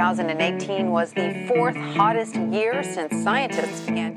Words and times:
2018 0.00 0.90
was 0.90 1.12
the 1.12 1.44
fourth 1.46 1.76
hottest 1.76 2.34
year 2.34 2.82
since 2.82 3.22
scientists 3.22 3.82
began. 3.82 4.16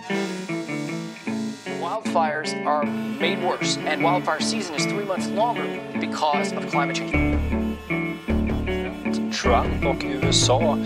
Wildfires 1.82 2.56
are 2.66 2.86
made 2.86 3.44
worse, 3.44 3.76
and 3.80 4.02
wildfire 4.02 4.40
season 4.40 4.76
is 4.76 4.86
three 4.86 5.04
months 5.04 5.28
longer 5.28 5.68
because 6.00 6.54
of 6.54 6.66
climate 6.72 6.96
change. 6.96 7.12
Trump 9.34 9.86
och 9.86 10.04
USA 10.06 10.78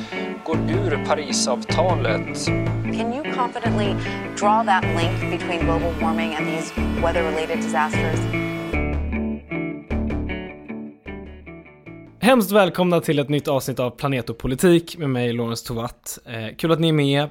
går 0.43 0.57
ur 0.57 1.05
Parisavtalet. 1.05 2.45
Can 2.97 3.13
you 3.13 3.21
confidently 3.35 3.95
draw 4.35 4.63
that 4.63 4.83
link 4.95 5.39
between 5.39 5.59
global 5.65 5.93
warming 6.01 6.33
and 6.33 6.47
these 6.47 6.73
weather 7.03 7.23
related 7.23 7.59
disasters? 7.59 8.56
Hemskt 12.27 12.51
välkomna 12.51 13.01
till 13.01 13.19
ett 13.19 13.29
nytt 13.29 13.47
avsnitt 13.47 13.79
av 13.79 13.89
Planet 13.89 14.29
och 14.29 14.37
politik 14.37 14.97
med 14.97 15.09
mig, 15.09 15.33
Lorentz 15.33 15.63
Tovatt. 15.63 16.19
Eh, 16.25 16.55
kul 16.57 16.71
att 16.71 16.79
ni 16.79 16.89
är 16.89 16.93
med. 16.93 17.29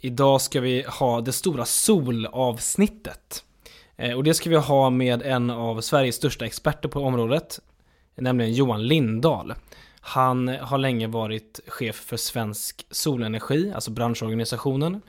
Idag 0.00 0.40
ska 0.40 0.60
vi 0.60 0.84
ha 0.88 1.20
det 1.20 1.32
stora 1.32 1.64
solavsnittet. 1.64 3.44
Eh, 3.96 4.12
och 4.12 4.24
det 4.24 4.34
ska 4.34 4.50
vi 4.50 4.56
ha 4.56 4.90
med 4.90 5.22
en 5.22 5.50
av 5.50 5.80
Sveriges 5.80 6.16
största 6.16 6.46
experter 6.46 6.88
på 6.88 7.00
området, 7.00 7.60
nämligen 8.14 8.52
Johan 8.52 8.86
Lindahl. 8.86 9.54
Han 10.00 10.48
har 10.48 10.78
länge 10.78 11.06
varit 11.06 11.60
chef 11.66 11.96
för 11.96 12.16
Svensk 12.16 12.86
Solenergi, 12.90 13.72
alltså 13.74 13.90
branschorganisationen. 13.90 15.02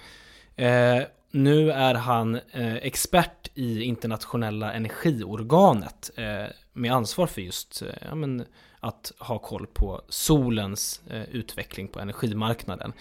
Eh, 0.55 1.02
nu 1.31 1.72
är 1.72 1.94
han 1.94 2.36
eh, 2.36 2.75
expert 2.75 3.52
i 3.53 3.83
internationella 3.83 4.73
energiorganet 4.73 6.11
eh, 6.16 6.45
med 6.73 6.94
ansvar 6.94 7.27
för 7.27 7.41
just 7.41 7.81
eh, 7.81 7.88
ja, 8.09 8.16
men, 8.16 8.45
att 8.85 9.12
ha 9.20 9.39
koll 9.39 9.67
på 9.67 10.02
solens 10.09 11.02
eh, 11.09 11.23
utveckling 11.23 11.88
på 11.88 11.99
energimarknaden. 11.99 12.94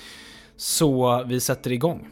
Så 0.56 1.24
vi 1.24 1.40
sätter 1.40 1.72
igång. 1.72 2.08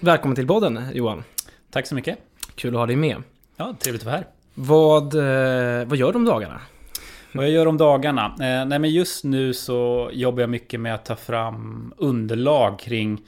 Välkommen 0.00 0.36
till 0.36 0.46
podden 0.46 0.82
Johan. 0.94 1.24
Tack 1.70 1.86
så 1.86 1.94
mycket. 1.94 2.18
Kul 2.54 2.74
att 2.74 2.78
ha 2.78 2.86
dig 2.86 2.96
med. 2.96 3.22
Ja, 3.56 3.74
trevligt 3.78 4.02
att 4.02 4.06
vara 4.06 4.16
här. 4.16 4.26
Vad, 4.54 5.14
eh, 5.14 5.88
vad 5.88 5.98
gör 5.98 6.12
du 6.12 6.18
om 6.18 6.24
dagarna? 6.24 6.60
Vad 7.32 7.44
jag 7.44 7.52
gör 7.52 7.66
om 7.66 7.76
dagarna? 7.76 8.26
Eh, 8.26 8.66
nej 8.66 8.78
men 8.78 8.90
just 8.90 9.24
nu 9.24 9.54
så 9.54 10.10
jobbar 10.12 10.40
jag 10.40 10.50
mycket 10.50 10.80
med 10.80 10.94
att 10.94 11.04
ta 11.04 11.16
fram 11.16 11.94
underlag 11.96 12.78
kring, 12.78 13.20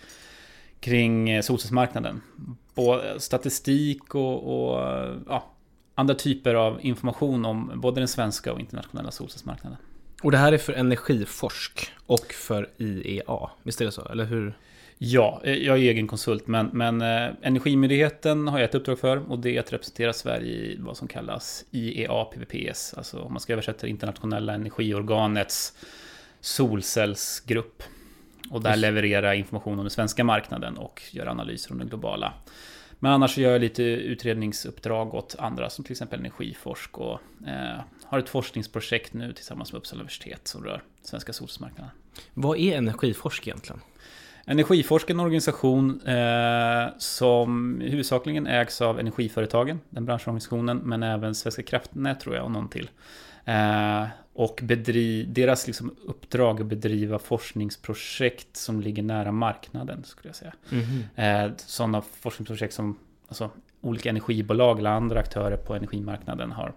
kring 0.80 1.30
eh, 1.30 1.42
solcellsmarknaden. 1.42 2.20
Både 2.75 3.20
statistik 3.20 4.14
och, 4.14 4.70
och 4.70 4.78
ja, 5.28 5.50
andra 5.94 6.14
typer 6.14 6.55
av 6.55 6.78
information 6.81 7.44
om 7.44 7.72
både 7.75 8.00
den 8.00 8.08
svenska 8.08 8.53
och 8.53 8.61
internationella 8.61 9.11
solcellsmarknaden. 9.11 9.78
Och 10.22 10.31
det 10.31 10.39
här 10.39 10.53
är 10.53 10.58
för 10.58 10.72
Energiforsk 10.72 11.92
och 12.06 12.33
för 12.33 12.70
IEA, 12.77 13.50
visst 13.62 13.81
är 13.81 13.84
det 13.84 13.92
så? 13.92 14.08
Eller 14.08 14.25
hur? 14.25 14.55
Ja, 14.98 15.41
eh, 15.44 15.55
jag 15.55 15.77
är 15.77 15.83
egen 15.83 16.06
konsult, 16.06 16.47
men, 16.47 16.70
men 16.72 17.00
eh, 17.00 17.31
Energimyndigheten 17.42 18.48
har 18.48 18.58
jag 18.58 18.69
ett 18.69 18.75
uppdrag 18.75 18.98
för 18.98 19.31
och 19.31 19.38
det 19.38 19.56
är 19.56 19.61
att 19.61 19.72
representera 19.72 20.12
Sverige 20.12 20.53
i 20.53 20.77
vad 20.81 20.97
som 20.97 21.09
kallas 21.09 21.64
IEA 21.70 22.25
PVPS, 22.25 22.94
alltså 22.94 23.20
om 23.20 23.33
man 23.33 23.41
ska 23.41 23.53
översätta 23.53 23.81
det 23.81 23.88
internationella 23.88 24.55
energiorganets 24.55 25.72
solcellsgrupp. 26.41 27.83
Och 28.50 28.62
där 28.62 28.70
Just. 28.70 28.81
leverera 28.81 29.34
information 29.34 29.78
om 29.78 29.84
den 29.84 29.91
svenska 29.91 30.25
marknaden 30.25 30.77
och 30.77 31.03
göra 31.11 31.31
analyser 31.31 31.73
om 31.73 31.78
den 31.78 31.89
globala. 31.89 32.33
Men 32.98 33.12
annars 33.12 33.34
så 33.34 33.41
gör 33.41 33.53
jag 33.53 33.61
lite 33.61 33.83
utredningsuppdrag 33.83 35.14
åt 35.14 35.37
andra 35.39 35.70
som 35.70 35.84
till 35.84 35.92
exempel 35.92 36.20
Energiforsk 36.20 36.98
och 36.98 37.20
eh, 37.47 37.81
har 38.05 38.19
ett 38.19 38.28
forskningsprojekt 38.28 39.15
nu 39.15 39.33
tillsammans 39.33 39.72
med 39.72 39.78
Uppsala 39.78 40.00
universitet 40.00 40.48
som 40.48 40.65
rör 40.65 40.83
svenska 41.03 41.33
solcellsmarknaden. 41.33 41.91
Vad 42.34 42.59
är 42.59 42.77
Energiforsk 42.77 43.47
egentligen? 43.47 43.81
Energiforsk 44.47 45.11
är 45.11 45.15
en 45.15 45.20
organisation 45.20 46.00
eh, 46.00 46.88
som 46.99 47.81
huvudsakligen 47.81 48.47
ägs 48.47 48.81
av 48.81 49.00
energiföretagen, 49.00 49.81
den 49.91 50.04
branschorganisationen, 50.04 50.77
men 50.77 51.03
även 51.03 51.34
Svenska 51.34 51.62
kraftnät 51.62 52.21
tror 52.21 52.34
jag 52.34 52.44
och 52.44 52.50
någon 52.50 52.69
till. 52.69 52.91
Eh, 53.44 54.06
och 54.34 54.61
bedri, 54.62 55.25
deras 55.25 55.67
liksom 55.67 55.97
uppdrag 56.05 56.61
att 56.61 56.67
bedriva 56.67 57.19
forskningsprojekt 57.19 58.56
som 58.56 58.81
ligger 58.81 59.03
nära 59.03 59.33
marknaden, 59.33 60.05
skulle 60.05 60.28
jag 60.28 60.37
säga. 60.37 60.53
Mhm. 60.71 61.05
Eh, 61.17 61.53
sådana 61.56 62.03
forskningsprojekt 62.03 62.75
som 62.75 62.99
alltså, 63.28 63.50
olika 63.81 64.09
energibolag 64.09 64.78
eller 64.78 64.91
andra 64.91 65.21
aktörer 65.21 65.56
på 65.56 65.75
energimarknaden 65.75 66.53
har 66.53 66.75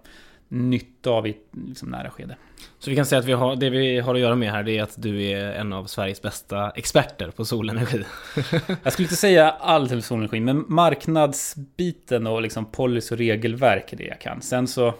nytta 0.49 1.09
av 1.09 1.27
i 1.27 1.29
ett 1.29 1.47
liksom, 1.67 1.89
nära 1.89 2.09
skede. 2.09 2.35
Så 2.79 2.89
vi 2.89 2.95
kan 2.95 3.05
säga 3.05 3.19
att 3.19 3.25
vi 3.25 3.33
har, 3.33 3.55
det 3.55 3.69
vi 3.69 3.99
har 3.99 4.15
att 4.15 4.21
göra 4.21 4.35
med 4.35 4.51
här 4.51 4.69
är 4.69 4.83
att 4.83 5.01
du 5.01 5.23
är 5.23 5.51
en 5.53 5.73
av 5.73 5.85
Sveriges 5.85 6.21
bästa 6.21 6.69
experter 6.69 7.31
på 7.31 7.45
solenergi. 7.45 8.03
Jag 8.83 8.93
skulle 8.93 9.05
inte 9.05 9.15
säga 9.15 9.51
all 9.51 9.89
till 9.89 10.03
solenergi, 10.03 10.39
men 10.39 10.65
marknadsbiten 10.67 12.27
och 12.27 12.41
liksom 12.41 12.65
policy 12.65 13.15
och 13.15 13.19
regelverk 13.19 13.93
är 13.93 13.97
det 13.97 14.03
jag 14.03 14.21
kan. 14.21 14.41
Sen 14.41 14.67
så, 14.67 14.93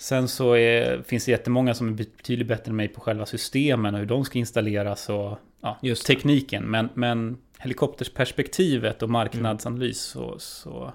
sen 0.00 0.28
så 0.28 0.56
är, 0.56 1.02
finns 1.02 1.24
det 1.24 1.30
jättemånga 1.30 1.74
som 1.74 1.88
är 1.88 1.92
betydligt 1.92 2.48
bättre 2.48 2.70
än 2.70 2.76
mig 2.76 2.88
på 2.88 3.00
själva 3.00 3.26
systemen 3.26 3.94
och 3.94 4.00
hur 4.00 4.06
de 4.06 4.24
ska 4.24 4.38
installeras 4.38 5.08
och 5.08 5.38
ja, 5.60 5.78
Just 5.82 6.06
det. 6.06 6.14
tekniken. 6.14 6.64
Men, 6.64 6.88
men 6.94 7.38
helikoptersperspektivet 7.58 9.02
och 9.02 9.10
marknadsanalys 9.10 10.02
så, 10.02 10.38
så 10.38 10.92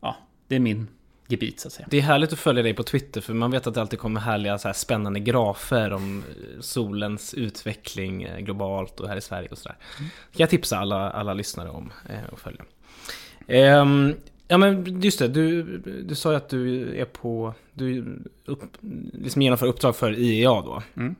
ja, 0.00 0.16
det 0.48 0.56
är 0.56 0.60
min 0.60 0.88
gebit 1.26 1.60
så 1.60 1.68
att 1.68 1.72
säga. 1.72 1.88
Det 1.90 1.98
är 1.98 2.02
härligt 2.02 2.32
att 2.32 2.38
följa 2.38 2.62
dig 2.62 2.74
på 2.74 2.82
Twitter 2.82 3.20
för 3.20 3.34
man 3.34 3.50
vet 3.50 3.66
att 3.66 3.74
det 3.74 3.80
alltid 3.80 3.98
kommer 3.98 4.20
härliga 4.20 4.58
så 4.58 4.68
här 4.68 4.72
spännande 4.72 5.20
grafer 5.20 5.92
om 5.92 6.18
eh, 6.18 6.60
solens 6.60 7.34
utveckling 7.34 8.22
eh, 8.22 8.38
globalt 8.38 9.00
och 9.00 9.08
här 9.08 9.16
i 9.16 9.20
Sverige 9.20 9.48
och 9.48 9.58
sådär. 9.58 9.76
Det 9.98 10.36
kan 10.36 10.42
jag 10.42 10.50
tipsa 10.50 10.78
alla, 10.78 11.10
alla 11.10 11.34
lyssnare 11.34 11.68
om 11.68 11.92
eh, 12.08 12.18
att 12.32 12.40
följa. 12.40 12.64
Ehm, 13.46 14.14
ja 14.50 14.58
men 14.58 15.00
just 15.00 15.18
det, 15.18 15.28
du, 15.28 15.78
du 16.08 16.14
sa 16.14 16.30
ju 16.30 16.36
att 16.36 16.48
du 16.48 16.94
är 17.00 17.04
på, 17.04 17.54
du 17.72 18.18
upp, 18.44 18.62
liksom 19.12 19.42
genomför 19.42 19.66
uppdrag 19.66 19.96
för 19.96 20.18
IEA 20.18 20.50
då. 20.50 20.82
Mm. 20.94 21.14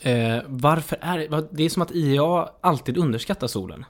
Eh, 0.00 0.42
varför 0.46 0.98
är 1.00 1.18
det, 1.18 1.48
det 1.50 1.62
är 1.64 1.68
som 1.68 1.82
att 1.82 1.94
IEA 1.94 2.48
alltid 2.60 2.98
underskattar 2.98 3.46
solen. 3.46 3.84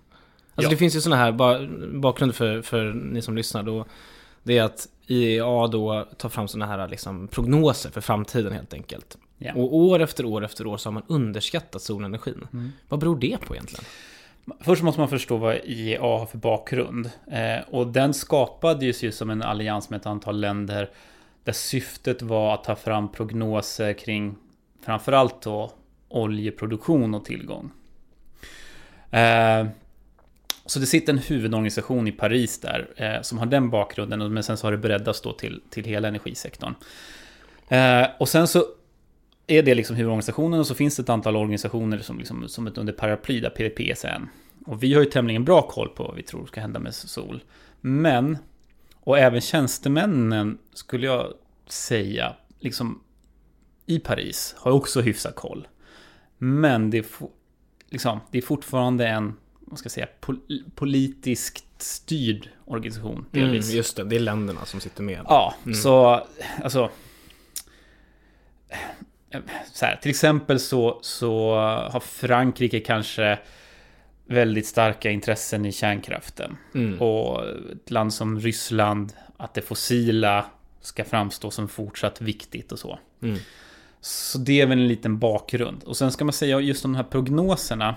Alltså 0.54 0.66
Ja. 0.66 0.70
det 0.70 0.76
finns 0.76 0.96
ju 0.96 1.00
sådana 1.00 1.22
här 1.22 1.32
ba, 1.32 1.58
bakgrunder 1.92 2.34
för, 2.34 2.62
för 2.62 2.92
ni 2.92 3.22
som 3.22 3.36
lyssnar 3.36 3.62
då. 3.62 3.84
Det 4.42 4.58
är 4.58 4.62
att 4.62 4.88
IEA 5.06 5.66
då 5.66 6.08
tar 6.16 6.28
fram 6.28 6.48
sådana 6.48 6.66
här 6.66 6.88
liksom 6.88 7.28
prognoser 7.28 7.90
för 7.90 8.00
framtiden 8.00 8.52
helt 8.52 8.74
enkelt. 8.74 9.18
Ja. 9.38 9.54
Och 9.54 9.76
år 9.76 10.00
efter 10.00 10.24
år 10.24 10.44
efter 10.44 10.66
år 10.66 10.76
så 10.76 10.88
har 10.88 10.92
man 10.92 11.02
underskattat 11.06 11.82
solenergin. 11.82 12.46
Mm. 12.52 12.72
Vad 12.88 13.00
beror 13.00 13.16
det 13.16 13.38
på 13.46 13.54
egentligen? 13.54 13.84
Först 14.60 14.82
måste 14.82 15.00
man 15.00 15.08
förstå 15.08 15.36
vad 15.36 15.56
IEA 15.64 16.00
har 16.00 16.26
för 16.26 16.38
bakgrund. 16.38 17.10
Eh, 17.30 17.68
och 17.68 17.86
den 17.86 18.14
skapades 18.14 19.02
ju 19.02 19.12
som 19.12 19.30
en 19.30 19.42
allians 19.42 19.90
med 19.90 20.00
ett 20.00 20.06
antal 20.06 20.40
länder 20.40 20.90
där 21.44 21.52
syftet 21.52 22.22
var 22.22 22.54
att 22.54 22.64
ta 22.64 22.76
fram 22.76 23.12
prognoser 23.12 23.92
kring 23.92 24.36
framförallt 24.84 25.42
då 25.42 25.72
oljeproduktion 26.08 27.14
och 27.14 27.24
tillgång. 27.24 27.70
Eh, 29.10 29.66
så 30.66 30.78
det 30.78 30.86
sitter 30.86 31.12
en 31.12 31.18
huvudorganisation 31.18 32.08
i 32.08 32.12
Paris 32.12 32.60
där 32.60 32.88
eh, 32.96 33.22
som 33.22 33.38
har 33.38 33.46
den 33.46 33.70
bakgrunden, 33.70 34.34
men 34.34 34.42
sen 34.42 34.56
så 34.56 34.66
har 34.66 34.72
det 34.72 34.78
breddats 34.78 35.20
då 35.20 35.32
till, 35.32 35.62
till 35.70 35.84
hela 35.84 36.08
energisektorn. 36.08 36.74
Eh, 37.68 38.06
och 38.18 38.28
sen 38.28 38.48
så 38.48 38.64
är 39.46 39.62
det 39.62 39.74
liksom 39.74 39.96
huvudorganisationen 39.96 40.60
och 40.60 40.66
så 40.66 40.74
finns 40.74 40.96
det 40.96 41.02
ett 41.02 41.08
antal 41.08 41.36
organisationer 41.36 41.98
som, 41.98 42.18
liksom, 42.18 42.48
som 42.48 42.66
ett 42.66 42.78
under 42.78 42.92
paraply 42.92 43.40
där 43.40 43.50
PVPS 43.50 44.04
är 44.04 44.08
en. 44.08 44.28
Och 44.66 44.82
vi 44.82 44.94
har 44.94 45.00
ju 45.02 45.10
tämligen 45.10 45.44
bra 45.44 45.62
koll 45.62 45.88
på 45.88 46.04
vad 46.04 46.16
vi 46.16 46.22
tror 46.22 46.46
ska 46.46 46.60
hända 46.60 46.80
med 46.80 46.94
sol. 46.94 47.42
Men, 47.80 48.38
och 48.94 49.18
även 49.18 49.40
tjänstemännen 49.40 50.58
skulle 50.74 51.06
jag 51.06 51.32
säga, 51.66 52.36
liksom 52.60 53.00
i 53.86 53.98
Paris 53.98 54.54
har 54.58 54.72
också 54.72 55.00
hyfsat 55.00 55.34
koll. 55.36 55.68
Men 56.38 56.90
det 56.90 56.98
är, 56.98 57.04
liksom, 57.90 58.20
det 58.30 58.38
är 58.38 58.42
fortfarande 58.42 59.08
en, 59.08 59.34
vad 59.60 59.78
ska 59.78 59.86
jag 59.86 59.92
säga, 59.92 60.08
pol- 60.20 60.62
politiskt 60.74 61.64
styrd 61.82 62.48
organisation 62.64 63.26
delvis. 63.30 63.66
Mm, 63.66 63.76
just 63.76 63.96
det, 63.96 64.04
det 64.04 64.16
är 64.16 64.20
länderna 64.20 64.64
som 64.64 64.80
sitter 64.80 65.02
med. 65.02 65.20
Ja, 65.28 65.54
Mm. 65.64 65.74
så 65.74 66.26
alltså... 66.62 66.90
Här, 69.80 69.96
till 69.96 70.10
exempel 70.10 70.60
så, 70.60 70.98
så 71.02 71.54
har 71.90 72.00
Frankrike 72.00 72.80
kanske 72.80 73.38
väldigt 74.26 74.66
starka 74.66 75.10
intressen 75.10 75.66
i 75.66 75.72
kärnkraften. 75.72 76.56
Mm. 76.74 77.00
Och 77.00 77.44
ett 77.72 77.90
land 77.90 78.14
som 78.14 78.40
Ryssland, 78.40 79.12
att 79.36 79.54
det 79.54 79.62
fossila 79.62 80.44
ska 80.80 81.04
framstå 81.04 81.50
som 81.50 81.68
fortsatt 81.68 82.20
viktigt 82.20 82.72
och 82.72 82.78
så. 82.78 82.98
Mm. 83.22 83.38
Så 84.00 84.38
det 84.38 84.60
är 84.60 84.66
väl 84.66 84.78
en 84.78 84.88
liten 84.88 85.18
bakgrund. 85.18 85.84
Och 85.84 85.96
sen 85.96 86.12
ska 86.12 86.24
man 86.24 86.32
säga 86.32 86.60
just 86.60 86.82
de 86.82 86.94
här 86.94 87.02
prognoserna, 87.02 87.96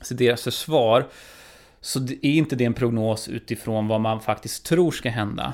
så 0.00 0.14
deras 0.14 0.42
försvar, 0.42 1.06
så 1.80 1.98
det 1.98 2.26
är 2.26 2.32
inte 2.32 2.56
det 2.56 2.64
en 2.64 2.74
prognos 2.74 3.28
utifrån 3.28 3.88
vad 3.88 4.00
man 4.00 4.20
faktiskt 4.20 4.66
tror 4.66 4.90
ska 4.90 5.10
hända, 5.10 5.52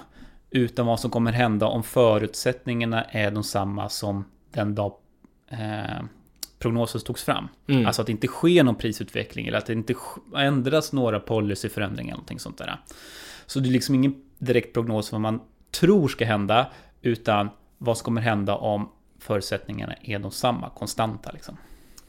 utan 0.51 0.87
vad 0.87 1.01
som 1.01 1.11
kommer 1.11 1.33
hända 1.33 1.67
om 1.67 1.83
förutsättningarna 1.83 3.05
är 3.05 3.31
de 3.31 3.45
samma 3.45 3.89
som 3.89 4.25
den 4.53 4.75
dag 4.75 4.95
eh, 5.49 6.05
prognosen 6.59 7.01
togs 7.01 7.23
fram. 7.25 7.49
Mm. 7.67 7.87
Alltså 7.87 8.03
att 8.03 8.07
det 8.07 8.13
inte 8.13 8.27
sker 8.27 8.65
någon 8.65 8.75
prisutveckling 8.75 9.47
eller 9.47 9.59
att 9.59 9.67
det 9.67 9.73
inte 9.73 9.95
ändras 10.37 10.93
några 10.93 11.21
policyförändringar 11.21 12.09
eller 12.09 12.17
någonting 12.17 12.39
sånt 12.39 12.59
där. 12.59 12.81
Så 13.47 13.61
det 13.61 13.69
är 13.69 13.71
liksom 13.71 13.95
ingen 13.95 14.23
direkt 14.39 14.75
prognos 14.75 15.13
vad 15.13 15.21
man 15.21 15.41
tror 15.71 16.09
ska 16.09 16.25
hända, 16.25 16.71
utan 17.03 17.49
vad 17.79 17.99
som 17.99 18.05
kommer 18.05 18.21
hända 18.21 18.57
om 18.57 18.89
förutsättningarna 19.19 19.95
är 20.03 20.19
de 20.19 20.31
samma, 20.31 20.71
konstanta 20.71 21.31
liksom. 21.31 21.57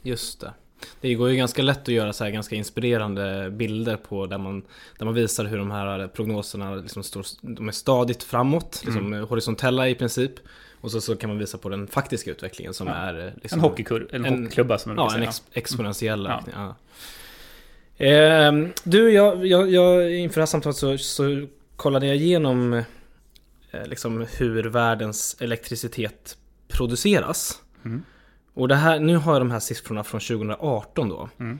Just 0.02 0.40
det. 0.40 0.52
Det 1.00 1.14
går 1.14 1.30
ju 1.30 1.36
ganska 1.36 1.62
lätt 1.62 1.80
att 1.80 1.88
göra 1.88 2.12
så 2.12 2.24
här 2.24 2.30
ganska 2.30 2.56
inspirerande 2.56 3.50
bilder 3.50 3.96
på 3.96 4.26
där 4.26 4.38
man, 4.38 4.62
där 4.98 5.04
man 5.04 5.14
visar 5.14 5.44
hur 5.44 5.58
de 5.58 5.70
här 5.70 6.08
prognoserna 6.08 6.74
liksom 6.74 7.02
står, 7.02 7.26
de 7.40 7.68
är 7.68 7.72
stadigt 7.72 8.22
framåt, 8.22 8.82
liksom 8.84 9.12
horisontella 9.12 9.88
i 9.88 9.94
princip. 9.94 10.32
Och 10.84 10.90
så, 10.90 11.00
så 11.00 11.16
kan 11.16 11.30
man 11.30 11.38
visa 11.38 11.58
på 11.58 11.68
den 11.68 11.86
faktiska 11.86 12.30
utvecklingen 12.30 12.74
som 12.74 12.86
Ja. 12.86 12.94
är... 12.94 13.34
Liksom, 13.42 13.58
En 13.58 13.62
hockeykur, 13.64 14.08
en, 14.12 14.24
en- 14.24 14.32
hockeyklubba 14.34 14.78
som 14.78 14.94
man 14.96 15.04
Ja, 15.10 15.16
en 15.16 15.22
ex, 15.22 15.42
exponentiell 15.52 16.26
Mm. 16.26 16.38
ökning. 16.38 16.54
Ja. 16.58 16.74
Ehm, 17.98 18.72
du, 18.84 19.10
jag, 19.12 19.46
jag, 19.46 19.70
jag, 19.70 20.12
inför 20.12 20.34
det 20.34 20.40
här 20.40 20.46
samtalet 20.46 20.76
så, 20.76 20.98
så 20.98 21.46
kollade 21.76 22.06
jag 22.06 22.16
igenom 22.16 22.72
eh, 23.70 23.86
liksom 23.86 24.26
hur 24.38 24.64
världens 24.64 25.36
elektricitet 25.40 26.36
produceras. 26.68 27.62
Mm. 27.84 28.02
Och 28.54 28.68
det 28.68 28.74
här, 28.74 28.98
nu 29.00 29.16
har 29.16 29.32
jag 29.32 29.40
de 29.40 29.50
här 29.50 29.60
siffrorna 29.60 30.04
från 30.04 30.20
2018 30.20 31.08
då. 31.08 31.28
Mm. 31.40 31.58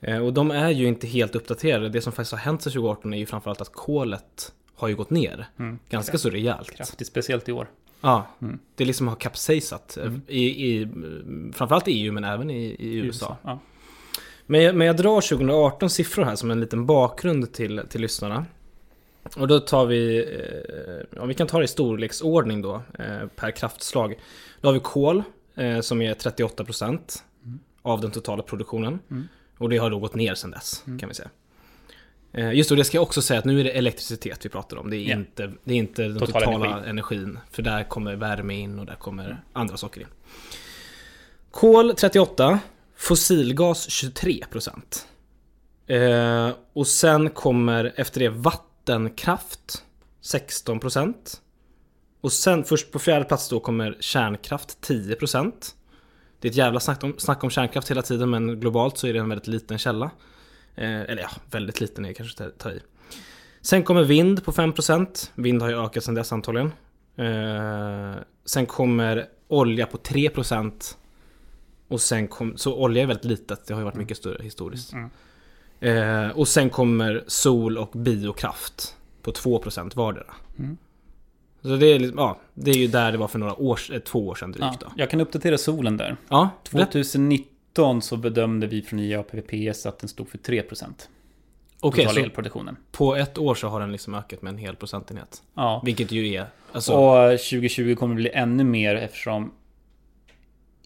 Eh, 0.00 0.18
och 0.18 0.32
de 0.32 0.50
är 0.50 0.70
ju 0.70 0.86
inte 0.88 1.06
helt 1.06 1.34
uppdaterade. 1.34 1.88
Det 1.88 2.00
som 2.00 2.12
faktiskt 2.12 2.32
har 2.32 2.38
hänt 2.38 2.62
sedan 2.62 2.72
2018 2.72 3.14
är 3.14 3.18
ju 3.18 3.26
framförallt 3.26 3.60
att 3.60 3.72
kolet 3.72 4.52
har 4.74 4.88
ju 4.88 4.96
gått 4.96 5.10
ner. 5.10 5.46
Mm. 5.58 5.78
Ganska 5.90 6.18
så 6.18 6.30
rejält. 6.30 6.70
Kraftigt, 6.70 7.06
speciellt 7.08 7.48
i 7.48 7.52
år. 7.52 7.66
Ja, 8.02 8.26
Mm. 8.42 8.58
det 8.74 8.84
liksom 8.84 9.08
har 9.08 9.16
kapsejsat. 9.16 9.96
eh, 9.96 10.12
I, 10.28 10.42
i, 10.72 10.88
framförallt 11.52 11.88
i 11.88 11.92
EU 11.92 12.12
men 12.12 12.24
även 12.24 12.50
i, 12.50 12.64
i 12.78 12.94
USA. 12.94 13.36
Ja. 13.42 13.58
Men 14.46 14.62
jag, 14.62 14.74
men 14.74 14.86
jag 14.86 14.96
drar 14.96 15.20
2018 15.20 15.90
siffror 15.90 16.24
här 16.24 16.36
som 16.36 16.50
en 16.50 16.60
liten 16.60 16.86
bakgrund 16.86 17.52
till, 17.52 17.82
till 17.88 18.00
lyssnarna. 18.00 18.46
Och 19.36 19.48
då 19.48 19.60
tar 19.60 19.86
vi, 19.86 20.18
eh, 20.18 21.06
ja, 21.16 21.24
vi 21.24 21.34
kan 21.34 21.46
ta 21.46 21.58
det 21.58 21.64
i 21.64 21.68
storleksordning 21.68 22.62
då, 22.62 22.82
eh, 22.98 23.26
per 23.36 23.50
kraftslag. 23.50 24.14
Då 24.60 24.68
har 24.68 24.72
vi 24.72 24.80
kol, 24.80 25.22
som 25.82 26.02
är 26.02 26.14
38% 26.14 27.22
av 27.82 28.00
den 28.00 28.10
totala 28.10 28.42
produktionen. 28.42 28.98
Mm. 29.10 29.28
Och 29.58 29.68
det 29.68 29.76
har 29.76 29.90
då 29.90 29.98
gått 29.98 30.14
ner 30.14 30.34
sedan 30.34 30.50
dess, 30.50 30.84
kan 31.00 31.08
vi 31.08 31.14
säga. 31.14 31.30
Eh, 32.32 32.52
just 32.54 32.68
det, 32.68 32.72
och 32.72 32.76
det 32.76 32.84
ska 32.84 32.96
jag 32.96 33.02
också 33.02 33.22
säga 33.22 33.38
att 33.38 33.44
nu 33.44 33.60
är 33.60 33.64
det 33.64 33.70
elektricitet 33.70 34.44
vi 34.44 34.48
pratar 34.48 34.76
om. 34.76 34.90
Det 34.90 34.96
är, 34.96 35.08
Ja. 35.10 35.16
inte, 35.16 35.52
det 35.64 35.74
är 35.74 35.78
inte 35.78 36.02
den 36.02 36.18
Total 36.18 36.42
totala 36.42 36.66
energi. 36.66 36.90
energin. 36.90 37.38
För 37.50 37.62
där 37.62 37.84
kommer 37.84 38.14
värme 38.16 38.54
in 38.54 38.78
och 38.78 38.86
där 38.86 38.94
kommer 38.94 39.42
andra 39.52 39.76
saker 39.76 40.00
in. 40.00 40.06
Kol 41.50 41.94
38, 41.94 42.58
fossilgas 42.96 43.88
23%. 43.88 45.06
Eh, 45.86 46.50
och 46.72 46.86
sen 46.86 47.30
kommer 47.30 47.92
efter 47.96 48.20
det 48.20 48.28
vattenkraft 48.28 49.84
16%. 50.22 51.14
Och 52.20 52.32
sen 52.32 52.64
först 52.64 52.90
på 52.92 52.98
fjärde 52.98 53.24
plats 53.24 53.48
då 53.48 53.60
kommer 53.60 53.96
kärnkraft 54.00 54.78
10%. 54.80 55.74
Det 56.40 56.48
är 56.48 56.50
ett 56.50 56.56
jävla 56.56 56.80
snack 56.80 57.04
om, 57.04 57.14
snack 57.18 57.44
om 57.44 57.50
kärnkraft 57.50 57.90
hela 57.90 58.02
tiden 58.02 58.30
men 58.30 58.60
globalt 58.60 58.98
så 58.98 59.06
är 59.06 59.12
det 59.12 59.18
en 59.18 59.28
väldigt 59.28 59.46
liten 59.46 59.78
källa. 59.78 60.10
Eh, 60.74 61.00
eller 61.00 61.22
ja, 61.22 61.30
väldigt 61.50 61.80
liten 61.80 62.04
är 62.04 62.12
kanske 62.12 62.44
att 62.44 62.58
ta 62.58 62.70
i. 62.70 62.80
Sen 63.60 63.82
kommer 63.82 64.02
vind 64.02 64.44
på 64.44 64.52
5%. 64.52 65.30
Vind 65.34 65.62
har 65.62 65.68
ju 65.68 65.84
ökat 65.84 66.04
sedan 66.04 66.14
dess 66.14 66.32
antagligen. 66.32 66.72
Eh, 67.16 68.14
sen 68.44 68.66
kommer 68.66 69.28
olja 69.48 69.86
på 69.86 69.98
3%. 69.98 70.96
Och 71.88 72.00
sen 72.00 72.28
kom, 72.28 72.56
så 72.56 72.74
olja 72.74 73.02
är 73.02 73.06
väldigt 73.06 73.24
litet, 73.24 73.66
det 73.66 73.74
har 73.74 73.80
ju 73.80 73.84
varit 73.84 73.96
mycket 73.96 74.16
större 74.16 74.42
historiskt. 74.42 74.92
Mm. 74.92 75.10
Eh, 75.80 76.30
och 76.30 76.48
sen 76.48 76.70
kommer 76.70 77.24
sol 77.26 77.78
och 77.78 77.90
biokraft 77.92 78.96
på 79.22 79.32
2% 79.32 79.96
vardera. 79.96 80.34
Mm. 80.58 80.76
Så 81.62 81.76
det 81.76 81.86
är, 81.86 81.98
liksom, 81.98 82.18
ja, 82.18 82.40
det 82.54 82.70
är 82.70 82.76
ju 82.76 82.86
där 82.86 83.12
det 83.12 83.18
var 83.18 83.28
för 83.28 83.38
några 83.38 83.54
år, 83.54 83.98
två 83.98 84.28
år 84.28 84.34
sedan 84.34 84.52
drygt 84.52 84.76
Ja, 84.80 84.92
jag 84.96 85.10
kan 85.10 85.20
uppdatera 85.20 85.58
solen 85.58 85.96
där. 85.96 86.16
Ja, 86.28 86.50
berätta. 86.70 87.04
2019 87.72 88.02
så 88.02 88.16
bedömde 88.16 88.66
vi 88.66 88.82
från 88.82 88.98
IA 89.00 89.20
och 89.20 89.28
PVPS 89.30 89.86
att 89.86 89.98
den 89.98 90.08
stod 90.08 90.28
för 90.28 90.38
3% 90.38 91.08
Okej, 91.80 92.08
så 92.08 92.20
elproduktionen. 92.20 92.76
på 92.92 93.16
ett 93.16 93.38
år 93.38 93.54
så 93.54 93.68
har 93.68 93.80
den 93.80 93.92
liksom 93.92 94.14
ökat 94.14 94.42
med 94.42 94.50
en 94.50 94.58
hel 94.58 94.76
procentenhet. 94.76 95.42
Ja. 95.54 95.82
Vilket 95.84 96.12
ju 96.12 96.34
är, 96.34 96.46
alltså, 96.72 96.92
Och 96.94 97.30
2020 97.30 97.94
kommer 97.94 98.14
det 98.14 98.20
bli 98.20 98.30
ännu 98.30 98.64
mer 98.64 98.94
eftersom 98.94 99.52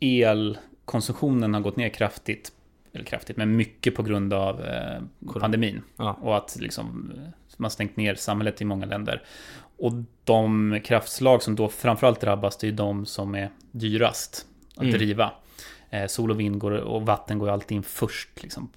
elkonsumtionen 0.01 1.55
har 1.55 1.61
gått 1.61 1.77
ner 1.77 1.89
kraftigt. 1.89 2.53
Eller 2.93 3.05
kraftigt, 3.05 3.37
men 3.37 3.57
mycket 3.57 3.95
på 3.95 4.03
grund 4.03 4.33
av 4.33 4.65
eh, 4.65 5.03
pandemin. 5.41 5.83
ja. 5.97 6.19
Och 6.23 6.37
att 6.37 6.57
liksom, 6.61 7.13
eh, 7.17 7.23
man 7.57 7.71
stängt 7.71 7.97
ner 7.97 8.15
samhället 8.15 8.61
i 8.61 8.65
många 8.65 8.87
länder. 8.87 9.23
Och 9.79 9.93
de 10.25 10.81
kraftslag 10.85 11.43
som 11.43 11.57
då 11.57 11.69
framförallt 11.69 12.21
drabbas, 12.21 12.57
det 12.57 12.69
är 12.69 12.73
de 12.73 13.07
som 13.07 13.35
är 13.35 13.51
dyrast 13.71 14.47
att 14.77 14.83
Mm. 14.83 14.93
driva. 14.93 15.33
Eh, 15.97 16.07
sol 16.07 16.31
och 16.31 16.41
vind 16.41 16.59
går, 16.59 16.71
och 16.71 17.07
vatten 17.07 17.39
går 17.39 17.49
ju 17.49 17.53
alltid 17.53 17.77
in 17.77 17.83
först 17.83 18.43
liksom, 18.43 18.69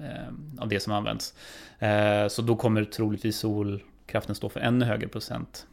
eh, 0.00 0.62
av 0.62 0.68
det 0.68 0.80
som 0.80 0.92
används. 0.92 1.34
Eh, 1.78 2.28
så 2.28 2.42
då 2.42 2.56
kommer 2.56 2.84
troligtvis 2.84 3.36
solkraften 3.36 4.34
stå 4.34 4.48
för 4.48 4.60
ännu 4.60 4.84
högre 4.84 5.08
procent 5.08 5.66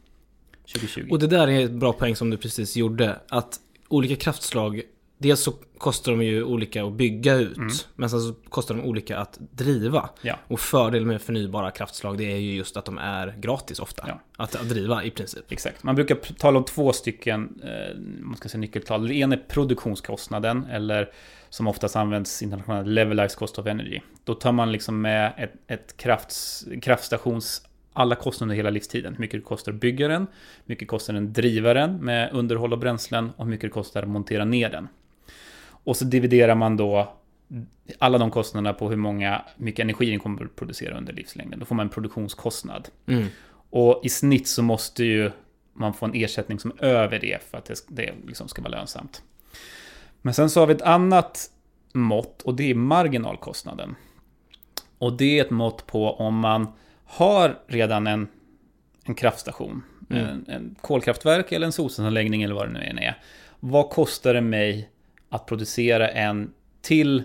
2020. 0.66 1.08
Och 1.10 1.18
det 1.18 1.26
där 1.26 1.48
är 1.48 1.64
ett 1.64 1.70
bra 1.70 1.92
poäng 1.92 2.16
som 2.16 2.30
du 2.30 2.36
precis 2.36 2.76
gjorde. 2.76 3.20
Att 3.28 3.60
olika 3.88 4.16
kraftslag, 4.16 4.82
dels 5.18 5.40
så 5.40 5.52
kostar 5.78 6.12
de 6.12 6.22
ju 6.22 6.44
olika 6.44 6.84
att 6.84 6.92
bygga 6.92 7.34
ut. 7.34 7.56
Mm. 7.56 7.72
Men 7.96 8.10
sen 8.10 8.20
så 8.20 8.34
kostar 8.48 8.74
de 8.74 8.84
olika 8.84 9.18
att 9.18 9.38
driva. 9.40 10.10
Ja. 10.22 10.38
Och 10.48 10.60
fördelen 10.60 11.08
med 11.08 11.22
förnybara 11.22 11.70
kraftslag 11.70 12.18
det 12.18 12.32
är 12.32 12.36
ju 12.36 12.54
just 12.54 12.76
att 12.76 12.84
de 12.84 12.98
är 12.98 13.34
gratis 13.38 13.78
ofta. 13.78 14.04
Ja. 14.08 14.20
Att, 14.36 14.56
att 14.56 14.68
driva 14.68 15.04
i 15.04 15.10
princip. 15.10 15.52
Exakt. 15.52 15.82
Man 15.82 15.94
brukar 15.94 16.14
tala 16.14 16.58
om 16.58 16.64
två 16.64 16.92
stycken 16.92 17.60
eh, 17.64 17.98
man 18.20 18.36
ska 18.36 18.48
säga 18.48 18.60
nyckeltal. 18.60 19.08
Det 19.08 19.14
ena 19.14 19.34
är 19.34 19.40
produktionskostnaden 19.48 20.64
eller 20.64 21.10
som 21.48 21.66
oftast 21.66 21.96
används 21.96 22.42
internationellt 22.42 22.88
levelized 22.88 23.38
cost 23.38 23.58
of 23.58 23.66
energy. 23.66 24.00
Då 24.24 24.34
tar 24.34 24.52
man 24.52 24.72
liksom 24.72 25.00
med 25.00 25.32
ett, 25.36 25.52
ett 25.66 25.96
krafts, 25.96 26.64
kraftstations 26.82 27.62
alla 27.92 28.14
kostnader 28.14 28.44
under 28.44 28.56
hela 28.56 28.70
livstiden. 28.70 29.14
Hur 29.14 29.20
mycket 29.20 29.40
det 29.40 29.44
kostar 29.44 29.72
att 29.72 29.80
bygga 29.80 30.08
den, 30.08 30.20
hur 30.20 30.64
mycket 30.64 30.88
kostar 30.88 31.14
den 31.14 31.32
driva 31.32 31.74
den 31.74 31.96
med 31.96 32.32
underhåll 32.32 32.72
och 32.72 32.78
bränslen 32.78 33.30
och 33.36 33.44
hur 33.44 33.50
mycket 33.50 33.70
det 33.70 33.74
kostar 33.74 34.02
att 34.02 34.08
montera 34.08 34.44
ner 34.44 34.70
den. 34.70 34.88
Och 35.84 35.96
så 35.96 36.04
dividerar 36.04 36.54
man 36.54 36.76
då 36.76 37.12
alla 37.98 38.18
de 38.18 38.30
kostnaderna 38.30 38.72
på 38.72 38.88
hur 38.88 38.96
många, 38.96 39.42
mycket 39.56 39.82
energi 39.82 40.10
den 40.10 40.20
kommer 40.20 40.44
att 40.44 40.56
producera 40.56 40.98
under 40.98 41.12
livslängden. 41.12 41.58
Då 41.58 41.66
får 41.66 41.74
man 41.74 41.86
en 41.86 41.90
produktionskostnad. 41.90 42.88
Mm. 43.06 43.26
Och 43.70 44.00
i 44.04 44.08
snitt 44.08 44.48
så 44.48 44.62
måste 44.62 45.04
ju 45.04 45.30
man 45.72 45.94
få 45.94 46.06
en 46.06 46.14
ersättning 46.14 46.58
som 46.58 46.72
över 46.78 47.18
det 47.18 47.42
för 47.50 47.58
att 47.58 47.64
det, 47.64 47.84
det 47.88 48.14
liksom 48.26 48.48
ska 48.48 48.62
vara 48.62 48.70
lönsamt. 48.70 49.22
Men 50.22 50.34
sen 50.34 50.50
så 50.50 50.60
har 50.60 50.66
vi 50.66 50.74
ett 50.74 50.82
annat 50.82 51.50
mått 51.92 52.42
och 52.42 52.54
det 52.54 52.70
är 52.70 52.74
marginalkostnaden. 52.74 53.94
Och 54.98 55.12
det 55.16 55.38
är 55.38 55.44
ett 55.44 55.50
mått 55.50 55.86
på 55.86 56.12
om 56.14 56.38
man 56.38 56.66
har 57.04 57.58
redan 57.66 58.06
en, 58.06 58.28
en 59.04 59.14
kraftstation, 59.14 59.82
Mm. 60.10 60.26
en, 60.26 60.44
en 60.48 60.76
kolkraftverk 60.80 61.52
eller 61.52 61.66
en 61.66 61.72
solcellsanläggning 61.72 62.42
eller 62.42 62.54
vad 62.54 62.68
det 62.68 62.72
nu 62.72 62.80
än 62.80 62.98
är. 62.98 63.18
Vad 63.60 63.90
kostar 63.90 64.34
det 64.34 64.40
mig 64.40 64.90
att 65.28 65.46
producera 65.46 66.08
en 66.08 66.52
till 66.80 67.22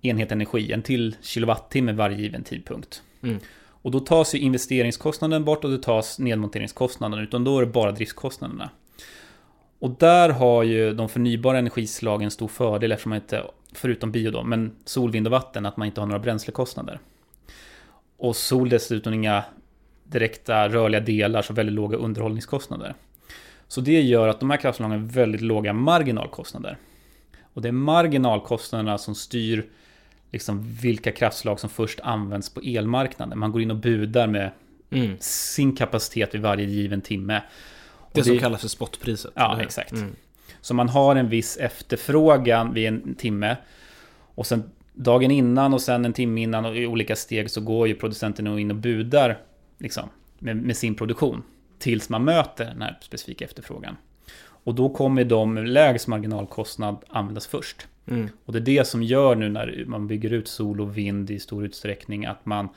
enhet 0.00 0.32
energi, 0.32 0.72
en 0.72 0.82
till 0.82 1.16
kilowattimme 1.22 1.92
varje 1.92 2.16
given 2.16 2.42
tidpunkt? 2.42 3.02
Mm. 3.22 3.38
Och 3.66 3.90
då 3.90 4.00
tas 4.00 4.34
ju 4.34 4.38
investeringskostnaden 4.38 5.44
bort 5.44 5.64
och 5.64 5.70
det 5.70 5.82
tas 5.82 6.18
nedmonteringskostnaden, 6.18 7.18
utan 7.18 7.44
då 7.44 7.58
är 7.58 7.60
det 7.60 7.72
bara 7.72 7.92
driftskostnaderna. 7.92 8.70
Och 9.78 9.90
där 9.90 10.28
har 10.28 10.62
ju 10.62 10.94
de 10.94 11.08
förnybara 11.08 11.58
energislagen 11.58 12.30
stor 12.30 12.48
fördel 12.48 12.92
eftersom 12.92 13.10
man 13.10 13.18
inte, 13.18 13.44
förutom 13.72 14.12
bio 14.12 14.30
då, 14.30 14.42
men 14.42 14.76
sol, 14.84 15.10
vind 15.10 15.26
och 15.26 15.30
vatten, 15.30 15.66
att 15.66 15.76
man 15.76 15.86
inte 15.86 16.00
har 16.00 16.06
några 16.06 16.18
bränslekostnader. 16.18 17.00
Och 18.16 18.36
sol 18.36 18.68
dessutom 18.68 19.14
inga 19.14 19.44
direkta 20.04 20.68
rörliga 20.68 21.00
delar, 21.00 21.42
så 21.42 21.52
väldigt 21.52 21.74
låga 21.74 21.96
underhållningskostnader. 21.96 22.94
Så 23.68 23.80
det 23.80 24.00
gör 24.02 24.28
att 24.28 24.40
de 24.40 24.50
här 24.50 24.56
kraftslagen 24.56 25.00
har 25.00 25.08
väldigt 25.08 25.40
låga 25.40 25.72
marginalkostnader. 25.72 26.78
Och 27.54 27.62
det 27.62 27.68
är 27.68 27.72
marginalkostnaderna 27.72 28.98
som 28.98 29.14
styr 29.14 29.66
liksom 30.32 30.62
vilka 30.62 31.12
kraftslag 31.12 31.60
som 31.60 31.70
först 31.70 32.00
används 32.00 32.54
på 32.54 32.60
elmarknaden. 32.60 33.38
Man 33.38 33.52
går 33.52 33.62
in 33.62 33.70
och 33.70 33.76
budar 33.76 34.26
med 34.26 34.50
Mm. 34.90 35.16
sin 35.20 35.76
kapacitet 35.76 36.34
vid 36.34 36.40
varje 36.40 36.64
given 36.66 37.00
timme. 37.00 37.42
Och 37.96 38.10
Det 38.14 38.24
som 38.24 38.38
kallas 38.38 38.60
för 38.60 38.68
spotpriset. 38.68 39.32
Ja, 39.34 39.60
exakt. 39.62 39.92
Mm. 39.92 40.16
Så 40.60 40.74
man 40.74 40.88
har 40.88 41.16
en 41.16 41.28
viss 41.28 41.56
efterfrågan 41.56 42.74
vid 42.74 42.86
en 42.88 43.14
timme. 43.14 43.56
Och 44.34 44.46
sen 44.46 44.70
dagen 44.92 45.30
innan 45.30 45.74
och 45.74 45.80
sen 45.82 46.04
en 46.04 46.12
timme 46.12 46.42
innan 46.42 46.64
och 46.64 46.76
i 46.76 46.86
olika 46.86 47.16
steg 47.16 47.50
så 47.50 47.60
går 47.60 47.88
ju 47.88 47.94
producenten 47.94 48.58
in 48.58 48.70
och 48.70 48.76
budar 48.76 49.38
liksom, 49.78 50.08
med, 50.38 50.56
med 50.56 50.76
sin 50.76 50.94
produktion. 50.94 51.42
Tills 51.78 52.08
man 52.08 52.24
möter 52.24 52.64
den 52.64 52.82
här 52.82 52.98
specifika 53.00 53.44
efterfrågan. 53.44 53.96
Och 54.64 54.74
då 54.74 54.88
kommer 54.88 55.24
de 55.24 55.54
med 55.54 55.68
lägst 55.68 56.08
marginalkostnad 56.08 56.96
användas 57.08 57.46
först. 57.46 57.86
Mm. 58.06 58.28
Och 58.44 58.52
det 58.52 58.58
är 58.58 58.60
det 58.60 58.86
som 58.86 59.02
gör 59.02 59.34
nu 59.34 59.48
när 59.48 59.84
man 59.86 60.06
bygger 60.06 60.32
ut 60.32 60.48
sol 60.48 60.80
och 60.80 60.98
vind 60.98 61.30
i 61.30 61.38
stor 61.38 61.64
utsträckning 61.64 62.26
att 62.26 62.46
man 62.46 62.68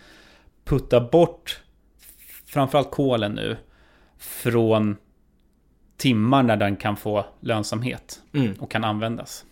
puttar 0.66 1.10
bort 1.12 1.62
framförallt 2.46 2.92
kolen 2.92 3.32
nu 3.32 3.58
från 4.18 4.96
timmar 5.98 6.44
när 6.44 6.58
den 6.58 6.76
kan 6.76 6.98
få 6.98 7.26
lönsamhet 7.40 8.22
Mm. 8.34 8.54
och 8.60 8.72
kan 8.72 8.84
användas. 8.84 9.46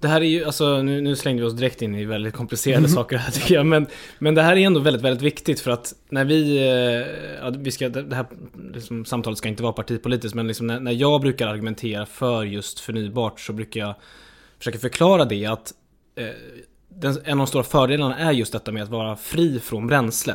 Det 0.00 0.08
här 0.08 0.20
är 0.20 0.24
ju, 0.24 0.44
alltså 0.44 0.82
nu, 0.82 1.00
nu 1.00 1.16
slängde 1.16 1.42
vi 1.42 1.48
oss 1.48 1.54
direkt 1.54 1.82
in 1.82 1.94
i 1.94 2.04
väldigt 2.04 2.34
komplicerade 2.34 2.88
saker 2.88 3.16
här 3.16 3.30
tycker 3.30 3.54
jag. 3.54 3.66
Men, 3.66 3.86
men 4.18 4.34
det 4.34 4.42
här 4.42 4.56
är 4.56 4.66
ändå 4.66 4.80
väldigt, 4.80 5.02
väldigt 5.02 5.22
viktigt 5.22 5.60
för 5.60 5.70
att 5.70 5.94
när 6.08 6.24
vi, 6.24 6.56
eh, 6.56 7.44
ja, 7.44 7.52
vi 7.58 7.70
ska, 7.70 7.88
det 7.88 8.16
här 8.16 8.26
liksom, 8.74 9.04
samtalet 9.04 9.38
ska 9.38 9.48
inte 9.48 9.62
vara 9.62 9.72
partipolitiskt, 9.72 10.34
men 10.34 10.46
liksom 10.46 10.66
när, 10.66 10.80
när 10.80 10.92
jag 10.92 11.20
brukar 11.20 11.48
argumentera 11.48 12.06
för 12.06 12.44
just 12.44 12.80
förnybart 12.80 13.40
så 13.40 13.52
brukar 13.52 13.80
jag 13.80 13.94
försöka 14.58 14.78
förklara 14.78 15.24
det 15.24 15.46
att 15.46 15.72
eh, 16.16 16.26
den, 16.88 17.18
en 17.24 17.32
av 17.32 17.38
de 17.38 17.46
stora 17.46 17.64
fördelarna 17.64 18.18
är 18.18 18.32
just 18.32 18.52
detta 18.52 18.72
med 18.72 18.82
att 18.82 18.88
vara 18.88 19.16
fri 19.16 19.60
från 19.60 19.86
bränsle. 19.86 20.34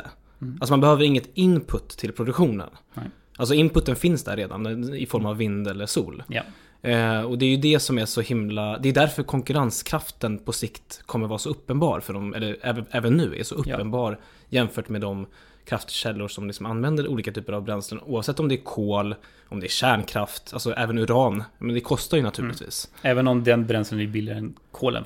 Alltså 0.60 0.72
man 0.72 0.80
behöver 0.80 1.04
inget 1.04 1.30
input 1.34 1.88
till 1.88 2.12
produktionen. 2.12 2.68
Nej. 2.94 3.06
Alltså 3.36 3.54
inputen 3.54 3.96
finns 3.96 4.24
där 4.24 4.36
redan 4.36 4.94
i 4.94 5.06
form 5.06 5.26
av 5.26 5.36
vind 5.36 5.68
eller 5.68 5.86
sol. 5.86 6.22
Ja. 6.28 6.42
Eh, 6.82 7.20
och 7.20 7.38
det 7.38 7.44
är 7.44 7.50
ju 7.50 7.56
det 7.56 7.80
som 7.80 7.98
är 7.98 8.06
så 8.06 8.20
himla, 8.20 8.78
det 8.78 8.88
är 8.88 8.92
därför 8.92 9.22
konkurrenskraften 9.22 10.38
på 10.38 10.52
sikt 10.52 11.02
kommer 11.06 11.26
vara 11.26 11.38
så 11.38 11.50
uppenbar 11.50 12.00
för 12.00 12.12
dem, 12.12 12.34
eller 12.34 12.56
även, 12.62 12.86
även 12.90 13.16
nu 13.16 13.36
är 13.38 13.44
så 13.44 13.54
uppenbar 13.54 14.18
jämfört 14.48 14.88
med 14.88 15.00
de 15.00 15.26
kraftkällor 15.64 16.28
som 16.28 16.46
liksom 16.46 16.66
använder 16.66 17.08
olika 17.08 17.32
typer 17.32 17.52
av 17.52 17.62
bränslen. 17.62 18.00
Oavsett 18.06 18.40
om 18.40 18.48
det 18.48 18.54
är 18.54 18.64
kol, 18.64 19.14
om 19.48 19.60
det 19.60 19.66
är 19.66 19.70
kärnkraft, 19.70 20.50
alltså 20.52 20.72
även 20.72 20.98
uran. 20.98 21.44
Men 21.58 21.74
det 21.74 21.80
kostar 21.80 22.16
ju 22.16 22.22
naturligtvis. 22.22 22.90
Även 23.02 23.28
om 23.28 23.44
den 23.44 23.66
bränslen 23.66 24.00
är 24.00 24.06
billigare 24.06 24.38
än 24.38 24.54
kolen 24.70 25.04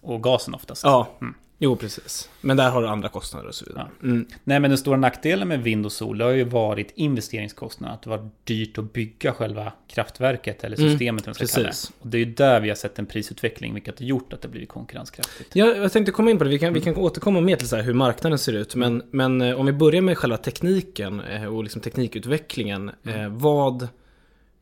och 0.00 0.22
gasen 0.22 0.54
oftast. 0.54 0.84
Ja, 0.84 1.08
Mm. 1.20 1.34
Jo 1.58 1.76
precis. 1.76 2.30
Men 2.40 2.56
där 2.56 2.70
har 2.70 2.82
du 2.82 2.88
andra 2.88 3.08
kostnader 3.08 3.48
och 3.48 3.54
så 3.54 3.64
vidare. 3.64 3.86
Mm. 4.02 4.26
Nej 4.44 4.60
men 4.60 4.70
den 4.70 4.78
stora 4.78 4.96
nackdelen 4.96 5.48
med 5.48 5.62
vind 5.62 5.86
och 5.86 5.92
sol 5.92 6.20
har 6.20 6.30
ju 6.30 6.44
varit 6.44 6.92
investeringskostnaden. 6.94 7.94
Att 7.94 8.02
det 8.02 8.10
var 8.10 8.30
dyrt 8.44 8.78
att 8.78 8.92
bygga 8.92 9.32
själva 9.32 9.72
kraftverket 9.88 10.64
eller 10.64 10.78
Mm, 10.78 10.90
systemet. 10.90 11.26
Mm, 11.26 11.34
ska 11.34 11.46
kalla 11.46 11.62
det. 11.62 11.68
precis. 11.70 11.92
Och 12.00 12.08
det 12.08 12.16
är 12.16 12.18
ju 12.18 12.24
där 12.34 12.60
vi 12.60 12.68
har 12.68 12.76
sett 12.76 12.98
en 12.98 13.06
prisutveckling 13.06 13.74
vilket 13.74 13.98
har 13.98 14.06
gjort 14.06 14.32
att 14.32 14.42
det 14.42 14.48
blivit 14.48 14.68
konkurrenskraftigt. 14.68 15.56
Ja, 15.56 15.66
jag 15.66 15.92
tänkte 15.92 16.12
komma 16.12 16.30
in 16.30 16.38
på 16.38 16.44
det. 16.44 16.50
Vi 16.50 16.58
kan, 16.58 16.72
vi 16.72 16.80
kan 16.80 16.96
återkomma 16.96 17.40
mer 17.40 17.56
till 17.56 17.68
så 17.68 17.76
hur 17.76 17.94
marknaden 17.94 18.38
ser 18.38 18.52
ut. 18.52 18.74
Men, 18.74 19.02
men 19.10 19.40
eh, 19.40 19.60
om 19.60 19.66
vi 19.66 19.72
börjar 19.72 20.02
med 20.02 20.18
själva 20.18 20.36
tekniken 20.36 21.20
eh, 21.20 21.44
och 21.44 21.62
liksom 21.64 21.80
teknikutvecklingen. 21.80 22.90
Eh, 23.04 23.28
vad, 23.28 23.88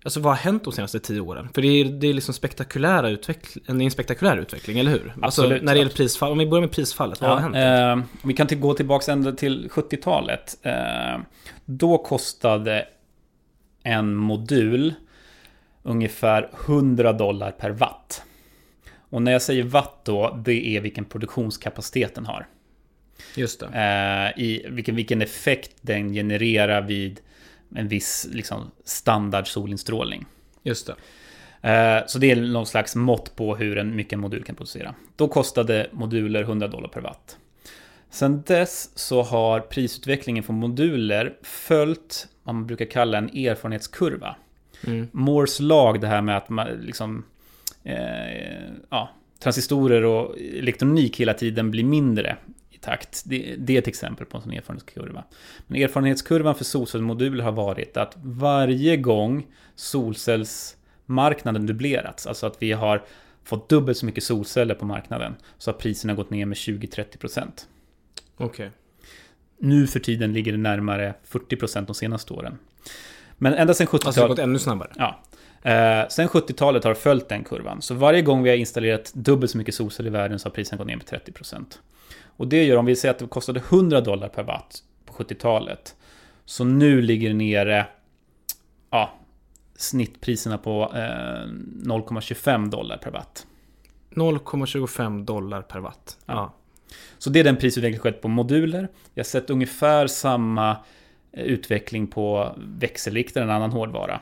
alltså 0.05 0.21
vad 0.21 0.33
har 0.33 0.39
hänt 0.39 0.65
de 0.65 0.73
senaste 0.73 1.01
tio 1.01 1.21
åren? 1.21 1.49
För 1.55 1.63
det 1.63 1.69
är, 1.69 1.85
det 1.85 2.07
är 2.07 2.15
liksom 2.15 2.35
spektakulära 2.35 3.09
utveckling, 3.11 3.83
en 3.83 3.91
spektakulär 3.91 4.37
utveckling, 4.37 4.79
eller 4.79 4.91
hur? 4.91 5.15
Alltså, 5.23 5.43
Absolut. 5.43 5.63
när 5.63 5.73
det 5.73 5.79
gäller 5.79 5.93
prisfall. 5.93 6.33
Om 6.33 6.39
vi 6.39 6.47
börjar 6.47 6.61
med 6.61 6.71
prisfallet, 6.71 7.21
vad 7.21 7.31
har 7.31 7.51
hänt? 7.51 7.57
eh, 8.05 8.27
vi 8.27 8.35
kan 8.35 8.47
till, 8.47 8.59
gå 8.59 8.75
tillbaka 8.75 9.13
ända 9.13 9.33
till 9.33 9.69
70-talet. 9.69 10.59
Eh, 10.63 11.21
då 11.65 11.99
kostade 11.99 12.87
en 13.83 14.15
modul 14.15 14.95
ungefär 15.83 16.51
100 16.67 17.13
dollar 17.13 17.51
per 17.51 17.71
watt. 17.71 18.23
Och 19.11 19.23
när 19.23 19.33
jag 19.33 19.43
säger 19.43 19.63
watt 19.63 20.01
då, 20.05 20.41
det 20.45 20.77
är 20.77 20.81
vilken 20.81 21.05
produktionskapacitet 21.05 22.15
den 22.15 22.27
har. 22.27 22.47
Just 23.37 23.61
det. 23.61 23.67
Eh, 23.67 24.43
i 24.43 24.67
vilken, 24.69 24.97
vilken 24.97 25.23
effekt 25.23 25.77
den 25.81 26.13
genererar 26.13 26.83
vid 26.83 27.21
en 27.77 27.89
viss 27.89 28.29
liksom, 28.33 28.71
standard 28.85 29.49
solinstrålning. 29.49 30.27
Just 30.63 30.87
det. 30.87 30.95
Eh, 31.63 32.07
så 32.07 32.19
det 32.19 32.31
är 32.31 32.37
någon 32.37 32.67
slags 32.67 32.97
mått 32.97 33.37
på 33.37 33.57
hur 33.57 33.79
en, 33.79 33.97
mycket 33.97 34.13
en 34.13 34.21
modul 34.21 34.45
kan 34.45 34.57
producera. 34.57 34.95
Då 35.17 35.29
kostade 35.29 35.87
moduler 35.93 36.43
100 36.43 36.69
dollar 36.69 36.89
per 36.89 37.01
watt. 37.01 37.37
Sen 38.11 38.43
dess 38.47 38.99
så 38.99 39.23
har 39.23 39.61
prisutvecklingen 39.61 40.43
för 40.43 40.53
moduler 40.53 41.35
följt 41.43 42.29
vad 42.43 42.55
man 42.55 42.67
brukar 42.67 42.85
kalla 42.85 43.19
en 43.19 43.29
erfarenhetskurva. 43.29 44.37
Mm. 44.87 45.09
Moores 45.13 45.61
lag, 45.61 46.01
det 46.01 46.07
här 46.07 46.23
med 46.23 46.37
att 46.37 46.49
man 46.49 46.69
liksom 46.69 47.25
eh, 47.85 48.73
ja, 48.91 49.11
transistorer 49.43 50.05
och 50.05 50.39
elektronik 50.39 51.21
hela 51.21 51.35
tiden 51.35 51.71
blir 51.71 51.85
mindre 51.85 52.37
takt. 52.83 53.23
Det, 53.27 53.55
det 53.59 53.75
är 53.75 53.79
ett 53.79 53.89
exempel 53.89 54.27
på 54.27 54.37
en 54.37 54.43
sån 54.43 54.53
erfarenhetskurva. 54.53 55.25
Men 55.67 55.83
erfarenhetskurvan 55.83 56.55
för 56.55 56.65
solcellsmoduler 56.65 57.45
har 57.45 57.53
varit 57.53 57.97
att 57.97 58.17
varje 58.23 58.97
gång 58.97 59.47
solcellsmarknaden 59.75 61.67
dubblerats, 61.67 62.27
alltså 62.27 62.47
att 62.47 62.63
vi 62.63 62.73
har 62.73 63.05
fått 63.45 63.69
dubbelt 63.69 63.99
så 63.99 64.07
mycket 64.07 64.25
solceller 64.25 64.75
på 64.75 64.87
marknaden, 64.87 65.35
så 65.59 65.71
har 65.71 65.79
priserna 65.79 66.15
gått 66.15 66.31
ner 66.31 66.47
med 66.47 66.57
20-30%. 66.57 67.49
Okej. 68.37 68.71
Nu 69.59 69.87
för 69.87 70.01
tiden 70.01 70.33
ligger 70.33 70.53
det 70.53 70.59
närmare 70.59 71.15
40% 71.31 71.87
de 71.87 71.95
senaste 71.95 72.33
åren. 72.33 72.59
Men 73.39 73.55
ända 73.55 73.75
sedan 73.75 73.87
70-talet... 73.87 74.07
Alltså 74.07 74.21
det 74.21 74.25
har 74.25 74.29
gått 74.29 74.39
ännu 74.39 74.59
snabbare. 74.59 74.91
Ja. 74.97 75.23
Eh, 75.63 76.09
sen 76.09 76.29
70-talet 76.29 76.85
har 76.85 76.95
följt 76.95 77.29
den 77.29 77.45
kurvan. 77.45 77.83
Så 77.83 77.95
varje 77.95 78.23
gång 78.23 78.43
vi 78.43 78.51
har 78.51 78.57
installerat 78.57 79.13
dubbelt 79.15 79.53
så 79.53 79.59
mycket 79.59 79.75
solceller 79.75 80.11
i 80.11 80.13
världen 80.13 80.39
så 80.39 80.49
har 80.49 80.55
priserna 80.55 80.79
gått 80.79 80.87
ner 80.87 80.97
med 80.97 81.07
30%. 81.07 81.65
Och 82.37 82.49
det 82.49 82.65
gör, 82.65 82.77
om 82.77 82.87
vi 82.87 82.97
säger 82.97 83.15
att 83.15 83.19
det 83.19 83.27
kostade 83.27 83.61
100 83.61 84.01
dollar 84.01 84.29
per 84.29 84.43
watt 84.43 84.83
på 85.07 85.13
70-talet. 85.13 85.97
Så 86.45 86.65
nu 86.65 87.03
ligger 87.03 87.29
det 87.29 87.35
nere, 87.35 87.87
ja, 88.91 89.13
snittpriserna 89.77 90.59
på 90.59 90.93
eh, 90.95 90.99
0,25 90.99 92.71
dollar 92.71 92.97
per 92.97 93.11
watt. 93.11 93.47
0,25 94.11 95.25
dollar 95.25 95.63
per 95.63 95.79
watt. 95.81 96.17
Ja. 96.27 96.33
Ja. 96.35 96.53
Så 97.19 97.31
det 97.31 97.41
är 97.41 97.45
den 97.45 97.57
prisutveckling 97.57 97.99
som 97.99 98.03
skett 98.03 98.21
på 98.23 98.29
moduler. 98.29 98.89
Jag 99.15 99.25
har 99.25 99.29
sett 99.29 99.51
ungefär 99.51 100.07
samma 100.07 100.77
eh, 101.33 101.45
utveckling 101.45 102.07
på 102.07 102.53
växelriktare, 102.59 103.45
en 103.45 103.51
annan 103.51 103.71
hårdvara. 103.73 104.21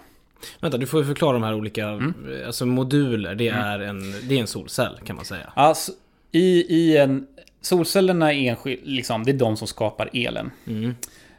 Vänta, 0.60 0.78
du 0.78 0.86
får 0.86 1.04
förklara 1.04 1.32
de 1.32 1.42
här 1.42 1.54
olika, 1.54 1.88
Mm. 1.88 2.14
alltså 2.46 2.66
moduler, 2.66 3.34
det 3.34 3.48
är, 3.48 3.78
en, 3.80 4.00
det 4.28 4.36
är 4.36 4.40
en 4.40 4.46
solcell 4.46 4.98
kan 5.04 5.16
man 5.16 5.24
säga. 5.24 5.52
Alltså, 5.56 5.92
i, 6.32 6.76
i 6.76 6.96
en... 6.96 7.26
Solcellerna 7.60 8.32
är 8.32 8.48
enskild, 8.48 8.80
liksom, 8.84 9.24
det 9.24 9.30
är 9.30 9.38
de 9.38 9.56
som 9.56 9.68
skapar 9.68 10.10
elen. 10.12 10.50
Mm. 10.66 10.94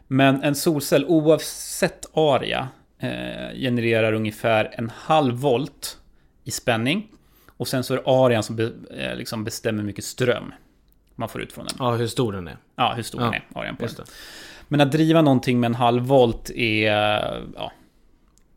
Men 0.08 0.44
en 0.44 0.56
solcell, 0.56 1.06
oavsett 1.06 2.06
area, 2.13 2.68
eh, 3.00 3.60
genererar 3.60 4.13
ungefär 4.13 4.74
en 4.78 4.90
halv 4.96 5.36
volt 5.36 5.98
i 6.44 6.51
spänning. 6.51 7.08
Och 7.58 7.68
sen 7.68 7.84
så 7.84 7.94
är 7.94 7.98
det 7.98 8.04
arean 8.06 8.44
som 8.44 8.56
be, 8.56 8.72
eh, 8.98 9.16
liksom 9.16 9.44
bestämmer 9.44 9.80
hur 9.80 9.88
mycket 9.88 10.06
ström 10.06 10.54
man 11.16 11.30
får 11.30 11.42
ut 11.42 11.54
från 11.54 11.66
den. 11.66 11.75
Ja, 11.80 11.92
hur 11.92 12.08
stor 12.08 12.34
den 12.34 12.48
är. 12.48 12.58
Ja, 12.75 12.94
hur 12.96 13.04
stor 13.04 13.22
Ja, 13.22 13.25
den 13.25 13.34
är, 13.34 13.60
arean 13.60 13.75
på 13.75 13.86
den. 13.86 14.06
Men 14.68 14.82
att 14.82 14.92
driva 14.92 15.22
någonting 15.22 15.60
med 15.60 15.68
en 15.68 15.75
halv 15.75 16.04
volt 16.04 16.50
är... 16.50 17.00
Ja, 17.56 17.72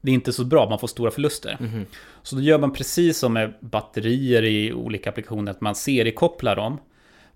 det 0.00 0.10
är 0.10 0.14
inte 0.14 0.32
så 0.32 0.44
bra, 0.44 0.68
man 0.68 0.78
får 0.78 0.88
stora 0.88 1.10
förluster. 1.10 1.56
Mhm. 1.60 1.86
Så 2.22 2.36
då 2.36 2.42
gör 2.42 2.58
man 2.58 2.72
precis 2.72 3.18
som 3.18 3.32
med 3.32 3.54
batterier 3.60 4.42
i 4.42 4.72
olika 4.72 5.10
applikationer, 5.10 5.50
att 5.50 5.60
man 5.60 5.74
seriekopplar 5.74 6.56
dem. 6.56 6.78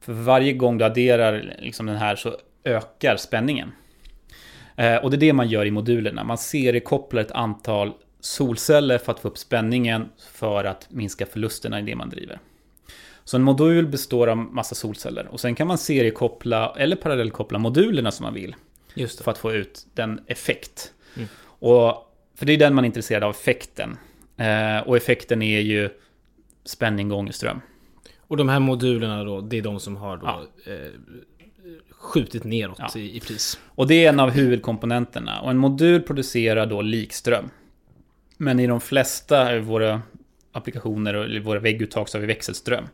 För 0.00 0.12
varje 0.12 0.52
gång 0.52 0.78
du 0.78 0.85
adderar 0.85 1.57
liksom 1.59 1.87
den 1.87 1.97
här 1.97 2.17
så 2.17 2.37
ökar 2.64 3.17
spänningen. 3.17 3.73
Eh, 4.76 4.97
och 4.97 5.11
det 5.11 5.17
är 5.17 5.19
det 5.19 5.33
man 5.33 5.49
gör 5.49 5.64
i 5.67 5.71
modulerna. 5.71 6.25
Man 6.25 6.38
seriekopplar 6.38 7.23
ett 7.23 7.31
antal 7.31 7.93
solceller 8.21 8.99
för 8.99 9.12
att 9.12 9.21
få 9.21 9.28
upp 9.28 9.38
spänningen 9.38 10.09
för 10.31 10.64
att 10.64 10.87
minska 10.90 11.26
förlusterna 11.26 11.81
i 11.81 11.83
det 11.83 11.95
man 11.95 12.11
driver. 12.11 12.38
Så 13.25 13.37
en 13.37 13.43
modul 13.43 13.87
består 13.87 14.26
av 14.26 14.37
massa 14.37 14.75
solceller 14.75 15.26
och 15.26 15.40
sen 15.40 15.55
kan 15.55 15.67
man 15.67 15.78
seriekoppla 15.78 16.75
eller 16.78 16.97
parallellkoppla 16.97 17.59
modulerna 17.59 18.11
som 18.11 18.25
man 18.25 18.35
vill 18.35 18.57
för 19.07 19.31
att 19.31 19.38
få 19.38 19.52
ut 19.52 19.87
den 19.95 20.21
effekt. 20.26 20.93
Mm. 21.17 21.28
Och, 21.43 22.14
för 22.35 22.47
det 22.47 22.52
är 22.52 22.57
den 22.57 22.75
man 22.75 22.85
är 22.85 22.87
intresserad 22.87 23.25
av, 23.25 23.31
effekten. 23.31 23.99
Eh, 24.37 24.78
och 24.78 24.97
effekten 24.97 25.43
är 25.43 25.61
ju 25.61 25.90
spänning 26.64 27.09
gånger 27.09 27.33
ström. 27.33 27.61
Och 28.28 28.37
de 28.37 28.49
här 28.49 28.61
modulerna 28.61 29.25
då, 29.25 29.40
det 29.40 29.58
är 29.58 29.62
de 29.62 29.80
som 29.80 29.97
har 29.97 30.16
då 30.16 30.26
Ja. 30.26 30.73
eh, 30.73 30.78
skjutit 31.90 32.44
neråt 32.44 32.78
Ja. 32.78 33.00
i, 33.00 33.16
i 33.16 33.20
pris. 33.20 33.61
Och 33.66 33.87
det 33.87 34.04
är 34.04 34.08
en 34.08 34.20
av 34.20 34.30
huvudkomponenterna. 34.30 35.40
Och 35.40 35.50
en 35.50 35.58
modul 35.58 36.02
producerar 36.02 36.66
då 36.66 36.82
likström. 36.82 37.50
Men 38.37 38.61
i 38.61 38.66
de 38.66 38.80
flesta 38.80 39.52
av 39.54 39.58
våra 39.58 40.02
applikationer 40.52 41.14
och 41.14 41.44
våra 41.44 41.58
vägguttag 41.58 42.08
så 42.08 42.18
har 42.18 42.20
vi 42.20 42.26
växelström. 42.26 42.85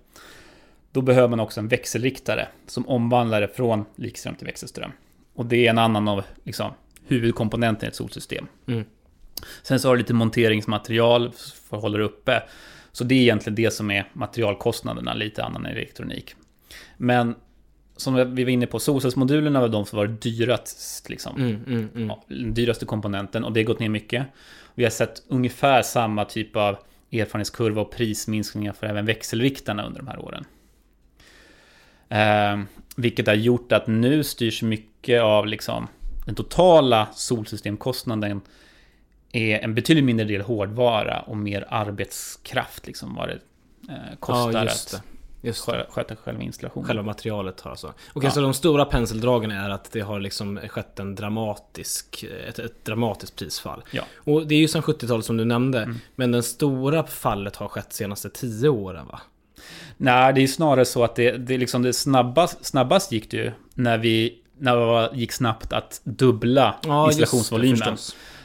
Då 0.93 1.00
behöver 1.03 1.29
man 1.29 1.41
också 1.41 1.61
en 1.61 1.69
växelriktare 1.69 2.49
som 2.67 2.88
omvandlar 2.88 3.41
det 3.41 3.49
från 3.49 3.85
likström 3.97 4.35
till 4.35 4.47
växelström. 4.47 4.91
Och 5.35 5.47
det 5.47 5.67
är 5.67 5.71
en 5.71 5.79
annan 5.79 6.09
av 6.09 6.23
liksom, 6.45 6.71
huvudkomponenterna 7.07 7.87
i 7.87 7.88
ett 7.88 7.95
solsystem. 7.97 8.47
Mm. 8.67 8.85
Sen 9.62 9.81
så 9.81 9.88
har 9.88 9.95
du 9.95 9.99
lite 10.03 10.14
monteringsmaterial 10.14 11.33
för 11.69 11.76
att 11.76 11.83
hålla 11.83 11.99
det 11.99 12.05
uppe. 12.05 12.43
Så 12.95 13.05
det 13.05 13.15
är 13.15 13.21
egentligen 13.21 13.55
det 13.55 13.71
som 13.71 13.91
är 13.91 14.09
materialkostnaderna, 14.13 15.15
lite 15.15 15.45
annan 15.45 15.67
elektronik. 15.67 16.35
Men 16.97 17.35
som 17.97 18.35
vi 18.35 18.45
var 18.45 18.51
inne 18.51 18.67
på, 18.67 18.79
solcellsmodulerna 18.79 19.61
var 19.61 19.69
de 19.69 19.87
som 19.87 19.97
var 19.97 20.07
dyrast, 20.07 21.09
liksom. 21.09 21.37
Mm, 21.37 21.65
mm, 21.67 21.89
mm. 21.95 22.09
Ja, 22.09 22.25
den 22.29 22.55
dyraste 22.55 22.87
komponenten 22.87 23.45
och 23.45 23.53
det 23.53 23.61
har 23.61 23.65
gått 23.65 23.81
ner 23.81 23.89
mycket. 23.89 24.27
Vi 24.75 24.85
har 24.85 24.91
sett 24.91 25.23
ungefär 25.29 25.83
samma 25.83 26.25
typ 26.25 26.57
av 26.57 26.77
erfarenhetskurva 27.13 27.83
och 27.83 27.93
prisminskningar 27.93 28.73
för 28.73 28.87
även 28.87 29.07
växelriktarna 29.07 29.87
under 29.87 29.99
de 29.99 30.09
här 30.09 30.19
åren. 30.19 30.45
Eh, 32.09 32.65
vilket 32.97 33.27
har 33.27 33.35
gjort 33.35 33.73
att 33.73 33.87
nu 33.87 34.25
styrs 34.25 34.63
mycket 34.63 35.23
av 35.23 35.47
liksom 35.47 35.89
den 36.27 36.35
totala 36.35 37.09
solsystemkostnaden 37.15 38.41
är 39.37 39.59
en 39.59 39.75
betydligt 39.75 40.05
mindre 40.05 40.26
del 40.26 40.41
hårdvara 40.41 41.21
och 41.21 41.37
mer 41.37 41.67
arbetskraft 41.71 42.87
liksom 42.87 43.14
vad 43.14 43.29
det 43.29 43.38
eh, 43.93 44.17
kostar 44.21 44.53
Ja, 44.53 44.64
just 44.64 44.91
det. 44.91 44.97
att 44.97 45.03
Just 45.43 45.67
det. 45.67 45.73
skö- 45.73 45.85
sköta 45.91 46.17
själva 46.17 46.43
installationen. 46.43 46.87
Själva 46.87 47.03
materialet 47.03 47.61
har 47.61 47.71
alltså. 47.71 47.87
Okej, 48.12 48.29
Ja. 48.29 48.31
så 48.31 48.41
de 48.41 48.55
stora 48.55 48.85
penseldragen 48.85 49.50
är 49.50 49.71
att 49.71 49.93
det 49.93 50.00
har 50.00 50.21
liksom 50.21 50.61
skett 50.69 50.99
en 50.99 51.14
dramatisk, 51.14 52.25
ett, 52.49 52.59
ett 52.59 52.85
dramatiskt 52.85 53.37
prisfall. 53.37 53.83
Ja. 53.91 54.03
Och 54.17 54.47
det 54.47 54.55
är 54.55 54.59
ju 54.59 54.69
sedan 54.69 54.83
70-talet 54.83 55.25
som 55.25 55.37
du 55.37 55.45
nämnde. 55.45 55.95
Men 56.17 56.33
den 56.33 56.43
stora 56.43 57.07
fallet 57.07 57.57
har 57.57 57.69
skett 57.69 57.93
senaste 57.93 58.31
10 58.31 58.69
åren 58.69 59.07
va? 59.07 59.21
Nej, 59.97 60.33
det 60.35 60.43
är 60.43 60.47
snarare 60.47 60.85
så 60.85 61.05
att 61.05 61.14
det, 61.17 61.31
det, 61.33 61.59
liksom 61.59 61.83
det 61.83 61.93
snabbast, 61.93 62.64
snabbast 62.64 63.12
gick 63.12 63.31
det 63.31 63.37
ju 63.37 63.53
när 63.75 63.99
vi 63.99 64.38
när 64.59 64.76
det 65.11 65.17
gick 65.17 65.33
snabbt 65.33 65.73
att 65.73 66.00
dubbla 66.05 66.75
installationsvolymen. 67.07 67.97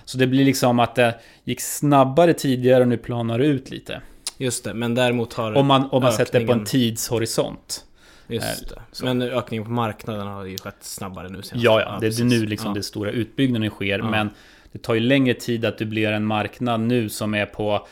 Så 0.10 0.18
det 0.18 0.28
blir 0.28 0.46
liksom 0.46 0.80
att 0.80 0.96
det 0.96 1.20
gick 1.44 1.62
snabbare 1.62 2.34
tidigare 2.34 2.82
och 2.82 2.88
nu 2.88 2.98
planar 2.98 3.40
det 3.40 3.46
ut 3.46 3.70
lite. 3.70 4.02
Just 4.38 4.64
det, 4.64 4.74
men 4.74 4.96
däremot 4.96 5.34
har 5.34 5.54
Om 5.54 5.66
man, 5.68 5.90
om 5.92 6.04
man 6.04 6.14
sätter 6.14 6.32
på 6.32 6.38
en 6.38 6.44
ökningen- 6.62 6.66
tidshorisont. 6.66 7.86
Just 8.28 8.70
det. 8.70 8.82
så. 8.92 9.06
Men 9.06 9.22
ökningen 9.22 9.64
på 9.66 9.72
marknaden 9.72 10.28
har 10.28 10.46
ju 10.46 10.58
skett 10.58 10.76
snabbare 10.82 11.30
nu 11.30 11.42
senast. 11.42 11.64
Ja, 11.66 11.82
ja, 11.82 11.98
det 12.02 12.20
är 12.20 12.24
nu 12.24 12.46
liksom 12.46 12.68
Ja. 12.70 12.74
det 12.74 12.84
stora 12.84 13.12
utbyggnaden 13.12 13.70
sker. 13.70 14.00
Ja. 14.00 14.10
Men 14.10 14.30
det 14.72 14.80
tar 14.82 14.94
ju 14.94 15.00
längre 15.00 15.34
tid 15.34 15.66
att 15.66 15.78
dubblera 15.78 16.16
en 16.16 16.26
marknad 16.26 16.80
nu 16.82 17.10
som 17.10 17.34
är 17.34 17.46
på 17.46 17.88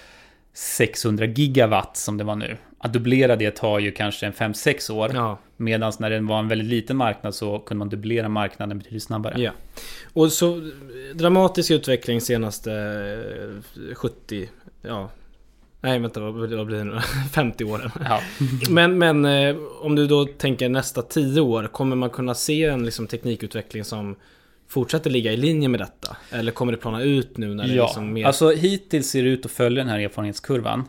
600 0.53 1.25
gigawatt 1.25 1.97
som 1.97 2.17
det 2.17 2.23
var 2.23 2.35
nu. 2.35 2.57
Att 2.79 2.93
dubblera 2.93 3.35
det 3.35 3.51
tar 3.55 3.79
ju 3.79 3.91
kanske 3.91 4.25
en 4.25 4.33
5-6 4.33 4.91
år. 4.91 5.11
Ja, 5.13 5.37
Medan 5.57 5.93
när 5.99 6.09
det 6.09 6.19
var 6.19 6.39
en 6.39 6.47
väldigt 6.47 6.67
liten 6.67 6.97
marknad 6.97 7.35
så 7.35 7.59
kunde 7.59 7.79
man 7.79 7.89
dubblera 7.89 8.29
marknaden 8.29 8.77
betydligt 8.77 9.03
snabbare. 9.03 9.41
ja. 9.41 9.51
Och 10.13 10.31
så 10.31 10.69
dramatisk 11.13 11.71
utveckling 11.71 12.21
senaste 12.21 12.71
eh, 13.89 13.95
70, 13.95 14.49
ja. 14.81 15.09
Nej 15.81 15.99
vänta, 15.99 16.19
vad 16.19 16.49
blir 16.67 16.77
det 16.77 16.83
nu? 16.83 16.99
50 17.31 17.63
åren. 17.71 17.91
Ja. 18.05 18.21
Men, 18.69 18.97
men 18.97 19.25
eh, 19.25 19.55
om 19.81 19.95
du 19.95 20.07
då 20.07 20.25
tänker 20.25 20.69
nästa 20.69 21.01
10 21.01 21.41
år, 21.41 21.67
kommer 21.67 21.95
man 21.95 22.09
kunna 22.09 22.35
se 22.35 22.63
en 22.63 22.85
liksom, 22.85 23.07
teknikutveckling 23.07 23.83
som 23.83 24.15
fortsätter 24.67 25.09
ligga 25.09 25.31
i 25.33 25.37
linje 25.37 25.67
med 25.69 25.79
detta? 25.79 26.17
Eller 26.31 26.51
kommer 26.51 26.71
det 26.71 26.77
plana 26.77 27.01
ut 27.01 27.37
nu 27.37 27.53
när 27.55 27.63
det 27.67 27.73
är 27.73 27.75
Ja, 27.75 27.83
liksom 27.83 28.13
mer... 28.13 28.25
alltså 28.25 28.49
hittills 28.51 29.09
ser 29.09 29.23
det 29.23 29.29
ut 29.29 29.45
att 29.45 29.51
följa 29.51 29.83
den 29.83 29.91
här 29.91 29.99
erfarenhetskurvan. 29.99 30.83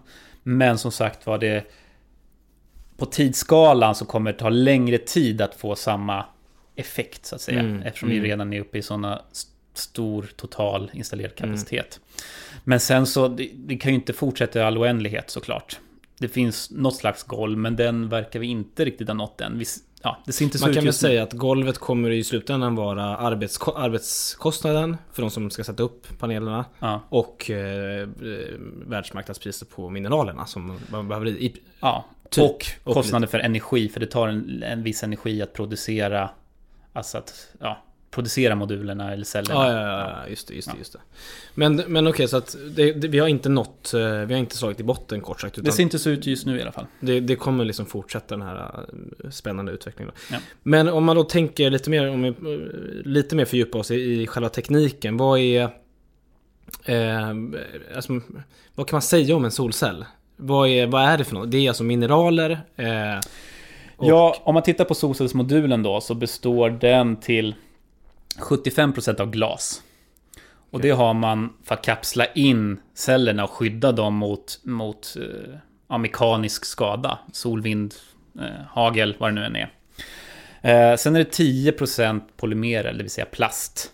Men 0.48 0.78
som 0.78 0.92
sagt 0.92 1.26
var 1.26 1.38
det 1.38 1.64
på 2.96 3.06
tidsskalan 3.06 3.94
så 3.94 4.04
kommer 4.04 4.32
det 4.32 4.38
ta 4.38 4.48
längre 4.48 4.98
tid 4.98 5.40
att 5.40 5.54
få 5.54 5.76
samma 5.76 6.24
effekt 6.76 7.26
så 7.26 7.34
att 7.34 7.40
säga. 7.40 7.60
Mm, 7.60 7.82
eftersom 7.82 8.08
mm. 8.10 8.22
vi 8.22 8.28
redan 8.28 8.52
är 8.52 8.60
uppe 8.60 8.78
i 8.78 8.82
sådana 8.82 9.22
st- 9.32 9.50
stor 9.74 10.30
total 10.36 10.90
installerad 10.94 11.32
Mm. 11.38 11.50
kapacitet. 11.50 12.00
Men 12.64 12.80
sen 12.80 13.06
så, 13.06 13.28
det, 13.28 13.50
det 13.54 13.76
kan 13.76 13.92
ju 13.92 13.94
inte 13.94 14.12
fortsätta 14.12 14.58
i 14.58 14.62
all 14.62 14.78
oändlighet 14.78 15.30
såklart. 15.30 15.78
Det 16.18 16.28
finns 16.28 16.70
något 16.70 16.96
slags 16.96 17.22
golv, 17.22 17.58
men 17.58 17.76
den 17.76 18.08
verkar 18.08 18.40
vi 18.40 18.46
inte 18.46 18.84
riktigt 18.84 19.08
ha 19.08 19.14
nått 19.14 19.40
än. 19.40 19.58
Vi, 19.58 19.64
ja, 20.02 20.18
det 20.26 20.32
ser 20.32 20.44
inte 20.44 20.58
så 20.58 20.64
Man 20.64 20.70
ut 20.70 20.76
kan 20.76 20.84
väl 20.84 20.92
säga 20.92 21.22
att 21.22 21.32
golvet 21.32 21.78
kommer 21.78 22.10
i 22.10 22.24
slutändan 22.24 22.74
vara 22.74 23.16
arbetsko- 23.16 23.76
arbetskostnaden 23.76 24.96
för 25.12 25.22
de 25.22 25.30
som 25.30 25.50
ska 25.50 25.64
sätta 25.64 25.82
upp 25.82 26.18
panelerna 26.18 26.64
Ja, 26.78 27.00
och 27.08 27.50
eh, 27.50 28.02
eh, 28.02 28.08
världsmarknadspriset 28.86 29.70
på 29.70 29.90
mineralerna 29.90 30.46
som 30.46 30.78
man 30.90 31.08
behöver 31.08 31.26
i. 31.26 31.56
ja. 31.80 32.04
Typ. 32.30 32.44
och 32.44 32.94
kostnaden 32.94 33.28
för 33.28 33.38
energi, 33.38 33.88
för 33.88 34.00
det 34.00 34.06
tar 34.06 34.28
en, 34.28 34.62
en 34.62 34.82
viss 34.82 35.02
energi 35.02 35.42
att 35.42 35.52
producera, 35.52 36.30
alltså 36.92 37.18
att, 37.18 37.48
ja, 37.60 37.82
producera 38.10 38.54
modulerna 38.54 39.12
eller 39.12 39.24
cellerna. 39.24 39.70
Ja, 39.70 39.72
ja, 39.72 40.22
ja, 40.22 40.28
just 40.28 40.48
det, 40.48 40.54
just 40.54 40.70
det, 40.72 40.78
just 40.78 40.92
det. 40.92 40.98
Men, 41.54 41.76
men 41.76 42.06
okej, 42.06 42.28
så 42.28 42.36
att 42.36 42.56
det, 42.70 42.92
det, 42.92 43.08
vi 43.08 43.18
har 43.18 43.28
inte 43.28 43.48
nått, 43.48 43.94
eh, 43.94 44.00
vi 44.00 44.34
har 44.34 44.40
inte 44.40 44.56
slagit 44.56 44.80
i 44.80 44.82
botten 44.82 45.20
kort 45.20 45.40
sagt. 45.40 45.64
Det 45.64 45.72
ser 45.72 45.82
inte 45.82 45.98
så 45.98 46.10
ut 46.10 46.26
just 46.26 46.46
nu 46.46 46.58
i 46.58 46.62
alla 46.62 46.72
fall. 46.72 46.86
det, 47.00 47.20
det 47.20 47.36
kommer 47.36 47.64
liksom 47.64 47.86
fortsätta 47.86 48.36
den 48.36 48.46
här 48.46 48.86
eh, 49.24 49.30
spännande 49.30 49.72
utvecklingen. 49.72 50.14
Ja. 50.30 50.38
Men 50.62 50.88
om 50.88 51.04
man 51.04 51.16
då 51.16 51.24
tänker 51.24 51.70
lite 51.70 51.90
mer, 51.90 52.10
om 52.10 52.22
vi 52.22 52.28
eh, 52.28 52.34
lite 53.04 53.36
mer 53.36 53.44
fördjupa 53.44 53.78
oss 53.78 53.90
i, 53.90 54.22
i 54.22 54.26
själva 54.26 54.48
tekniken. 54.48 55.16
Vad 55.16 55.38
är... 55.38 55.62
Eh, 56.84 57.28
alltså, 57.96 58.20
vad 58.74 58.86
kan 58.88 58.96
man 58.96 59.02
säga 59.02 59.36
om 59.36 59.44
en 59.44 59.50
solcell? 59.50 60.04
Vad 60.36 60.68
är, 60.68 60.86
vad 60.86 61.02
är 61.02 61.18
det 61.18 61.24
för 61.24 61.34
något? 61.34 61.50
Det 61.50 61.58
är 61.58 61.68
alltså 61.68 61.84
mineraler. 61.84 62.50
Eh, 62.76 63.18
och, 63.96 64.08
Ja, 64.08 64.36
om 64.44 64.54
man 64.54 64.62
tittar 64.62 64.84
på 64.84 64.94
solcellsmodulen 64.94 65.82
då 65.82 66.00
så 66.00 66.14
består 66.14 66.70
den 66.70 67.16
till 67.16 67.54
75% 68.38 69.20
av 69.20 69.30
glas. 69.30 69.82
Och 70.70 70.80
det 70.80 70.90
har 70.90 71.14
man 71.14 71.52
för 71.64 71.74
att 71.74 71.84
kapsla 71.84 72.26
in 72.26 72.80
cellerna 72.94 73.44
och 73.44 73.50
skydda 73.50 73.92
dem 73.92 74.14
mot, 74.14 74.60
mot 74.62 75.16
eh, 75.20 75.54
ja, 75.88 75.98
mekanisk 75.98 76.64
skada. 76.64 77.18
Solvind, 77.32 77.94
eh, 78.40 78.64
hagel, 78.68 79.16
vad 79.18 79.30
det 79.30 79.34
nu 79.34 79.44
än 79.44 79.56
är. 79.56 79.72
Eh, 80.62 80.96
sen 80.96 81.16
är 81.16 81.18
det 81.18 81.30
10% 81.38 82.20
polymerer, 82.36 82.92
det 82.92 83.02
vill 83.02 83.10
säga 83.10 83.26
plast. 83.26 83.90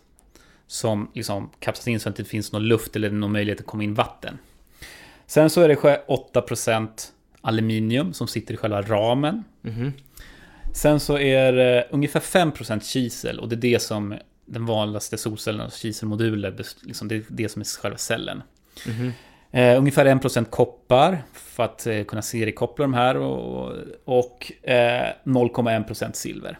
Som 0.66 1.10
liksom 1.14 1.50
kapslas 1.60 1.88
in 1.88 2.00
så 2.00 2.08
att 2.08 2.16
det 2.16 2.20
inte 2.20 2.30
finns 2.30 2.52
någon 2.52 2.64
luft 2.64 2.96
eller 2.96 3.10
någon 3.10 3.32
möjlighet 3.32 3.60
att 3.60 3.66
komma 3.66 3.82
in 3.84 3.94
vatten. 3.94 4.38
Sen 5.26 5.50
så 5.50 5.60
är 5.60 5.68
det 5.68 5.74
sjö- 5.74 6.06
8% 6.08 6.88
aluminium 7.40 8.12
som 8.12 8.28
sitter 8.28 8.54
i 8.54 8.56
själva 8.56 8.82
ramen. 8.82 9.44
Mhm. 9.62 9.92
Sen 10.74 11.00
så 11.00 11.18
är 11.18 11.52
det 11.52 11.88
ungefär 11.90 12.20
5% 12.20 12.80
kisel 12.84 13.40
och 13.40 13.48
det 13.48 13.54
är 13.54 13.72
det 13.72 13.82
som 13.82 14.14
den 14.46 14.66
vanligaste 14.66 15.18
solcellen, 15.18 15.70
kiselmoduler, 15.70 16.50
bes- 16.50 16.76
liksom 16.82 17.08
det 17.08 17.14
är 17.14 17.22
det 17.28 17.48
som 17.48 17.60
är 17.60 17.80
själva 17.82 17.98
cellen. 17.98 18.42
Mhm. 18.86 19.12
Eh, 19.50 19.78
ungefär 19.78 20.06
1% 20.06 20.44
koppar 20.50 21.22
för 21.32 21.62
att 21.64 21.86
eh, 21.86 22.04
kunna 22.04 22.22
seriekoppla 22.22 22.82
de 22.84 22.94
här 22.94 23.16
och, 23.16 23.72
och 24.04 24.52
eh, 24.62 25.12
0,1% 25.24 26.12
silver. 26.12 26.58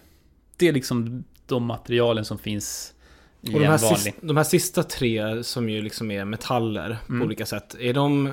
Det 0.57 0.69
är 0.69 0.73
liksom 0.73 1.25
de 1.47 1.65
materialen 1.65 2.25
som 2.25 2.39
finns 2.39 2.95
i 3.41 3.49
Och 3.49 3.53
de 3.61 3.65
en 3.65 3.71
här, 3.71 3.79
vanlig. 3.79 3.99
sista, 3.99 4.27
de 4.27 4.37
här 4.37 4.45
sista 4.45 4.83
tre 4.83 5.45
som 5.45 5.69
ju 5.69 5.83
liksom 5.83 6.11
är 6.11 6.25
metaller 6.25 6.97
Mm. 7.09 7.21
på 7.21 7.27
olika 7.27 7.47
sätt. 7.47 7.77
Är 7.81 7.95
de... 7.95 8.33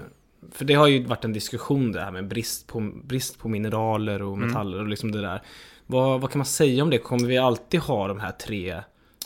För 0.52 0.66
det 0.66 0.74
har 0.74 0.88
ju 0.88 1.04
varit 1.06 1.26
en 1.26 1.34
diskussion 1.34 1.92
det 1.92 2.02
här 2.02 2.12
med 2.12 2.28
brist 2.28 2.68
på, 2.68 2.92
brist 3.04 3.40
på 3.40 3.50
mineraler 3.50 4.22
och 4.22 4.34
Mm. 4.38 4.48
metaller 4.48 4.80
och 4.80 4.88
liksom 4.88 5.12
det 5.12 5.22
där. 5.22 5.42
Vad, 5.88 6.22
vad 6.22 6.32
kan 6.32 6.40
man 6.40 6.46
säga 6.46 6.84
om 6.84 6.90
det? 6.90 6.98
Kommer 6.98 7.28
vi 7.28 7.38
alltid 7.38 7.80
ha 7.80 8.08
de 8.08 8.20
här 8.20 8.32
tre? 8.32 8.82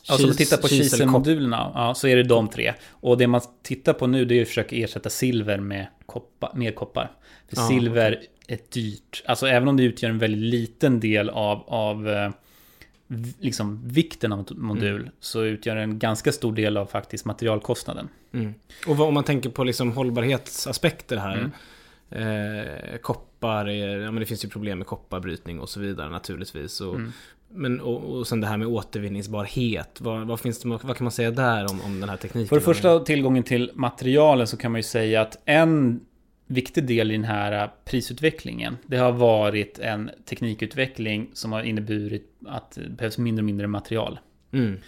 Alltså 0.09 0.25
om 0.25 0.29
man 0.29 0.37
tittar 0.37 0.57
på 0.57 0.67
kisel- 0.67 0.83
kiselmodulerna, 0.83 1.71
ja, 1.75 1.93
så 1.95 2.07
är 2.07 2.15
det 2.15 2.23
de 2.23 2.47
tre. 2.49 2.73
Och 2.89 3.17
det 3.17 3.27
man 3.27 3.41
tittar 3.63 3.93
på 3.93 4.07
nu 4.07 4.25
det 4.25 4.35
är 4.37 4.41
att 4.41 4.47
försöka 4.47 4.75
ersätta 4.75 5.09
silver 5.09 5.57
med 5.57 5.87
koppar, 6.05 6.51
mer 6.55 6.71
koppar. 6.71 7.11
För 7.49 7.57
Ja, 7.57 7.67
silver 7.67 8.21
är 8.47 8.57
dyrt. 8.69 9.23
Alltså 9.25 9.47
även 9.47 9.67
om 9.67 9.77
det 9.77 9.83
utgör 9.83 10.09
en 10.09 10.19
väldigt 10.19 10.41
liten 10.51 10.99
del 10.99 11.29
av, 11.29 11.63
av 11.67 12.09
eh, 12.09 12.29
liksom 13.39 13.87
vikten 13.87 14.31
av 14.31 14.39
en 14.39 14.45
modul 14.61 15.01
Mm. 15.01 15.11
så 15.19 15.43
utgör 15.43 15.75
det 15.75 15.81
en 15.81 15.99
ganska 15.99 16.31
stor 16.31 16.53
del 16.53 16.77
av 16.77 16.85
faktiskt 16.85 17.25
materialkostnaden. 17.25 18.09
Mm. 18.33 18.53
Och 18.87 18.97
vad, 18.97 19.07
om 19.07 19.13
man 19.13 19.23
tänker 19.23 19.49
på 19.49 19.63
liksom 19.63 19.91
hållbarhetsaspekter 19.91 21.17
här. 21.17 21.37
Mm. 21.37 21.51
Eh, 22.11 22.97
koppar, 22.97 23.69
är, 23.69 23.97
ja 23.97 24.11
men 24.11 24.19
det 24.19 24.25
finns 24.25 24.45
ju 24.45 24.49
problem 24.49 24.77
med 24.77 24.87
kopparbrytning 24.87 25.59
och 25.59 25.69
så 25.69 25.79
vidare 25.79 26.09
naturligtvis. 26.09 26.81
Och, 26.81 26.95
Mm. 26.95 27.11
Men, 27.49 27.81
och, 27.81 28.03
och 28.17 28.27
sen 28.27 28.41
det 28.41 28.47
här 28.47 28.57
med 28.57 28.67
återvinningsbarhet. 28.67 30.01
Vad, 30.01 30.27
vad, 30.27 30.39
finns 30.39 30.59
det, 30.59 30.69
vad 30.69 30.97
kan 30.97 31.03
man 31.05 31.11
säga 31.11 31.31
där 31.31 31.71
om, 31.71 31.81
om 31.81 31.99
den 31.99 32.09
här 32.09 32.17
tekniken? 32.17 32.47
För 32.47 32.55
det 32.55 32.61
första 32.61 32.99
tillgången 32.99 33.43
till 33.43 33.71
materialen 33.75 34.47
så 34.47 34.57
kan 34.57 34.71
man 34.71 34.79
ju 34.79 34.83
säga 34.83 35.21
att 35.21 35.37
en 35.45 35.99
viktig 36.47 36.87
del 36.87 37.11
i 37.11 37.13
den 37.13 37.23
här 37.23 37.71
prisutvecklingen 37.85 38.77
det 38.85 38.97
har 38.97 39.11
varit 39.11 39.79
en 39.79 40.11
teknikutveckling 40.25 41.29
som 41.33 41.51
har 41.51 41.63
inneburit 41.63 42.31
att 42.47 42.71
det 42.71 42.89
behövs 42.89 43.17
mindre 43.17 43.41
och 43.41 43.45
mindre 43.45 43.67
material. 43.67 44.19
Mm. 44.51 44.79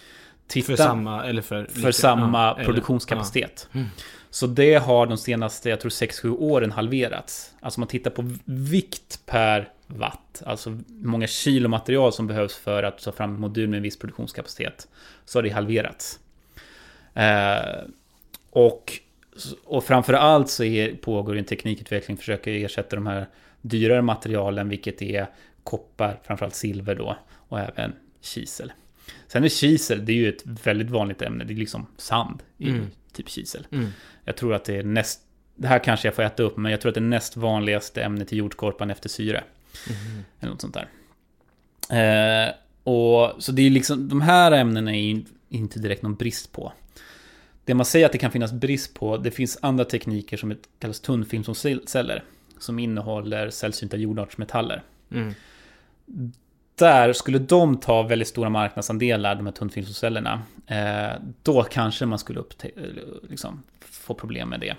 Titta, 0.46 0.66
För 0.66 0.76
samma, 0.76 1.24
eller 1.24 1.42
för... 1.42 1.64
för 1.64 1.92
samma 1.92 2.38
ja, 2.38 2.54
eller- 2.54 2.64
produktionskapacitet. 2.64 3.68
ja. 3.72 3.78
Mm. 3.78 3.90
Så 4.30 4.46
det 4.46 4.74
har 4.74 5.06
de 5.06 5.16
senaste, 5.18 5.68
jag 5.70 5.80
tror 5.80 5.90
6-7 5.90 6.36
åren 6.38 6.72
halverats. 6.72 7.54
Alltså 7.60 7.80
man 7.80 7.88
tittar 7.88 8.10
på 8.10 8.30
vikt 8.44 9.20
per 9.26 9.68
watt, 9.88 10.42
alltså 10.46 10.78
många 10.88 11.26
kilo 11.26 11.68
material 11.68 12.12
som 12.12 12.26
behövs 12.26 12.56
för 12.56 12.82
att 12.82 12.98
ta 12.98 13.12
fram 13.12 13.34
en 13.34 13.40
modul 13.40 13.68
med 13.68 13.76
en 13.76 13.82
viss 13.82 13.98
produktionskapacitet, 13.98 14.88
så 15.24 15.38
har 15.38 15.42
det 15.42 15.50
halverats. 15.50 16.20
Eh, 17.14 17.84
och, 18.50 18.92
och 19.64 19.84
framför 19.84 20.12
allt 20.12 20.50
så 20.50 20.64
är, 20.64 20.94
pågår 20.94 21.36
en 21.36 21.44
teknikutveckling 21.44 22.16
för 22.16 22.22
att 22.22 22.24
försöka 22.24 22.50
ersätta 22.50 22.96
de 22.96 23.06
här 23.06 23.26
dyrare 23.60 24.02
materialen, 24.02 24.68
vilket 24.68 25.02
är 25.02 25.26
koppar, 25.64 26.20
framförallt 26.24 26.54
silver 26.54 26.94
då, 26.94 27.16
och 27.34 27.60
även 27.60 27.92
kisel. 28.20 28.72
Sen 29.26 29.44
är 29.44 29.48
kisel, 29.48 30.06
det 30.06 30.12
är 30.12 30.16
ju 30.16 30.28
ett 30.28 30.42
väldigt 30.44 30.90
vanligt 30.90 31.22
ämne, 31.22 31.44
det 31.44 31.52
är 31.52 31.56
liksom 31.56 31.86
sand 31.96 32.42
i 32.58 32.68
Mm. 32.68 32.86
typ 33.12 33.28
kisel. 33.28 33.66
Mm. 33.72 33.88
Jag 34.24 34.36
tror 34.36 34.54
att 34.54 34.64
det 34.64 34.76
är 34.76 34.82
näst, 34.82 35.20
det 35.54 35.68
här 35.68 35.78
kanske 35.78 36.08
jag 36.08 36.14
får 36.14 36.22
äta 36.22 36.42
upp, 36.42 36.56
men 36.56 36.72
jag 36.72 36.80
tror 36.80 36.90
att 36.90 36.94
det 36.94 37.00
är 37.00 37.02
näst 37.02 37.36
vanligaste 37.36 38.02
ämnet 38.02 38.32
i 38.32 38.36
jordskorpan 38.36 38.90
efter 38.90 39.08
syre. 39.08 39.44
Mhm. 39.88 40.24
Eller 40.40 40.50
något 40.50 40.60
sånt 40.60 40.74
där. 40.74 40.88
Eh, 41.90 42.54
och 42.82 43.42
så 43.42 43.52
det 43.52 43.62
är 43.62 43.70
liksom, 43.70 44.08
de 44.08 44.20
här 44.20 44.52
ämnena 44.52 44.96
är 44.96 45.22
inte 45.48 45.78
direkt 45.78 46.02
någon 46.02 46.14
brist 46.14 46.52
på. 46.52 46.72
Det 47.64 47.74
man 47.74 47.86
säger 47.86 48.06
att 48.06 48.12
det 48.12 48.18
kan 48.18 48.30
finnas 48.30 48.52
brist 48.52 48.94
på, 48.94 49.16
det 49.16 49.30
finns 49.30 49.58
andra 49.62 49.84
tekniker 49.84 50.36
som 50.36 50.56
kallas 50.78 51.00
tunnfilmsceller. 51.00 52.24
Som 52.58 52.78
innehåller 52.78 53.50
sällsynta 53.50 53.96
jordartsmetaller. 53.96 54.82
Mm. 55.10 55.34
Där 56.74 57.12
skulle 57.12 57.38
de 57.38 57.76
ta 57.80 58.02
väldigt 58.02 58.28
stora 58.28 58.50
marknadsandelar, 58.50 59.34
de 59.34 59.46
här 59.46 59.52
tunnfilmscellerna. 59.52 60.42
Eh, 60.66 61.20
då 61.42 61.62
kanske 61.62 62.06
man 62.06 62.18
skulle 62.18 62.42
eller 62.76 63.04
liksom, 63.28 63.62
få 63.80 64.14
problem 64.14 64.48
med 64.48 64.60
det. 64.60 64.76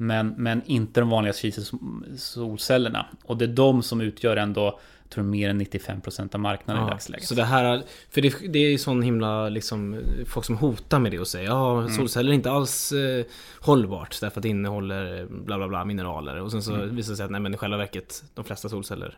Men, 0.00 0.28
men 0.36 0.62
inte 0.66 1.00
de 1.00 1.08
vanliga 1.10 1.32
kiselsolcellerna. 1.32 3.06
Och 3.24 3.36
det 3.36 3.44
är 3.44 3.48
de 3.48 3.82
som 3.82 4.00
utgör 4.00 4.36
ändå, 4.36 4.80
tror 5.08 5.24
mer 5.24 5.50
än 5.50 5.60
95% 5.60 6.34
av 6.34 6.40
marknaden 6.40 6.82
i 6.82 6.86
Ja, 6.86 6.90
dagsläget. 6.90 7.26
så 7.28 7.34
det 7.34 7.44
här, 7.44 7.82
för 8.10 8.20
det, 8.20 8.34
det 8.48 8.58
är 8.58 8.70
ju 8.70 8.78
sån 8.78 9.02
himla 9.02 9.48
liksom, 9.48 10.00
folk 10.26 10.46
som 10.46 10.56
hotar 10.56 10.98
med 10.98 11.12
det 11.12 11.18
och 11.18 11.28
säger 11.28 11.46
ja, 11.46 11.78
Mm. 11.78 11.90
solceller 11.92 12.30
är 12.30 12.34
inte 12.34 12.50
alls 12.50 12.92
eh, 12.92 13.24
hållbart 13.60 14.20
därför 14.20 14.40
att 14.40 14.42
det 14.42 14.48
innehåller 14.48 15.26
bla 15.30 15.56
bla 15.58 15.68
bla 15.68 15.84
mineraler 15.84 16.40
och 16.40 16.50
sen 16.52 16.62
så 16.62 16.74
Mm. 16.74 16.96
visar 16.96 17.10
det 17.12 17.16
sig 17.16 17.24
att 17.24 17.30
nej 17.30 17.40
men 17.40 17.54
i 17.54 17.56
själva 17.56 17.76
verket 17.76 18.24
de 18.34 18.44
flesta 18.44 18.68
solceller 18.68 19.16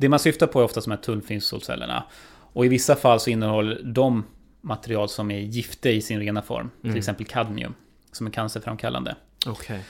Det 0.00 0.08
man 0.08 0.18
syftar 0.18 0.46
på 0.46 0.60
är 0.60 0.64
ofta 0.64 0.80
de 0.80 0.90
här 0.90 0.98
tunnfilmssolcellerna. 0.98 2.04
Och 2.52 2.64
i 2.66 2.68
vissa 2.68 2.96
fall 2.96 3.20
så 3.20 3.30
innehåller 3.30 3.82
de 3.84 4.24
material 4.60 5.08
som 5.08 5.30
är 5.30 5.38
gifter 5.40 5.90
i 5.90 6.00
sin 6.02 6.20
rena 6.20 6.42
form. 6.42 6.70
Till 6.80 6.90
Mm. 6.90 6.98
exempel 6.98 7.26
kadmium, 7.26 7.74
som 8.12 8.26
är 8.26 8.30
cancerframkallande. 8.30 9.16
Okej. 9.46 9.80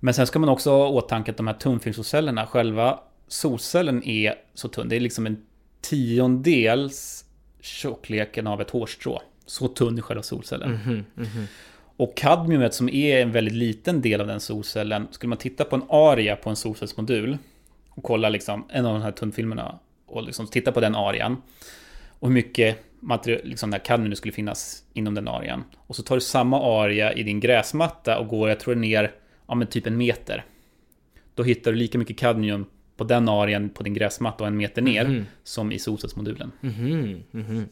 Men 0.00 0.14
sen 0.14 0.26
ska 0.26 0.38
man 0.38 0.48
också 0.48 0.70
ha 0.70 0.86
i 0.86 0.90
åtanke 0.90 1.30
att 1.30 1.36
de 1.36 1.46
här 1.46 1.54
tunnfilmssolcellerna, 1.54 2.46
själva 2.46 3.00
solcellen 3.28 4.04
är 4.04 4.34
så 4.54 4.68
tunn. 4.68 4.88
Det 4.88 4.96
är 4.96 5.00
liksom 5.00 5.26
en 5.26 5.42
tiondels 5.80 7.24
tjockleken 7.60 8.46
av 8.46 8.60
ett 8.60 8.70
hårstrå. 8.70 9.22
Så 9.46 9.68
tunn 9.68 9.98
är 9.98 10.02
själva 10.02 10.22
solcellen. 10.22 10.70
Mhm, 10.70 11.04
mhm. 11.14 11.46
Och 11.96 12.16
kadmiumet 12.16 12.74
som 12.74 12.88
är 12.88 13.22
en 13.22 13.32
väldigt 13.32 13.54
liten 13.54 14.02
del 14.02 14.20
av 14.20 14.26
den 14.26 14.40
solcellen, 14.40 15.08
skulle 15.10 15.28
man 15.28 15.38
titta 15.38 15.64
på 15.64 15.76
en 15.76 15.82
aria 15.88 16.36
på 16.36 16.50
en 16.50 16.56
solcellsmodul 16.56 17.38
och 17.88 18.02
kolla 18.02 18.28
liksom 18.28 18.64
en 18.70 18.86
av 18.86 18.94
de 18.94 19.02
här 19.02 19.12
tunnfilmerna 19.12 19.78
och 20.06 20.22
liksom 20.22 20.46
titta 20.46 20.72
på 20.72 20.80
den 20.80 20.94
arian 20.94 21.42
och 22.08 22.28
hur 22.28 22.34
mycket 22.34 22.84
material, 23.04 23.40
liksom 23.44 23.70
där 23.70 23.78
kadmium 23.78 24.14
skulle 24.16 24.32
finnas 24.32 24.82
inom 24.92 25.14
den 25.14 25.28
arian. 25.28 25.64
Och 25.86 25.96
så 25.96 26.02
tar 26.02 26.14
du 26.14 26.20
samma 26.20 26.82
aria 26.82 27.12
i 27.12 27.22
din 27.22 27.40
gräsmatta 27.40 28.18
och 28.18 28.28
går, 28.28 28.48
jag 28.48 28.60
tror 28.60 28.74
ner, 28.74 29.12
ja 29.46 29.54
men 29.54 29.66
typ 29.66 29.86
en 29.86 29.96
meter. 29.96 30.44
Då 31.34 31.42
hittar 31.42 31.72
du 31.72 31.78
lika 31.78 31.98
mycket 31.98 32.18
kadmium 32.18 32.66
på 32.96 33.04
den 33.04 33.28
arian 33.28 33.68
på 33.68 33.82
din 33.82 33.94
gräsmatta 33.94 34.44
och 34.44 34.48
en 34.48 34.56
meter 34.56 34.82
ner 34.82 35.04
Mhm. 35.04 35.26
som 35.44 35.72
i 35.72 35.78
solcellsmodulen. 35.78 36.52
Mhm, 36.60 37.22
mhm. 37.30 37.66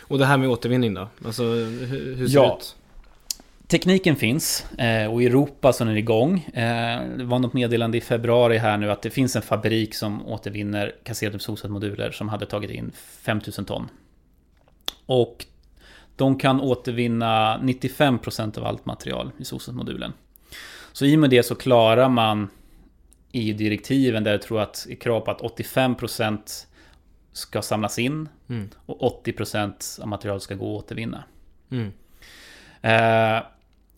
Och 0.00 0.18
det 0.18 0.24
här 0.26 0.36
med 0.36 0.48
återvinning 0.48 0.94
då? 0.94 1.08
Alltså 1.24 1.42
hur, 1.44 2.14
hur 2.16 2.28
ser 2.28 2.34
Ja. 2.34 2.42
det 2.48 2.56
ut? 2.56 2.76
Tekniken 3.66 4.16
finns 4.16 4.66
eh, 4.78 5.12
och 5.12 5.22
i 5.22 5.26
Europa 5.26 5.72
så 5.72 5.84
är 5.84 5.88
den 5.88 5.96
igång. 5.96 6.38
Eh, 6.54 7.02
Det 7.16 7.24
var 7.24 7.38
något 7.38 7.52
meddelande 7.52 7.98
i 7.98 8.00
februari 8.00 8.56
här 8.58 8.76
nu 8.76 8.90
att 8.90 9.02
det 9.02 9.10
finns 9.10 9.36
en 9.36 9.42
fabrik 9.42 9.94
som 9.94 10.26
återvinner 10.26 10.94
kasserade 11.04 11.38
solcellsmoduler 11.38 12.10
som 12.10 12.28
hade 12.28 12.46
tagit 12.46 12.70
in 12.70 12.92
5000 13.22 13.64
ton. 13.64 13.88
Och 15.08 15.46
de 16.16 16.38
kan 16.38 16.60
återvinna 16.60 17.58
95% 17.58 18.58
av 18.58 18.64
allt 18.64 18.86
material 18.86 19.30
i 19.38 19.44
solcellsmodulen. 19.44 20.12
Så 20.92 21.04
i 21.04 21.16
och 21.16 21.20
med 21.20 21.30
det 21.30 21.42
så 21.42 21.54
klarar 21.54 22.08
man 22.08 22.48
i 23.32 23.52
direktiven 23.52 24.24
där 24.24 24.30
jag 24.30 24.42
tror 24.42 24.60
att 24.60 24.84
det 24.86 24.92
är 24.92 24.96
krav 24.96 25.20
på 25.20 25.30
att 25.30 25.40
85% 25.40 26.66
ska 27.32 27.62
samlas 27.62 27.98
in 27.98 28.28
Mm. 28.48 28.68
och 28.86 29.24
80% 29.26 30.00
av 30.00 30.08
materialet 30.08 30.42
ska 30.42 30.54
gå 30.54 30.78
att 30.78 30.84
återvinna. 30.84 31.24
Mm. 31.70 31.92
Eh, 32.82 33.42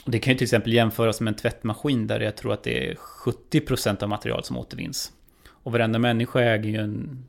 det 0.05 0.18
kan 0.18 0.33
ju 0.33 0.38
till 0.38 0.44
exempel 0.44 0.73
jämföras 0.73 1.20
med 1.20 1.33
en 1.33 1.37
tvättmaskin 1.37 2.07
där 2.07 2.20
jag 2.20 2.37
tror 2.37 2.53
att 2.53 2.62
det 2.62 2.90
är 2.90 2.94
70% 2.94 4.03
av 4.03 4.09
material 4.09 4.44
som 4.44 4.57
återvinns. 4.57 5.12
Och 5.49 5.73
varenda 5.73 5.99
människa 5.99 6.40
äger 6.40 6.70
ju 6.70 6.77
en... 6.77 7.25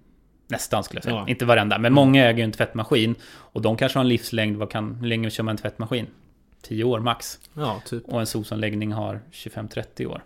Nästan 0.51 0.83
skulle 0.83 0.97
jag 0.97 1.03
säga. 1.03 1.15
Ja. 1.15 1.27
Inte 1.27 1.45
varenda, 1.45 1.77
men 1.77 1.93
många 1.93 2.25
äger 2.25 2.37
ju 2.37 2.43
en 2.43 2.51
tvättmaskin. 2.51 3.15
Och 3.23 3.61
de 3.61 3.77
kanske 3.77 3.99
har 3.99 4.03
en 4.03 4.09
livslängd, 4.09 4.57
vad 4.57 4.69
kan, 4.69 4.95
hur 4.95 5.07
länge 5.07 5.29
kör 5.29 5.43
man 5.43 5.51
en 5.51 5.57
tvättmaskin? 5.57 6.07
10 6.61 6.83
år 6.83 6.99
max. 6.99 7.39
Ja, 7.53 7.81
typ. 7.85 8.07
Och 8.07 8.19
en 8.19 8.25
solsanläggning 8.25 8.91
har 8.91 9.19
25-30 9.31 10.05
år. 10.05 10.23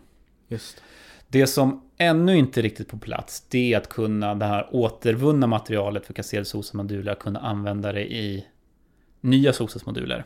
Just. 0.48 0.82
Det 1.28 1.48
som 1.48 1.90
ännu 1.98 2.38
inte 2.38 2.60
är 2.60 2.62
riktigt 2.62 2.90
på 2.90 2.98
plats, 2.98 3.46
det 3.50 3.74
är 3.74 3.78
att 3.78 3.90
kunna 3.90 4.36
det 4.36 4.46
här 4.46 4.68
återvunna 4.72 5.48
materialet 5.48 6.06
för 6.06 6.14
kasserade 6.14 6.46
solcellsmoduler, 6.46 7.16
kunna 7.16 7.40
använda 7.40 7.92
det 7.92 8.14
i 8.14 8.46
nya 9.22 9.54
solcellsmoduler. 9.54 10.24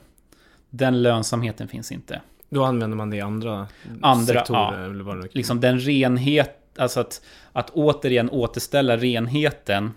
Den 0.70 1.02
lönsamheten 1.02 1.68
finns 1.68 1.92
inte. 1.92 2.22
Då 2.50 2.64
använder 2.64 2.98
man 2.98 3.10
det 3.10 3.18
i 3.18 3.22
andra, 3.22 3.68
Andra, 4.02 4.26
sektorer 4.26 4.80
ja. 4.80 4.86
eller 4.86 5.04
vad 5.04 5.22
det 5.22 5.28
Liksom 5.32 5.62
den 5.62 5.80
renhet, 5.80 6.59
alltså 6.80 7.00
att, 7.00 7.22
att 7.52 7.70
återigen 7.70 8.30
återställa 8.30 8.98
renheten 8.98 9.92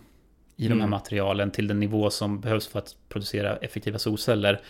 i 0.57 0.62
de 0.68 0.75
här 0.75 0.75
Mm. 0.81 0.90
materialen 0.90 1.51
till 1.51 1.66
den 1.66 1.81
nivå 1.81 2.11
som 2.11 2.40
behövs 2.40 2.66
för 2.66 2.79
att 2.79 2.97
producera 3.09 3.57
effektiva 3.57 3.99
solceller. 3.99 4.61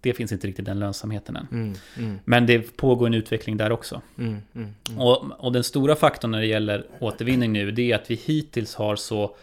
Det 0.00 0.12
finns 0.12 0.32
inte 0.32 0.46
riktigt 0.46 0.64
den 0.64 0.78
lönsamheten 0.78 1.36
än. 1.36 1.48
Mm, 1.52 1.74
mm, 1.98 2.18
Men 2.24 2.46
det 2.46 2.76
pågår 2.76 3.06
en 3.06 3.14
utveckling 3.14 3.56
där 3.56 3.72
också. 3.72 4.02
mm, 4.18 4.36
mm. 4.54 4.74
Och, 4.98 5.24
och 5.38 5.52
den 5.52 5.64
stora 5.64 5.96
faktorn 5.96 6.30
när 6.30 6.40
det 6.40 6.46
gäller 6.46 6.86
återvinning 7.00 7.52
nu, 7.52 7.70
det 7.70 7.92
är 7.92 7.96
att 7.96 8.10
vi 8.10 8.14
hittills 8.14 8.74
har 8.74 8.96
så, 8.96 9.36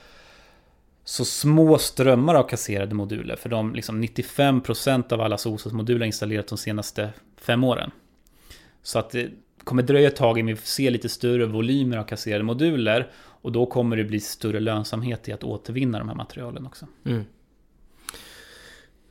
så 1.03 1.25
små 1.25 1.77
strömmar 1.77 2.35
av 2.35 2.43
kasserade 2.43 2.95
moduler. 2.95 3.35
För 3.35 3.49
de 3.49 3.73
liksom 3.75 4.03
95% 4.03 5.13
av 5.13 5.21
alla 5.21 5.37
solcellsmoduler 5.37 5.99
har 5.99 6.05
installerats 6.05 6.49
de 6.49 6.57
senaste 6.57 7.09
fem 7.37 7.63
åren. 7.63 7.91
Så 8.83 8.99
att 8.99 9.09
det 9.09 9.29
kommer 9.63 9.83
dröja 9.83 10.07
ett 10.07 10.15
tag 10.15 10.39
innan 10.39 10.47
vi 10.47 10.55
får 10.55 10.67
se 10.67 10.89
lite 10.89 11.09
större 11.09 11.45
volymer 11.45 11.97
av 11.97 12.03
kasserade 12.03 12.43
moduler. 12.43 13.11
Och 13.17 13.51
då 13.51 13.65
kommer 13.65 13.97
det 13.97 14.03
bli 14.03 14.19
större 14.19 14.59
lönsamhet 14.59 15.29
i 15.29 15.31
att 15.31 15.43
återvinna 15.43 15.99
de 15.99 16.09
här 16.09 16.15
materialen 16.15 16.65
också. 16.65 16.87
Mm. 17.05 17.23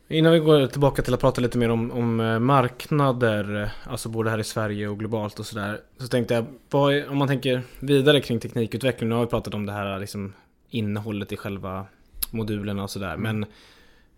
Innan 0.08 0.32
vi 0.32 0.38
går 0.38 0.66
tillbaka 0.66 1.02
till 1.02 1.14
att 1.14 1.20
prata 1.20 1.40
lite 1.40 1.58
mer 1.58 1.70
om, 1.70 1.90
om 1.90 2.20
eh, 2.20 2.38
marknader, 2.38 3.72
alltså 3.84 4.08
både 4.08 4.30
här 4.30 4.38
i 4.38 4.44
Sverige 4.44 4.88
och 4.88 4.98
globalt 4.98 5.38
och 5.38 5.46
sådär. 5.46 5.80
Så 5.98 6.08
tänkte 6.08 6.34
jag, 6.34 6.44
vad 6.70 7.08
om 7.08 7.18
man 7.18 7.28
tänker 7.28 7.62
vidare 7.80 8.20
kring 8.20 8.40
teknikutveckling, 8.40 9.08
nu 9.08 9.14
har 9.14 9.22
vi 9.22 9.30
pratat 9.30 9.54
om 9.54 9.66
det 9.66 9.72
här 9.72 9.98
liksom 9.98 10.32
innehållet 10.70 11.32
i 11.32 11.36
själva 11.36 11.86
modulerna 12.30 12.82
och 12.82 12.90
sådär. 12.90 13.16
Men 13.16 13.42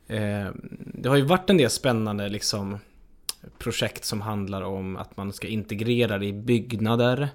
eh, 0.07 0.51
det 0.95 1.09
har 1.09 1.17
ju 1.17 1.23
varit 1.23 1.51
en 1.51 1.57
del 1.57 1.71
spännande 1.71 2.29
liksom 2.29 2.79
projekt 3.59 4.05
som 4.05 4.21
handlar 4.21 4.63
om 4.63 4.97
att 4.97 5.17
man 5.17 5.33
ska 5.33 5.49
integrera 5.49 6.19
det 6.19 6.27
i 6.27 6.33
byggnader. 6.33 7.29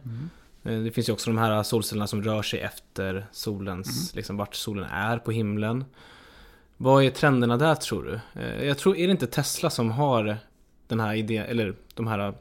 Eh, 0.64 0.80
Det 0.80 0.92
finns 0.92 1.10
ju 1.10 1.14
också 1.14 1.30
de 1.30 1.38
här 1.38 1.64
solcellerna 1.64 2.08
som 2.08 2.24
rör 2.24 2.42
sig 2.42 2.60
efter 2.60 3.28
solens, 3.32 4.16
liksom 4.16 4.38
vart 4.38 4.56
solen 4.56 4.84
är 4.86 5.18
på 5.18 5.32
himlen. 5.32 5.86
Vad 6.78 7.04
är 7.04 7.10
trenderna 7.10 7.58
där 7.58 7.76
tror 7.76 8.04
du? 8.04 8.42
Eh, 8.42 8.64
Jag 8.66 8.78
tror, 8.78 8.98
är 8.98 9.08
det 9.08 9.12
inte 9.12 9.28
Tesla 9.28 9.70
som 9.70 9.92
har 9.92 10.38
den 10.88 11.00
här 11.00 11.16
idén, 11.16 11.46
eller 11.46 11.76
de 11.94 12.08
här 12.08 12.34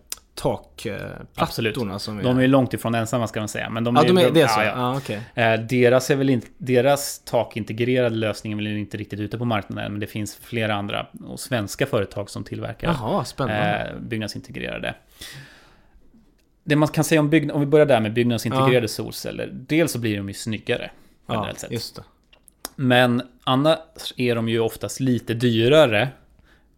Absolut. 1.35 1.75
takplattorna 1.75 1.99
som 1.99 2.19
är... 2.19 2.23
De 2.23 2.39
är 2.39 2.49
långt 2.49 2.75
ifrån 2.75 2.95
ensamma 2.95 3.27
ska 3.27 3.41
man 3.41 3.49
säga. 3.49 3.71
Men 3.71 3.85
de 3.85 3.97
ja, 3.97 4.03
de 4.03 4.19
är, 4.19 4.31
det 4.31 4.43
är 4.43 4.47
så? 4.49 4.61
ja, 4.61 4.65
Ja, 4.65 4.73
ja. 4.77 4.97
okej. 4.97 5.21
Eh, 5.35 5.61
Deras, 5.61 6.11
är 6.11 6.17
väl 6.17 6.31
inte, 6.31 6.47
deras 6.59 7.19
takintegrerade 7.25 8.17
lösning 8.17 8.53
är 8.53 8.57
väl 8.57 8.67
inte 8.67 8.97
riktigt 8.97 9.21
ute 9.21 9.39
på 9.39 9.45
marknaden, 9.45 9.93
men 9.93 10.01
det 10.01 10.07
finns 10.07 10.37
flera 10.37 10.75
andra 10.75 11.07
och 11.27 11.41
svenska 11.41 11.87
företag 11.87 12.31
som 12.31 12.45
tillverkar 12.45 12.89
spännande. 13.25 13.91
eh, 13.95 14.01
byggnadsintegrerade. 14.01 14.95
Det 16.65 16.77
man 16.77 16.89
kan 16.89 17.05
säga 17.05 17.21
om 17.21 17.31
byggnad, 17.31 17.55
om 17.55 17.61
vi 17.61 17.67
börjar 17.67 17.87
där 17.87 18.01
med 18.01 18.13
byggnadsintegrerade 18.13 18.89
solceller. 18.89 19.51
Dels 19.53 19.93
så 19.93 19.99
blir 19.99 20.17
de 20.17 20.29
ju 20.29 20.35
snyggare 20.35 20.91
ja, 21.27 21.35
generellt 21.35 21.59
sett. 21.61 21.71
just 21.73 21.97
det. 21.97 22.03
Men 22.77 23.23
annars 23.45 23.79
är 24.17 24.35
de 24.35 24.49
ju 24.49 24.61
oftast 24.61 25.01
lite 25.01 25.35
dyrare 25.35 26.09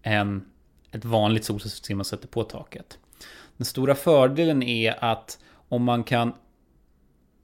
än 0.03 0.45
ett 0.93 1.05
vanligt 1.05 1.45
solcellssystem 1.45 1.99
man 1.99 2.05
sätter 2.05 2.29
på 2.29 2.43
taket. 2.45 2.99
Den 3.59 3.65
stora 3.65 3.95
fördelen 3.95 4.63
är 4.63 5.05
att 5.05 5.39
om 5.69 5.85
man 5.85 6.05
kan 6.05 6.33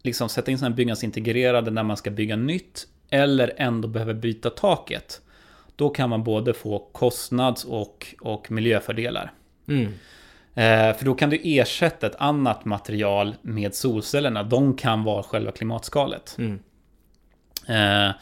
liksom 0.03 0.29
sätta 0.29 0.51
in 0.51 0.59
sådana 0.59 0.77
byggnadsintegrerade 0.77 1.71
när 1.71 1.83
man 1.83 1.97
ska 1.97 2.11
bygga 2.11 2.37
nytt 2.37 2.87
eller 3.11 3.53
ändå 3.57 3.89
behöver 3.89 4.15
byta 4.15 4.51
taket. 4.51 5.21
Då 5.77 5.91
kan 5.91 6.11
man 6.11 6.25
både 6.25 6.55
få 6.55 6.79
kostnads 6.93 7.65
och, 7.65 8.15
och 8.21 8.51
miljöfördelar. 8.51 9.33
Mm. 9.69 9.93
Eh, 10.55 10.97
för 10.97 11.05
då 11.05 11.15
kan 11.15 11.31
du 11.31 11.41
ersätta 11.45 12.07
ett 12.07 12.17
annat 12.19 12.65
material 12.65 13.35
med 13.43 13.75
solcellerna. 13.75 14.43
De 14.43 14.77
kan 14.77 15.05
vara 15.05 15.23
själva 15.23 15.53
klimatskalet. 15.53 16.37
Mm. 16.39 16.59
Eh, 17.69 18.15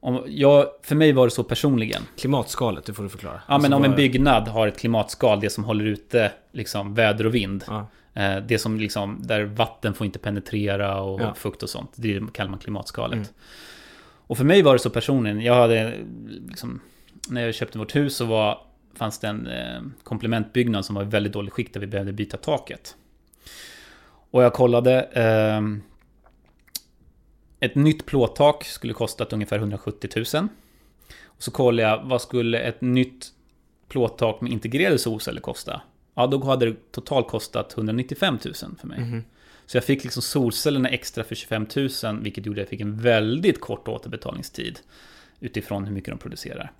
om, 0.00 0.24
jag, 0.26 0.66
för 0.82 0.94
mig 0.94 1.12
var 1.12 1.26
det 1.26 1.30
så 1.30 1.44
personligen. 1.44 2.02
Klimatskalet, 2.16 2.84
det 2.84 2.94
får 2.94 3.02
du 3.02 3.08
förklara. 3.08 3.34
Ja, 3.48 3.54
Alltså 3.54 3.70
men 3.70 3.76
om 3.78 3.84
en 3.84 3.96
byggnad 3.96 4.48
har 4.48 4.66
ett 4.66 4.78
klimatskal, 4.78 5.40
det 5.40 5.50
som 5.50 5.64
håller 5.64 5.84
ute 5.84 6.32
liksom, 6.52 6.94
väder 6.94 7.26
och 7.26 7.34
vind. 7.34 7.64
Ja. 7.66 7.86
Eh, 8.14 8.36
det 8.36 8.58
som 8.58 8.78
liksom, 8.80 9.18
där 9.22 9.44
vatten 9.44 9.94
får 9.94 10.04
inte 10.06 10.18
penetrera 10.18 11.00
och 11.00 11.20
Ja. 11.20 11.34
fukt 11.34 11.62
och 11.62 11.68
sånt. 11.70 11.90
Det 11.94 12.32
kallar 12.32 12.50
man 12.50 12.58
klimatskalet. 12.60 13.16
Mm. 13.16 13.28
Och 14.26 14.36
för 14.36 14.44
mig 14.44 14.62
var 14.62 14.72
det 14.72 14.78
så 14.78 14.90
personligen. 14.90 15.40
Jag 15.40 15.54
hade 15.54 15.94
liksom, 16.48 16.80
när 17.28 17.44
jag 17.46 17.54
köpte 17.54 17.78
vårt 17.78 17.96
hus 17.96 18.16
så 18.16 18.24
var, 18.24 18.58
fanns 18.94 19.18
det 19.18 19.28
en 19.28 19.46
eh, 19.46 19.80
komplementbyggnad 20.04 20.84
som 20.84 20.94
var 20.94 21.02
i 21.02 21.06
väldigt 21.06 21.32
dåligt 21.32 21.52
skick 21.52 21.72
där 21.74 21.80
vi 21.80 21.86
behövde 21.86 22.12
byta 22.12 22.36
taket. 22.36 22.96
Och 24.30 24.42
jag 24.42 24.52
kollade. 24.52 25.02
Eh, 25.02 25.60
ett 27.60 27.74
nytt 27.74 28.06
plåttak 28.06 28.64
skulle 28.64 28.92
kostat 28.92 29.32
ungefär 29.32 29.58
170 29.58 30.24
000. 30.34 30.48
Och 31.24 31.42
så 31.42 31.50
kollade 31.50 31.88
jag 31.88 32.04
vad 32.04 32.22
skulle 32.22 32.60
ett 32.60 32.80
nytt 32.80 33.26
plåttak 33.88 34.40
med 34.40 34.52
integrerade 34.52 34.98
solceller 34.98 35.40
kosta? 35.40 35.82
Ja, 36.14 36.26
då 36.26 36.44
hade 36.44 36.66
det 36.66 36.92
totalt 36.92 37.28
kostat 37.28 37.74
195 37.76 38.38
000 38.44 38.54
för 38.54 38.86
mig. 38.86 39.00
Mhm. 39.00 39.24
Så 39.66 39.76
jag 39.76 39.84
fick 39.84 40.04
liksom 40.04 40.22
solcellerna 40.22 40.88
extra 40.88 41.24
för 41.24 41.34
25 41.34 41.66
000, 41.76 41.88
vilket 42.22 42.46
gjorde 42.46 42.60
att 42.60 42.64
jag 42.64 42.68
fick 42.68 42.80
en 42.80 43.00
väldigt 43.00 43.60
kort 43.60 43.88
återbetalningstid 43.88 44.80
utifrån 45.40 45.84
hur 45.84 45.92
mycket 45.92 46.10
de 46.10 46.18
producerar. 46.18 46.72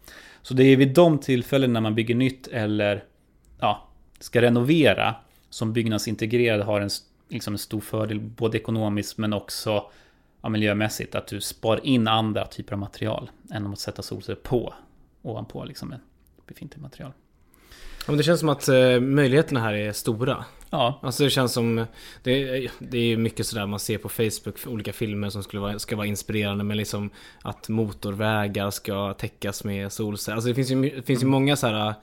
Så 0.43 0.55
det 0.55 0.64
är 0.64 0.77
vid 0.77 0.95
de 0.95 1.19
tillfällen 1.19 1.73
när 1.73 1.81
man 1.81 1.95
bygger 1.95 2.14
nytt 2.14 2.47
eller 2.47 3.05
ja, 3.61 3.88
ska 4.21 4.43
renovera 4.43 5.14
som 5.51 5.73
byggnadsintegrerad 5.73 6.61
har 6.61 6.81
en, 6.81 6.91
liksom 7.29 7.55
en 7.55 7.59
stor 7.59 7.81
fördel 7.81 8.21
både 8.21 8.59
ekonomiskt 8.59 9.19
men 9.19 9.33
också 9.33 9.91
ja, 10.42 10.48
miljömässigt. 10.48 11.14
Att 11.14 11.27
du 11.27 11.40
spar 11.40 11.81
in 11.87 12.09
andra 12.09 12.46
typer 12.46 12.72
av 12.72 12.79
material 12.79 13.31
än 13.53 13.66
om 13.66 13.72
att 13.72 13.79
sätta 13.79 14.03
solceller 14.03 14.40
på 14.40 14.74
ovanpå 15.22 15.64
liksom 15.64 15.92
en 15.92 16.01
befintlig 16.46 16.83
material. 16.83 17.12
Ja, 18.07 18.12
men 18.12 18.16
det 18.16 18.22
känns 18.22 18.40
som 18.40 18.48
att 18.48 18.68
eh, 18.68 19.01
möjligheterna 19.01 19.61
här 19.61 19.72
är 19.74 19.92
stora. 19.92 20.44
Ja, 20.70 21.01
Alltså 21.03 21.24
det 21.24 21.31
känns 21.31 21.53
som, 21.53 21.87
det, 22.22 22.31
är- 22.64 22.70
det 22.79 22.98
är 22.98 23.16
mycket 23.16 23.46
sådär 23.46 23.66
man 23.66 23.79
ser 23.81 23.98
på 23.98 24.09
Facebook, 24.09 24.66
olika 24.66 24.92
filmer 24.92 25.31
som 25.31 25.42
skulle 25.42 25.61
vara, 25.61 25.79
ska 25.79 25.96
vara 25.96 26.07
inspirerande 26.07 26.64
men 26.64 26.77
liksom 26.77 27.11
att 27.42 27.68
motorvägar 27.68 28.70
ska 28.70 29.14
täckas 29.14 29.64
med 29.64 29.92
solceller. 29.92 30.35
Alltså 30.37 30.48
det 30.48 30.55
finns 30.55 30.70
ju, 30.70 30.90
det 30.96 31.03
finns 31.03 31.22
ju 31.22 31.27
många 31.27 31.57
så 31.57 31.66
här. 31.66 31.94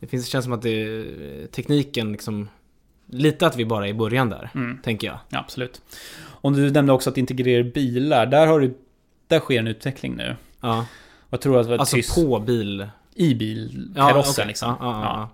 det 0.00 0.06
finns, 0.06 0.24
det 0.24 0.30
känns 0.30 0.44
som 0.44 0.52
att 0.52 0.62
det, 0.62 1.06
tekniken 1.52 2.12
liksom, 2.12 2.48
lite 3.06 3.46
att 3.46 3.56
vi 3.56 3.64
bara 3.64 3.86
är 3.86 3.90
i 3.90 3.94
början 3.94 4.30
där, 4.30 4.50
Mm. 4.54 4.78
tänker 4.82 5.06
jag. 5.06 5.18
Ja, 5.28 5.38
absolut. 5.38 5.82
Och 6.40 6.52
du 6.52 6.70
nämnde 6.70 6.92
också 6.92 7.10
att 7.10 7.18
integrera 7.18 7.62
bilar. 7.62 8.26
Där, 8.26 8.46
har 8.46 8.60
du, 8.60 8.74
där 9.26 9.38
sker 9.40 9.58
en 9.58 9.66
utveckling 9.66 10.16
nu. 10.16 10.36
Ja, 10.60 10.86
Jag 11.30 11.40
tror 11.40 11.60
att 11.60 11.66
det 11.66 11.70
var 11.70 11.78
alltså 11.78 11.96
tyst 11.96 12.14
på 12.14 12.38
bil. 12.38 12.86
i 13.14 13.34
bilkarossen 13.34 14.48
liksom. 14.48 14.76
Ja, 14.80 14.86
ja, 15.02 15.30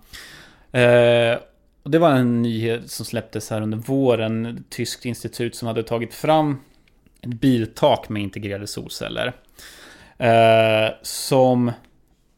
ja. 0.71 0.79
Eh, 0.79 1.37
och 1.83 1.91
det 1.91 1.99
var 1.99 2.11
en 2.11 2.41
nyhet 2.41 2.91
som 2.91 3.05
släpptes 3.05 3.49
här 3.49 3.61
under 3.61 3.77
våren. 3.77 4.45
Ett 4.45 4.69
tyskt 4.69 5.05
institut 5.05 5.55
som 5.55 5.67
hade 5.67 5.83
tagit 5.83 6.13
fram 6.13 6.57
ett 7.21 7.33
biltak 7.33 8.09
med 8.09 8.21
integrerade 8.23 8.67
solceller. 8.67 9.33
Eh, 10.17 10.93
som 11.01 11.71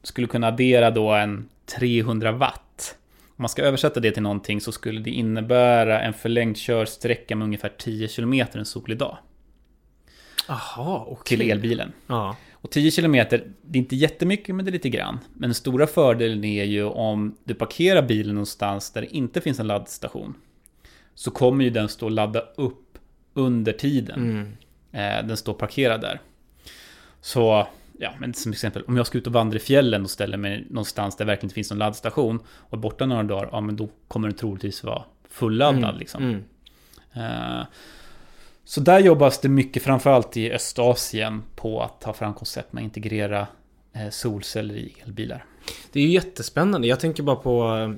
skulle 0.03 0.27
kunna 0.27 0.47
addera 0.47 0.91
då 0.91 1.09
en 1.11 1.49
300 1.79 2.31
watt. 2.31 2.61
Om 3.39 3.43
man 3.43 3.49
ska 3.49 3.61
översätta 3.61 3.99
det 3.99 4.11
till 4.11 4.23
någonting 4.23 4.61
så 4.61 4.71
skulle 4.71 4.99
det 4.99 5.09
innebära 5.09 6.01
en 6.01 6.13
förlängd 6.13 6.57
körsträcka 6.57 7.35
med 7.35 7.45
ungefär 7.45 7.69
10 7.77 8.07
km 8.07 8.33
en 8.33 8.65
solig 8.65 8.97
dag. 8.97 9.17
Jaha, 10.47 11.03
okej. 11.07 11.37
Till 11.37 11.51
elbilen. 11.51 11.91
Ja. 12.07 12.35
Och 12.51 12.71
10 12.71 12.91
km, 12.91 13.13
det 13.13 13.33
är 13.33 13.77
inte 13.77 13.95
jättemycket 13.95 14.55
men 14.55 14.65
det 14.65 14.69
är 14.69 14.73
lite 14.73 14.89
grann. 14.89 15.19
Men 15.33 15.49
den 15.49 15.53
stora 15.53 15.87
fördelen 15.87 16.43
är 16.43 16.63
ju 16.63 16.83
om 16.83 17.37
du 17.43 17.53
parkerar 17.53 18.01
bilen 18.01 18.35
någonstans 18.35 18.91
där 18.91 19.01
det 19.01 19.15
inte 19.15 19.41
finns 19.41 19.59
en 19.59 19.67
laddstation. 19.67 20.33
Så 21.15 21.31
kommer 21.31 21.63
ju 21.63 21.69
den 21.69 21.89
stå 21.89 22.05
och 22.05 22.11
ladda 22.11 22.39
upp 22.39 22.97
under 23.33 23.73
tiden. 23.73 24.19
Mm. 24.91 25.21
Eh, 25.21 25.27
den 25.27 25.37
står 25.37 25.53
parkerad 25.53 26.01
där. 26.01 26.21
Så, 27.21 27.67
ja, 27.99 28.13
men 28.19 28.33
som 28.33 28.51
exempel, 28.51 28.83
om 28.87 28.97
jag 28.97 29.07
ska 29.07 29.17
ut 29.17 29.27
och 29.27 29.33
vandra 29.33 29.57
i 29.57 29.59
fjällen 29.59 30.03
och 30.03 30.09
ställer 30.09 30.37
mig 30.37 30.65
någonstans 30.69 31.15
där 31.15 31.25
det 31.25 31.27
verkligen 31.31 31.45
inte 31.45 31.55
finns 31.55 31.69
någon 31.71 31.79
laddstation 31.79 32.39
och 32.49 32.73
är 32.73 32.77
borta 32.77 33.05
några 33.05 33.23
dagar, 33.23 33.49
ja 33.51 33.61
men 33.61 33.75
då 33.75 33.89
kommer 34.07 34.27
den 34.27 34.37
troligtvis 34.37 34.83
vara 34.83 35.03
fulladdad 35.29 35.83
Mm. 35.83 35.97
liksom. 35.97 36.23
Mm. 36.23 36.43
Eh, 37.59 37.65
Så 38.63 38.81
där 38.81 38.99
jobbas 38.99 39.39
det 39.41 39.49
mycket, 39.49 39.83
framförallt 39.83 40.37
i 40.37 40.51
Östasien, 40.51 41.43
på 41.55 41.81
att 41.81 42.01
ta 42.01 42.13
fram 42.13 42.33
koncept 42.33 42.73
med 42.73 42.81
att 42.81 42.85
integrera 42.85 43.47
eh, 43.93 44.09
solceller 44.09 44.75
i 44.75 44.95
elbilar. 45.05 45.45
Det 45.91 45.99
är 45.99 46.03
ju 46.03 46.09
jättespännande. 46.09 46.87
Jag 46.87 46.99
tänker 46.99 47.23
bara 47.23 47.35
på... 47.35 47.75
eh, 47.77 47.91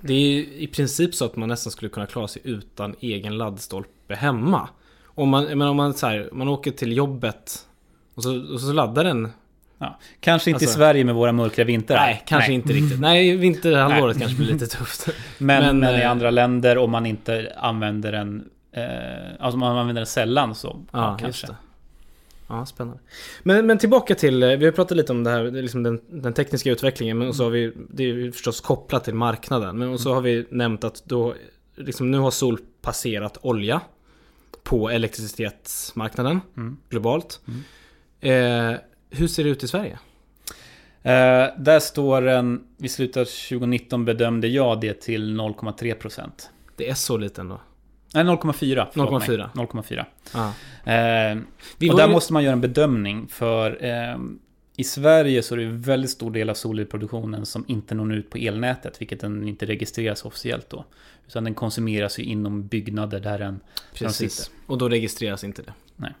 Det 0.00 0.12
är 0.14 0.20
ju 0.20 0.54
i 0.54 0.66
princip 0.66 1.14
så 1.14 1.24
att 1.24 1.36
man 1.36 1.48
nästan 1.48 1.70
skulle 1.70 1.88
kunna 1.88 2.06
klara 2.06 2.28
sig 2.28 2.42
utan 2.44 2.94
egen 3.00 3.38
laddstolpe 3.38 4.14
hemma. 4.14 4.68
Om 5.04 5.28
man, 5.28 5.44
men 5.44 5.62
om 5.62 5.76
man, 5.76 5.94
så 5.94 6.06
här, 6.06 6.28
man 6.32 6.48
åker 6.48 6.70
till 6.70 6.96
jobbet 6.96 7.67
och 8.18 8.22
så, 8.24 8.52
och 8.52 8.60
så 8.60 8.72
laddar 8.72 9.04
den. 9.04 9.28
Ja. 9.78 9.98
Kanske 10.20 10.50
inte 10.50 10.64
i 10.64 10.66
Alltså- 10.66 10.78
Sverige 10.78 11.04
med 11.04 11.14
våra 11.14 11.32
mörka 11.32 11.64
vintrar. 11.64 11.96
Nej, 11.96 12.22
kanske 12.26 12.52
inte 12.52 12.72
riktigt. 12.72 13.00
Nej, 13.00 13.36
vinterhalvåret 13.36 14.18
kanske 14.18 14.36
blir 14.36 14.52
lite 14.52 14.66
tufft. 14.66 15.06
Men, 15.38 15.62
Men, 15.64 15.78
men, 15.78 16.00
i 16.00 16.02
eh, 16.02 16.10
andra 16.10 16.30
länder, 16.30 16.78
om 16.78 16.90
man 16.90 17.06
inte 17.06 17.52
använder 17.56 18.12
den... 18.12 18.44
Eh, 18.72 18.82
alltså 19.40 19.54
om 19.54 19.60
man 19.60 19.76
använder 19.78 20.00
den 20.00 20.06
sällan 20.06 20.54
så 20.54 20.84
ja, 20.92 21.16
kanske. 21.20 21.46
Ja, 22.48 22.66
spännande. 22.66 23.00
Men, 23.42 23.66
men 23.66 23.78
tillbaka 23.78 24.14
till, 24.14 24.42
eh, 24.42 24.48
vi 24.48 24.64
har 24.64 24.72
pratat 24.72 24.96
lite 24.96 25.12
om 25.12 25.24
det 25.24 25.30
här, 25.30 25.50
liksom 25.50 25.82
den, 25.82 26.00
den 26.08 26.32
tekniska 26.32 26.70
utvecklingen, 26.70 27.18
men 27.18 27.34
så 27.34 27.44
har 27.44 27.50
vi, 27.50 27.72
det 27.90 28.02
är 28.02 28.06
ju 28.06 28.32
förstås 28.32 28.60
kopplat 28.60 29.04
till 29.04 29.14
marknaden, 29.14 29.78
men 29.78 29.88
och 29.88 30.00
så 30.00 30.14
har 30.14 30.20
vi 30.20 30.46
nämnt 30.50 30.84
att 30.84 31.02
då, 31.04 31.34
liksom 31.76 32.10
nu 32.10 32.18
har 32.18 32.30
sol 32.30 32.58
passerat 32.82 33.38
olja 33.42 33.80
på 34.62 34.90
elektricitetsmarknaden 34.90 36.40
Mm. 36.56 36.76
globalt. 36.90 37.40
Eh, 38.20 38.72
hur 39.10 39.26
ser 39.28 39.44
det 39.44 39.50
ut 39.50 39.62
i 39.64 39.68
Sverige? 39.68 39.98
Eh, 41.02 41.46
där 41.58 41.80
står 41.80 42.22
den, 42.22 42.64
vid 42.76 42.90
slutet 42.90 43.16
av 43.16 43.24
2019 43.24 44.04
bedömde 44.04 44.48
jag 44.48 44.80
det 44.80 45.00
till 45.00 45.34
0,3%. 45.40 46.30
Det 46.76 46.88
är 46.90 46.94
så 46.94 47.16
lite 47.16 47.40
ändå. 47.40 47.60
Nej, 48.14 48.24
0,4. 48.24 48.86
förlåt 48.92 49.10
0,4. 49.22 49.36
mig. 49.36 49.66
0,4. 49.66 50.04
Ja. 50.34 50.46
Eh, 50.92 51.38
och 51.92 51.96
där 51.96 52.06
ju- 52.06 52.12
måste 52.12 52.32
man 52.32 52.42
göra 52.44 52.52
en 52.52 52.60
bedömning 52.60 53.28
för 53.28 53.84
eh, 53.84 54.18
i 54.76 54.84
Sverige 54.84 55.42
så 55.42 55.54
är 55.54 55.58
det 55.58 55.64
en 55.64 55.80
väldigt 55.82 56.10
stor 56.10 56.30
del 56.30 56.50
av 56.50 56.54
solelproduktionen 56.54 57.46
som 57.46 57.64
inte 57.68 57.94
når 57.94 58.14
ut 58.14 58.30
på 58.30 58.38
elnätet, 58.38 59.00
vilket 59.00 59.20
den 59.20 59.48
inte 59.48 59.66
registreras 59.66 60.24
officiellt 60.24 60.70
då. 60.70 60.84
Utan 61.26 61.44
den 61.44 61.54
konsumeras 61.54 62.18
ju 62.18 62.22
inom 62.22 62.66
byggnader 62.66 63.20
där 63.20 63.38
den, 63.38 63.54
där 63.54 63.60
de 63.98 64.04
Precis. 64.04 64.32
sitter. 64.34 64.52
Och 64.66 64.78
då 64.78 64.88
registreras 64.88 65.44
inte 65.44 65.62
det. 65.62 65.72
Nej. 65.96 66.12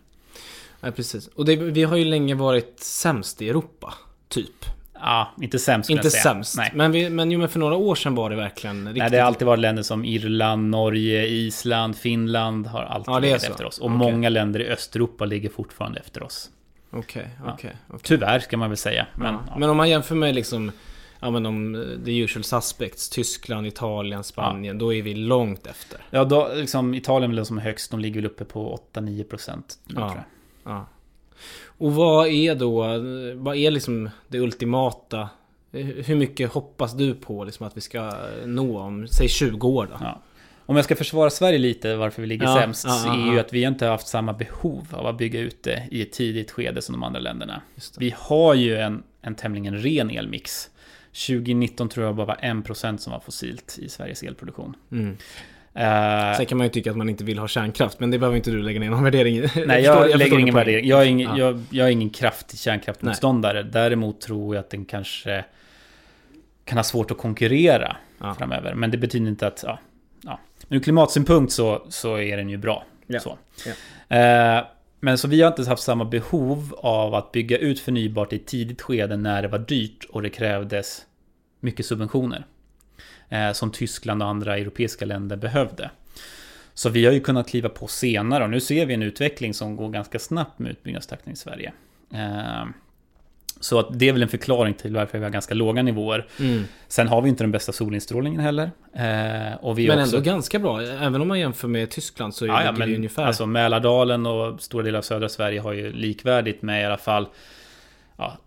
Nej, 0.80 0.92
precis. 0.92 1.26
Och 1.28 1.44
det, 1.44 1.56
vi 1.56 1.84
har 1.84 1.96
ju 1.96 2.04
länge 2.04 2.34
varit 2.34 2.80
sämst 2.80 3.42
i 3.42 3.48
Europa, 3.48 3.94
typ. 4.28 4.64
Ja, 5.00 5.28
inte 5.40 5.58
sämst 5.58 5.90
Inte 5.90 6.10
säga. 6.10 6.22
sämst. 6.22 6.56
Nej. 6.56 6.72
Men, 6.74 6.92
vi, 6.92 7.10
men 7.10 7.30
jo, 7.30 7.38
men 7.38 7.48
för 7.48 7.58
några 7.58 7.76
år 7.76 7.94
sedan 7.94 8.14
var 8.14 8.30
det 8.30 8.36
verkligen 8.36 8.86
riktigt... 8.86 8.98
Nej, 9.02 9.10
det 9.10 9.18
har 9.18 9.26
alltid 9.26 9.46
varit 9.46 9.60
länder 9.60 9.82
som 9.82 10.04
Irland, 10.04 10.70
Norge, 10.70 11.26
Island, 11.26 11.96
Finland 11.96 12.66
har 12.66 12.82
alltid 12.82 13.14
Ja, 13.14 13.18
legat 13.18 13.42
efter 13.42 13.64
oss. 13.64 13.78
Och 13.78 13.86
Okej. 13.86 13.96
många 13.98 14.28
länder 14.28 14.60
i 14.60 14.68
Östeuropa 14.68 15.24
ligger 15.24 15.48
fortfarande 15.48 16.00
efter 16.00 16.22
oss. 16.22 16.50
Okej, 16.90 17.28
Ja. 17.44 17.52
okej. 17.52 17.76
okej. 17.88 18.00
Tyvärr 18.02 18.38
ska 18.40 18.56
man 18.56 18.70
väl 18.70 18.76
säga. 18.76 19.06
Men, 19.14 19.34
Ja. 19.34 19.40
ja. 19.48 19.58
Men 19.58 19.70
om 19.70 19.76
man 19.76 19.90
jämför 19.90 20.14
med 20.14 20.34
liksom 20.34 20.72
Ja 21.20 21.30
men 21.30 21.42
de 21.42 21.74
eh, 21.74 21.80
the 22.04 22.18
usual 22.18 22.44
suspects 22.44 23.08
Tyskland, 23.08 23.66
Italien, 23.66 24.24
Spanien 24.24 24.78
Då 24.78 24.94
är 24.94 25.02
vi 25.02 25.14
långt 25.14 25.66
efter 25.66 26.00
ja, 26.10 26.24
då, 26.24 26.50
liksom, 26.54 26.94
Italien 26.94 27.30
är 27.30 27.36
väl 27.36 27.46
som 27.46 27.58
högst. 27.58 27.90
De 27.90 28.00
ligger 28.00 28.20
väl 28.20 28.26
uppe 28.30 28.44
på 28.44 28.80
8-9 28.94 29.24
procent. 29.24 29.78
Ja. 29.84 30.16
Ja. 30.68 30.86
Och 31.64 31.94
vad 31.94 32.28
är 32.28 32.54
då 32.54 32.82
Vad 33.34 33.56
är 33.56 33.70
liksom 33.70 34.10
det 34.28 34.38
ultimata 34.38 35.28
Hur 35.70 36.14
mycket 36.14 36.52
hoppas 36.52 36.96
du 36.96 37.14
på 37.14 37.44
liksom 37.44 37.66
att 37.66 37.76
vi 37.76 37.80
ska 37.80 38.12
nå 38.44 38.78
om, 38.78 39.08
säg 39.08 39.28
20 39.28 39.68
år 39.68 39.86
då? 39.86 39.96
Ja. 40.00 40.22
Om 40.68 40.76
jag 40.76 40.84
ska 40.84 40.96
försvara 40.96 41.30
Sverige 41.30 41.58
lite, 41.58 41.96
varför 41.96 42.22
vi 42.22 42.28
ligger 42.28 42.46
Ja, 42.46 42.60
sämst, 42.60 42.84
ja, 42.86 43.02
ja, 43.06 43.28
är 43.28 43.32
ju 43.32 43.40
att 43.40 43.52
vi 43.52 43.62
inte 43.62 43.84
har 43.84 43.92
haft 43.92 44.06
samma 44.06 44.32
behov 44.32 44.86
av 44.90 45.06
att 45.06 45.18
bygga 45.18 45.40
ut 45.40 45.62
det 45.62 45.88
i 45.90 46.02
ett 46.02 46.12
tidigt 46.12 46.50
skede 46.50 46.82
som 46.82 46.92
de 46.92 47.02
andra 47.02 47.20
länderna. 47.20 47.62
Vi 47.98 48.14
har 48.18 48.54
ju 48.54 48.76
en, 48.76 49.02
en 49.20 49.34
tämligen 49.34 49.78
ren 49.78 50.10
elmix. 50.10 50.70
2019 51.26 51.88
tror 51.88 52.06
jag 52.06 52.16
bara 52.16 52.26
var 52.26 52.36
1% 52.36 52.96
som 52.96 53.12
var 53.12 53.20
fossilt 53.20 53.78
i 53.78 53.88
Sveriges 53.88 54.22
elproduktion. 54.22 54.76
Mm. 54.92 55.16
Eh, 55.74 56.36
Sen 56.36 56.46
kan 56.46 56.58
man 56.58 56.66
ju 56.66 56.70
tycka 56.70 56.90
att 56.90 56.96
man 56.96 57.08
inte 57.08 57.24
vill 57.24 57.38
ha 57.38 57.48
kärnkraft 57.48 58.00
Men 58.00 58.10
det 58.10 58.18
behöver 58.18 58.36
inte 58.36 58.50
du 58.50 58.62
lägga 58.62 58.80
ner 58.80 58.90
någon 58.90 59.04
värdering 59.04 59.36
i 59.36 59.40
Nej, 59.40 59.48
förstår- 59.50 59.66
jag, 59.84 60.02
förstår 60.02 60.18
lägger 60.18 60.38
ingen 60.38 60.54
värdering. 60.54 60.86
Jag 60.88 61.02
är 61.02 61.06
ingen, 61.06 61.30
Ja. 61.30 61.38
jag, 61.38 61.60
jag 61.70 61.86
är 61.88 61.90
ingen 61.92 62.10
kraftig 62.10 62.58
kärnkraftmotståndare. 62.58 63.62
Däremot 63.62 64.20
tror 64.20 64.54
jag 64.54 64.60
att 64.62 64.70
den 64.70 64.84
kanske 64.84 65.44
kan 66.64 66.78
ha 66.78 66.82
svårt 66.84 67.10
att 67.10 67.18
konkurrera 67.18 67.96
Ja. 68.20 68.34
framöver. 68.34 68.74
Men 68.74 68.90
det 68.90 68.98
betyder 68.98 69.26
inte 69.28 69.46
att... 69.46 69.62
Ja, 69.66 69.78
ja. 70.22 70.38
Men 70.68 70.78
ur 70.78 70.82
klimatsynpunkt 70.82 71.52
så, 71.52 71.86
så 71.88 72.18
är 72.18 72.36
den 72.36 72.48
ju 72.48 72.56
bra. 72.56 72.84
Ja. 73.06 73.20
Så. 73.20 73.38
Eh, 74.14 74.64
men 75.00 75.18
så 75.18 75.28
vi 75.28 75.42
har 75.42 75.48
inte 75.48 75.68
haft 75.70 75.82
samma 75.82 76.04
behov 76.04 76.74
av 76.78 77.14
att 77.14 77.32
bygga 77.32 77.58
ut 77.58 77.80
förnybart 77.80 78.32
i 78.32 78.36
ett 78.36 78.46
tidigt 78.46 78.82
skede 78.82 79.16
när 79.16 79.42
det 79.42 79.48
var 79.48 79.58
dyrt 79.58 80.04
och 80.10 80.22
det 80.22 80.30
krävdes 80.30 81.02
mycket 81.60 81.86
subventioner. 81.86 82.46
Eh, 83.30 83.52
som 83.52 83.70
Tyskland 83.70 84.22
och 84.22 84.28
andra 84.28 84.58
europeiska 84.58 85.04
länder 85.04 85.36
behövde. 85.36 85.90
Så 86.74 86.88
vi 86.88 87.06
har 87.06 87.12
ju 87.12 87.20
kunnat 87.20 87.48
kliva 87.48 87.68
på 87.68 87.86
senare 87.86 88.44
och 88.44 88.50
nu 88.50 88.60
ser 88.60 88.86
vi 88.86 88.94
en 88.94 89.02
utveckling 89.02 89.54
som 89.54 89.76
går 89.76 89.88
ganska 89.88 90.18
snabbt 90.18 90.58
med 90.58 90.70
utbyggnadstakten 90.70 91.32
i 91.32 91.36
Sverige. 91.36 91.72
Eh, 92.14 92.64
så 93.60 93.78
att 93.78 93.98
det 93.98 94.08
är 94.08 94.12
väl 94.12 94.22
en 94.22 94.28
förklaring 94.28 94.74
till 94.74 94.94
varför 94.94 95.18
vi 95.18 95.24
har 95.24 95.30
ganska 95.30 95.54
låga 95.54 95.82
nivåer. 95.82 96.26
Mm. 96.40 96.64
Sen 96.88 97.08
har 97.08 97.22
vi 97.22 97.28
inte 97.28 97.44
den 97.44 97.52
bästa 97.52 97.72
solinstrålningen 97.72 98.40
heller. 98.40 98.70
Eh, 98.92 99.54
och 99.60 99.78
vi 99.78 99.88
Men 99.88 100.00
också... 100.00 100.16
ändå 100.16 100.30
ganska 100.30 100.58
bra. 100.58 100.82
Även 100.82 101.20
om 101.20 101.28
man 101.28 101.40
jämför 101.40 101.68
med 101.68 101.90
Tyskland 101.90 102.34
så 102.34 102.44
är 102.44 102.48
Ja, 102.48 102.64
ja, 102.64 102.72
det 102.72 102.78
men 102.78 102.94
ungefär... 102.94 103.26
alltså 103.26 103.46
Mälardalen 103.46 104.26
och 104.26 104.62
stora 104.62 104.84
delar 104.84 104.98
av 104.98 105.02
södra 105.02 105.28
Sverige 105.28 105.60
har 105.60 105.72
ju 105.72 105.92
likvärdigt 105.92 106.62
med 106.62 106.82
i 106.82 106.84
alla 106.84 106.98
fall 106.98 107.28
ja, 108.16 108.38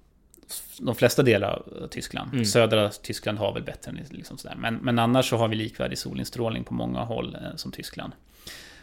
de 0.80 0.96
flesta 0.96 1.24
delar 1.24 1.64
av 1.84 1.88
Tyskland. 1.88 2.34
Mm. 2.34 2.46
Södra 2.46 2.90
Tyskland 2.90 3.38
har 3.38 3.54
väl 3.54 3.64
bättre 3.64 3.92
än 3.92 4.00
liksom 4.10 4.38
sådär. 4.38 4.56
Men, 4.56 4.76
men 4.76 5.00
annars 5.00 5.30
så 5.30 5.38
har 5.38 5.48
vi 5.48 5.56
likvärdig 5.56 5.98
solinstrålning 5.98 6.64
på 6.64 6.74
många 6.74 7.00
håll 7.00 7.38
eh, 7.42 7.56
som 7.56 7.72
Tyskland. 7.72 8.14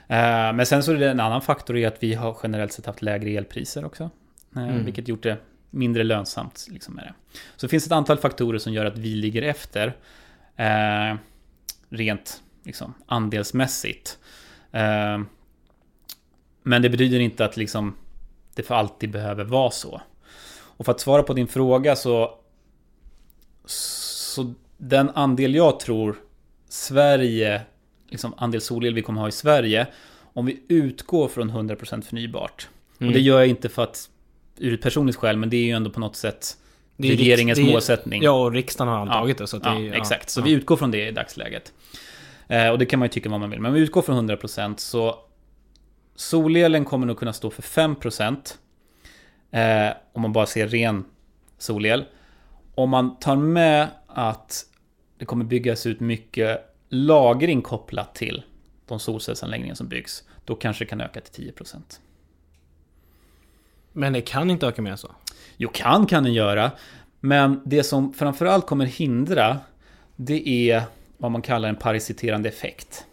Eh, 0.09 0.53
men 0.53 0.67
sen 0.67 0.83
så 0.83 0.93
är 0.93 0.97
det 0.97 1.11
en 1.11 1.21
annan 1.21 1.43
faktor 1.43 1.77
i 1.77 1.87
att 1.87 2.03
vi 2.03 2.15
har 2.15 2.37
generellt 2.43 2.73
sett 2.73 2.87
haft 2.87 3.03
lägre 3.03 3.31
elpriser 3.31 3.85
också. 3.85 4.11
Eh, 4.57 4.63
Mm. 4.63 4.85
Vilket 4.85 5.09
gjort 5.09 5.23
det 5.23 5.37
mindre 5.71 6.05
lönsamt 6.05 6.67
liksom 6.71 6.95
med 6.95 7.05
det. 7.05 7.15
Så 7.57 7.67
det 7.67 7.71
finns 7.71 7.87
ett 7.87 7.93
antal 7.93 8.19
faktorer 8.19 8.59
som 8.59 8.73
gör 8.73 8.85
att 8.85 8.99
vi 8.99 9.15
ligger 9.15 9.43
efter. 9.43 9.97
Eh, 10.57 11.17
rent 11.89 12.43
liksom, 12.65 12.95
andelsmässigt. 13.07 14.19
Eh, 14.73 15.19
men 16.63 16.83
det 16.83 16.91
betyder 16.91 17.21
inte 17.21 17.45
att 17.45 17.57
liksom, 17.57 17.95
det 18.55 18.63
för 18.63 18.75
alltid 18.75 19.11
behöver 19.11 19.45
vara 19.45 19.71
så. 19.71 20.03
Och 20.79 20.85
för 20.85 20.93
att 20.93 21.01
svara 21.01 21.23
på 21.23 21.33
din 21.35 21.47
fråga 21.49 21.97
så... 21.97 22.39
Så 23.65 24.55
den 24.77 25.11
andel 25.11 25.55
jag 25.55 25.81
tror 25.81 26.17
Sverige, 26.69 27.63
liksom 28.09 28.35
andel 28.37 28.61
solel 28.61 28.95
vi 28.95 29.03
kommer 29.03 29.21
ha 29.21 29.29
i 29.29 29.33
Sverige, 29.33 29.87
om 30.33 30.47
vi 30.47 30.63
utgår 30.69 31.29
från 31.29 31.51
100% 31.51 32.03
förnybart. 32.03 32.69
Mm. 32.99 33.09
Och 33.09 33.15
det 33.15 33.21
gör 33.21 33.39
jag 33.39 33.49
inte 33.49 33.69
för 33.69 33.83
att 33.83 34.11
ur 34.59 34.75
ett 34.75 34.83
personligt 34.83 35.17
skäl, 35.17 35.37
men 35.37 35.51
det 35.51 35.57
är 35.57 35.65
ju 35.65 35.73
ändå 35.73 35.91
på 35.91 36.01
något 36.01 36.17
sätt 36.17 36.57
Det 36.97 37.09
är 37.09 37.17
regeringens 37.17 37.59
det 37.59 37.65
är- 37.65 37.73
målsättning. 37.73 38.23
Ja, 38.23 38.45
och 38.45 38.53
riksdagen 38.53 38.93
har 38.93 39.01
antagit 39.01 39.39
det. 39.39 39.47
Så 39.47 39.59
det 39.59 39.69
ja, 39.69 39.81
är, 39.81 39.93
exakt. 39.93 40.31
Så 40.31 40.41
ja. 40.41 40.45
vi 40.45 40.51
utgår 40.53 40.77
från 40.77 40.91
det 40.91 41.09
i 41.09 41.11
dagsläget. 41.11 41.73
Eh, 42.49 42.69
och 42.69 42.79
det 42.79 42.87
kan 42.87 42.99
man 42.99 43.07
ju 43.07 43.11
tycka 43.11 43.29
vad 43.29 43.41
man 43.41 43.51
vill. 43.51 43.61
Men 43.61 43.69
om 43.69 43.75
vi 43.75 43.81
utgår 43.81 44.03
från 44.03 44.31
100% 44.31 44.75
så 44.77 45.19
solelen 46.17 46.85
kommer 46.85 47.07
nog 47.07 47.19
kunna 47.19 47.33
stå 47.33 47.51
för 47.51 47.63
5% 47.63 48.59
eh, 49.51 49.89
om 50.13 50.23
man 50.23 50.33
bara 50.33 50.47
ser 50.47 50.69
ren 50.69 51.05
solel. 51.59 52.05
Om 52.75 52.91
man 52.91 53.19
tar 53.19 53.37
med 53.37 53.89
att 54.07 54.65
det 55.19 55.25
kommer 55.25 55.45
byggas 55.45 55.87
ut 55.87 56.01
mycket 56.01 56.75
lagring 56.89 57.63
kopplat 57.63 58.15
till 58.15 58.43
de 58.87 59.01
solcellsanläggningar 59.01 59.75
som 59.75 59.89
byggs, 59.89 60.25
då 60.45 60.55
kanske 60.55 60.85
det 60.85 60.89
kan 60.89 61.01
öka 61.01 61.21
till 61.21 61.53
10%. 61.53 61.77
Men 63.93 64.13
det 64.13 64.21
kan 64.21 64.51
inte 64.51 64.67
öka 64.67 64.83
mer 64.83 64.97
så. 64.97 65.11
Jo, 65.57 65.71
kan 65.73 66.07
kan 66.07 66.25
den 66.25 66.35
göra. 66.35 66.71
Men 67.21 67.61
det 67.65 67.83
som 67.83 68.13
framförallt 68.13 68.67
kommer 68.67 68.87
hindra, 68.87 69.59
det 70.17 70.71
är 70.71 70.83
vad 71.17 71.31
man 71.31 71.43
kallar 71.43 71.69
en 71.69 71.77
parasiterande 71.77 72.49
effekt. 72.49 73.05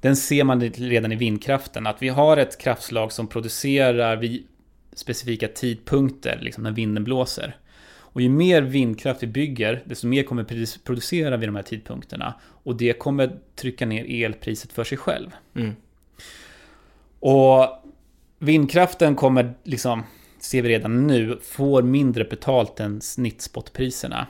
Den 0.00 0.16
ser 0.16 0.44
man 0.44 0.60
redan 0.60 1.12
i 1.12 1.16
vindkraften, 1.16 1.86
att 1.86 2.02
vi 2.02 2.08
har 2.08 2.36
ett 2.36 2.58
kraftslag 2.58 3.12
som 3.12 3.26
producerar 3.26 4.16
vid 4.16 4.46
specifika 4.92 5.48
tidpunkter, 5.48 6.38
liksom 6.42 6.62
när 6.62 6.70
vinden 6.72 7.04
blåser. 7.04 7.56
Och 8.12 8.20
ju 8.20 8.28
mer 8.28 8.62
vindkraft 8.62 9.22
vi 9.22 9.26
bygger, 9.26 9.82
desto 9.84 10.06
mer 10.06 10.22
kommer 10.22 10.44
produ- 10.44 10.78
producera 10.84 11.36
vid 11.36 11.48
de 11.48 11.56
här 11.56 11.62
tidpunkterna. 11.62 12.34
Och 12.42 12.76
det 12.76 12.92
kommer 12.98 13.38
trycka 13.56 13.86
ner 13.86 14.24
elpriset 14.24 14.72
för 14.72 14.84
sig 14.84 14.98
själv. 14.98 15.30
Mm. 15.54 15.74
Och 17.20 17.66
vindkraften 18.38 19.16
kommer, 19.16 19.54
liksom, 19.64 20.02
ser 20.40 20.62
vi 20.62 20.68
redan 20.68 21.06
nu, 21.06 21.38
får 21.42 21.82
mindre 21.82 22.24
betalt 22.24 22.80
än 22.80 23.00
snittspotpriserna. 23.00 24.26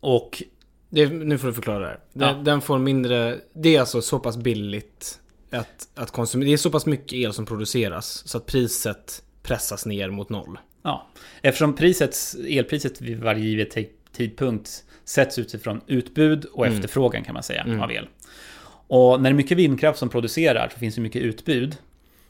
Och 0.00 0.42
Det, 0.88 1.06
nu 1.08 1.38
får 1.38 1.48
du 1.48 1.54
förklara 1.54 1.78
det 1.78 1.86
här. 1.86 1.98
Den, 2.12 2.28
Ja. 2.28 2.42
den 2.42 2.60
får 2.60 2.78
mindre... 2.78 3.38
Det 3.52 3.76
är 3.76 3.80
alltså 3.80 4.02
så 4.02 4.18
pass 4.18 4.36
billigt 4.36 5.20
att, 5.50 5.88
att 5.94 6.10
konsumera. 6.10 6.46
Det 6.46 6.52
är 6.52 6.56
så 6.56 6.70
pass 6.70 6.86
mycket 6.86 7.12
el 7.12 7.32
som 7.32 7.46
produceras 7.46 8.28
så 8.28 8.38
att 8.38 8.46
priset 8.46 9.22
pressas 9.46 9.86
ner 9.86 10.10
mot 10.10 10.28
noll. 10.28 10.58
ja, 10.82 11.06
eftersom 11.42 11.74
priset, 11.74 12.16
elpriset 12.48 13.00
vid 13.00 13.20
varje 13.20 13.44
givet 13.44 13.76
ti- 13.76 13.88
tidpunkt 14.12 14.84
sätts 15.04 15.38
utifrån 15.38 15.80
utbud 15.86 16.44
och 16.44 16.66
Mm. 16.66 16.76
efterfrågan 16.78 17.24
kan 17.24 17.34
man 17.34 17.42
säga 17.42 17.62
Mm. 17.62 17.80
av 17.82 17.92
el. 17.92 18.08
Och 18.88 19.20
när 19.22 19.30
det 19.30 19.34
är 19.34 19.36
mycket 19.36 19.58
vindkraft 19.58 19.98
som 19.98 20.08
producerar 20.08 20.68
så 20.72 20.78
finns 20.78 20.94
det 20.94 21.00
mycket 21.00 21.22
utbud. 21.22 21.76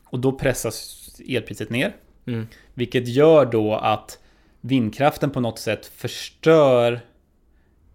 Och 0.04 0.18
då 0.20 0.32
pressas 0.32 1.02
elpriset 1.28 1.70
ner. 1.70 1.96
Mm. 2.26 2.46
Vilket 2.74 3.08
gör 3.08 3.46
då 3.46 3.74
att 3.74 4.18
vindkraften 4.60 5.30
på 5.30 5.40
något 5.40 5.58
sätt 5.58 5.86
förstör 5.86 7.00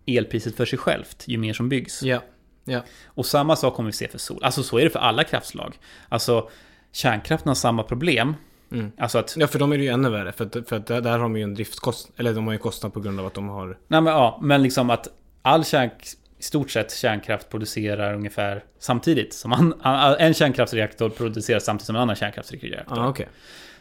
elpriset 0.06 0.56
för 0.56 0.66
sig 0.66 0.80
självt 0.80 1.24
ju 1.28 1.38
mer 1.38 1.54
som 1.54 1.70
byggs. 1.70 2.04
Ja. 2.04 2.24
Ja. 2.66 2.84
Och 3.06 3.26
samma 3.26 3.56
sak 3.56 3.74
kommer 3.76 3.88
vi 3.90 3.94
se 3.94 4.08
för 4.08 4.18
sol. 4.18 4.44
Alltså 4.44 4.64
så 4.64 4.78
är 4.78 4.84
det 4.84 4.90
för 4.90 5.00
alla 5.00 5.24
kraftslag. 5.24 5.74
Alltså 6.10 6.50
kärnkraften 6.92 7.48
har 7.50 7.56
samma 7.56 7.84
problem. 7.84 8.36
Mm. 8.72 8.92
Alltså 8.98 9.18
att, 9.18 9.36
Ja, 9.38 9.48
för 9.48 9.60
de 9.60 9.72
är 9.72 9.78
det 9.78 9.84
ju 9.84 9.90
ännu 9.90 10.10
värre. 10.10 10.32
För, 10.32 10.46
att, 10.46 10.70
för 10.70 10.76
att 10.76 10.88
där, 10.88 11.02
där 11.02 11.12
har 11.12 11.20
de 11.20 11.38
ju 11.38 11.44
en 11.44 11.54
driftskostnad. 11.54 12.14
Eller 12.20 12.34
de 12.34 12.46
har 12.46 12.54
ju 12.54 12.60
kostnad 12.60 12.94
på 12.94 13.00
grund 13.00 13.20
av 13.20 13.26
att 13.26 13.34
de 13.34 13.50
har... 13.50 13.68
nej 13.88 14.02
men 14.02 14.14
ja, 14.14 14.40
men 14.42 14.64
liksom 14.64 14.90
att 14.90 15.08
all 15.42 15.66
kärn, 15.66 15.90
i 16.38 16.44
stort 16.44 16.72
sett 16.72 16.96
kärnkraft 16.96 17.50
producerar 17.50 18.14
ungefär 18.14 18.64
samtidigt. 18.80 19.34
Som 19.34 19.54
an, 19.54 19.74
en 20.20 20.34
kärnkraftsreaktor 20.34 21.10
producerar 21.10 21.60
samtidigt 21.60 21.86
som 21.86 21.96
en 21.96 22.02
annan 22.02 22.16
kärnkraftsreaktor. 22.16 23.00
Ah, 23.00 23.08
okej. 23.08 23.28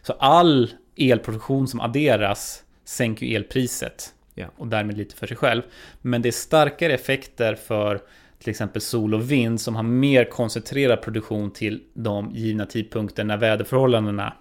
Så 0.02 0.12
all 0.12 0.70
elproduktion 0.96 1.68
som 1.68 1.80
adderas 1.80 2.62
sänker 2.84 3.26
ju 3.26 3.36
elpriset. 3.36 4.14
Ja. 4.34 4.46
Och 4.56 4.66
därmed 4.66 4.98
lite 4.98 5.16
för 5.16 5.26
sig 5.26 5.36
själv. 5.36 5.62
Men 6.00 6.22
det 6.22 6.28
är 6.28 6.32
starkare 6.32 6.92
effekter 6.92 7.54
för 7.54 8.00
till 8.38 8.50
exempel 8.50 8.82
sol 8.82 9.14
och 9.14 9.30
vind 9.30 9.60
som 9.60 9.76
har 9.76 9.82
mer 9.82 10.24
koncentrerad 10.24 11.02
produktion 11.02 11.50
till 11.50 11.82
de 11.94 12.30
givna 12.30 12.66
tidpunkter 12.66 13.24
när 13.24 13.36
väderförhållandena. 13.36 14.32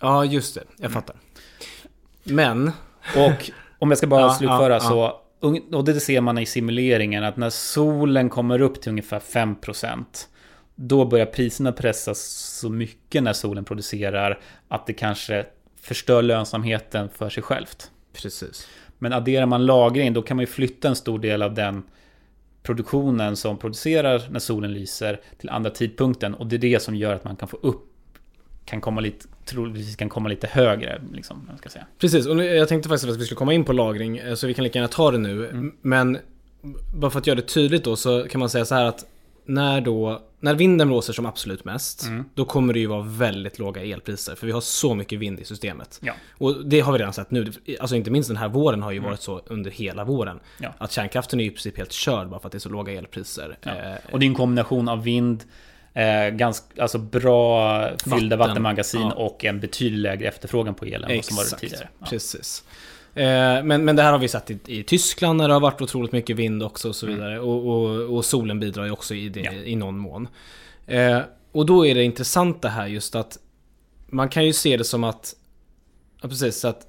Ja, 0.00 0.24
just 0.24 0.54
det. 0.54 0.62
Jag 0.76 0.92
fattar. 0.92 1.16
Men... 2.24 2.70
Och 3.16 3.50
om 3.78 3.90
jag 3.90 3.98
ska 3.98 4.06
bara 4.06 4.20
Ja, 4.20 4.34
slutföra 4.34 4.74
ja, 4.74 4.80
så, 4.80 5.20
och 5.76 5.84
det 5.84 6.00
ser 6.00 6.20
man 6.20 6.38
i 6.38 6.46
simuleringen, 6.46 7.24
att 7.24 7.36
när 7.36 7.50
solen 7.50 8.28
kommer 8.28 8.60
upp 8.60 8.80
till 8.80 8.90
ungefär 8.90 9.20
5% 9.20 10.04
då 10.82 11.04
börjar 11.04 11.26
priserna 11.26 11.72
pressas 11.72 12.18
så 12.60 12.70
mycket 12.70 13.22
när 13.22 13.32
solen 13.32 13.64
producerar 13.64 14.38
att 14.68 14.86
det 14.86 14.92
kanske 14.92 15.46
förstör 15.80 16.22
lönsamheten 16.22 17.08
för 17.08 17.30
sig 17.30 17.42
självt. 17.42 17.90
Precis. 18.12 18.68
Men 18.98 19.12
adderar 19.12 19.46
man 19.46 19.66
lagring 19.66 20.12
då 20.12 20.22
kan 20.22 20.36
man 20.36 20.42
ju 20.42 20.46
flytta 20.46 20.88
en 20.88 20.96
stor 20.96 21.18
del 21.18 21.42
av 21.42 21.54
den 21.54 21.82
produktionen 22.62 23.36
som 23.36 23.58
producerar 23.58 24.22
när 24.30 24.40
solen 24.40 24.72
lyser 24.72 25.20
till 25.38 25.50
andra 25.50 25.70
tidpunkten 25.70 26.34
och 26.34 26.46
det 26.46 26.56
är 26.56 26.58
det 26.58 26.82
som 26.82 26.94
gör 26.94 27.14
att 27.14 27.24
man 27.24 27.36
kan 27.36 27.48
få 27.48 27.56
upp 27.56 27.89
kan 28.70 28.80
komma 28.80 29.00
lite, 29.00 29.26
troligtvis 29.44 29.96
kan 29.96 30.08
komma 30.08 30.28
lite 30.28 30.46
högre 30.46 31.02
liksom, 31.12 31.50
ska 31.58 31.68
säga. 31.68 31.86
Precis, 31.98 32.26
och 32.26 32.44
jag 32.44 32.68
tänkte 32.68 32.88
faktiskt 32.88 33.12
att 33.12 33.20
vi 33.20 33.24
skulle 33.24 33.38
komma 33.38 33.52
in 33.54 33.64
på 33.64 33.72
lagring, 33.72 34.18
eh, 34.18 34.34
så 34.34 34.46
vi 34.46 34.54
kan 34.54 34.64
lika 34.64 34.78
gärna 34.78 34.88
ta 34.88 35.10
det 35.10 35.18
nu. 35.18 35.46
Mm. 35.48 35.72
Men 35.82 36.18
bara 36.94 37.10
för 37.10 37.18
att 37.18 37.26
göra 37.26 37.36
det 37.36 37.42
tydligt 37.46 37.84
då 37.84 37.96
så 37.96 38.22
kan 38.30 38.38
man 38.38 38.50
säga 38.50 38.64
så 38.64 38.74
här 38.74 38.84
att 38.84 39.04
när 39.46 39.80
då, 39.80 40.22
när 40.40 40.54
vinden 40.54 40.88
blåser 40.88 41.12
som 41.12 41.26
absolut 41.26 41.64
mest, 41.64 42.06
Mm. 42.06 42.24
då 42.34 42.44
kommer 42.44 42.72
det 42.72 42.78
ju 42.80 42.86
vara 42.86 43.02
väldigt 43.02 43.58
låga 43.58 43.82
elpriser. 43.84 44.34
För 44.34 44.46
vi 44.46 44.52
har 44.52 44.60
så 44.60 44.94
mycket 44.94 45.18
vind 45.18 45.40
i 45.40 45.44
systemet. 45.44 45.98
Ja. 46.02 46.12
Och 46.38 46.66
det 46.66 46.80
har 46.80 46.92
vi 46.92 46.98
redan 46.98 47.12
sett 47.12 47.30
nu. 47.30 47.52
Alltså 47.80 47.96
inte 47.96 48.10
minst 48.10 48.28
den 48.28 48.36
här 48.36 48.48
våren 48.48 48.82
har 48.82 48.92
ju 48.92 48.98
varit 48.98 49.20
så 49.20 49.42
under 49.46 49.70
hela 49.70 50.04
våren. 50.04 50.32
Mm. 50.32 50.42
Ja. 50.58 50.84
Att 50.84 50.92
kärnkraften 50.92 51.40
är 51.40 51.44
i 51.44 51.50
princip 51.50 51.76
helt 51.78 51.92
körd 51.92 52.28
bara 52.28 52.40
för 52.40 52.48
att 52.48 52.52
det 52.52 52.58
är 52.58 52.60
så 52.60 52.68
låga 52.68 52.92
elpriser. 52.92 53.58
Ja. 53.62 53.70
Eh, 53.70 53.94
Och 54.12 54.18
det 54.20 54.26
är 54.26 54.28
en 54.28 54.34
kombination 54.34 54.88
av 54.88 55.02
vind, 55.02 55.44
eh, 55.94 56.28
ganska, 56.28 56.82
alltså 56.82 56.98
bra 56.98 57.80
fyllda 58.04 58.36
Vatten. 58.36 58.38
vattenmagasin 58.38 59.00
Ja. 59.00 59.12
och 59.12 59.44
en 59.44 59.60
betydligt 59.60 60.00
lägre 60.00 60.28
efterfrågan 60.28 60.74
på 60.74 60.86
el 60.86 61.04
än 61.04 61.16
vad 61.16 61.24
som 61.24 61.36
var 61.36 61.58
tidigare. 61.58 61.88
Ja. 61.98 62.06
precis. 62.06 62.64
Eh, 63.14 63.24
men, 63.64 63.84
men 63.84 63.96
det 63.96 64.02
här 64.02 64.12
har 64.12 64.18
vi 64.18 64.28
sett 64.28 64.50
i, 64.50 64.58
i 64.66 64.82
Tyskland 64.82 65.36
när 65.38 65.48
det 65.48 65.54
har 65.54 65.60
varit 65.60 65.80
otroligt 65.80 66.12
mycket 66.12 66.36
vind 66.36 66.62
också 66.62 66.88
och 66.88 66.96
så 66.96 67.06
vidare. 67.06 67.40
Och, 67.40 67.66
och, 67.68 68.16
och 68.16 68.24
solen 68.24 68.60
bidrar 68.60 68.84
ju 68.84 68.90
också 68.90 69.14
i 69.14 69.28
det 69.28 69.40
Mm. 69.40 69.54
Ja. 69.58 69.62
i 69.64 69.76
någon 69.76 69.98
mån. 69.98 70.28
Eh, 70.86 71.18
och 71.52 71.66
då 71.66 71.86
är 71.86 71.94
det 71.94 72.04
intressanta 72.04 72.68
här 72.68 72.86
just 72.86 73.14
att 73.14 73.38
man 74.06 74.28
kan 74.28 74.46
ju 74.46 74.52
se 74.52 74.76
det 74.76 74.84
som 74.84 75.04
att, 75.04 75.34
ja 76.22 76.28
precis, 76.28 76.64
att 76.64 76.86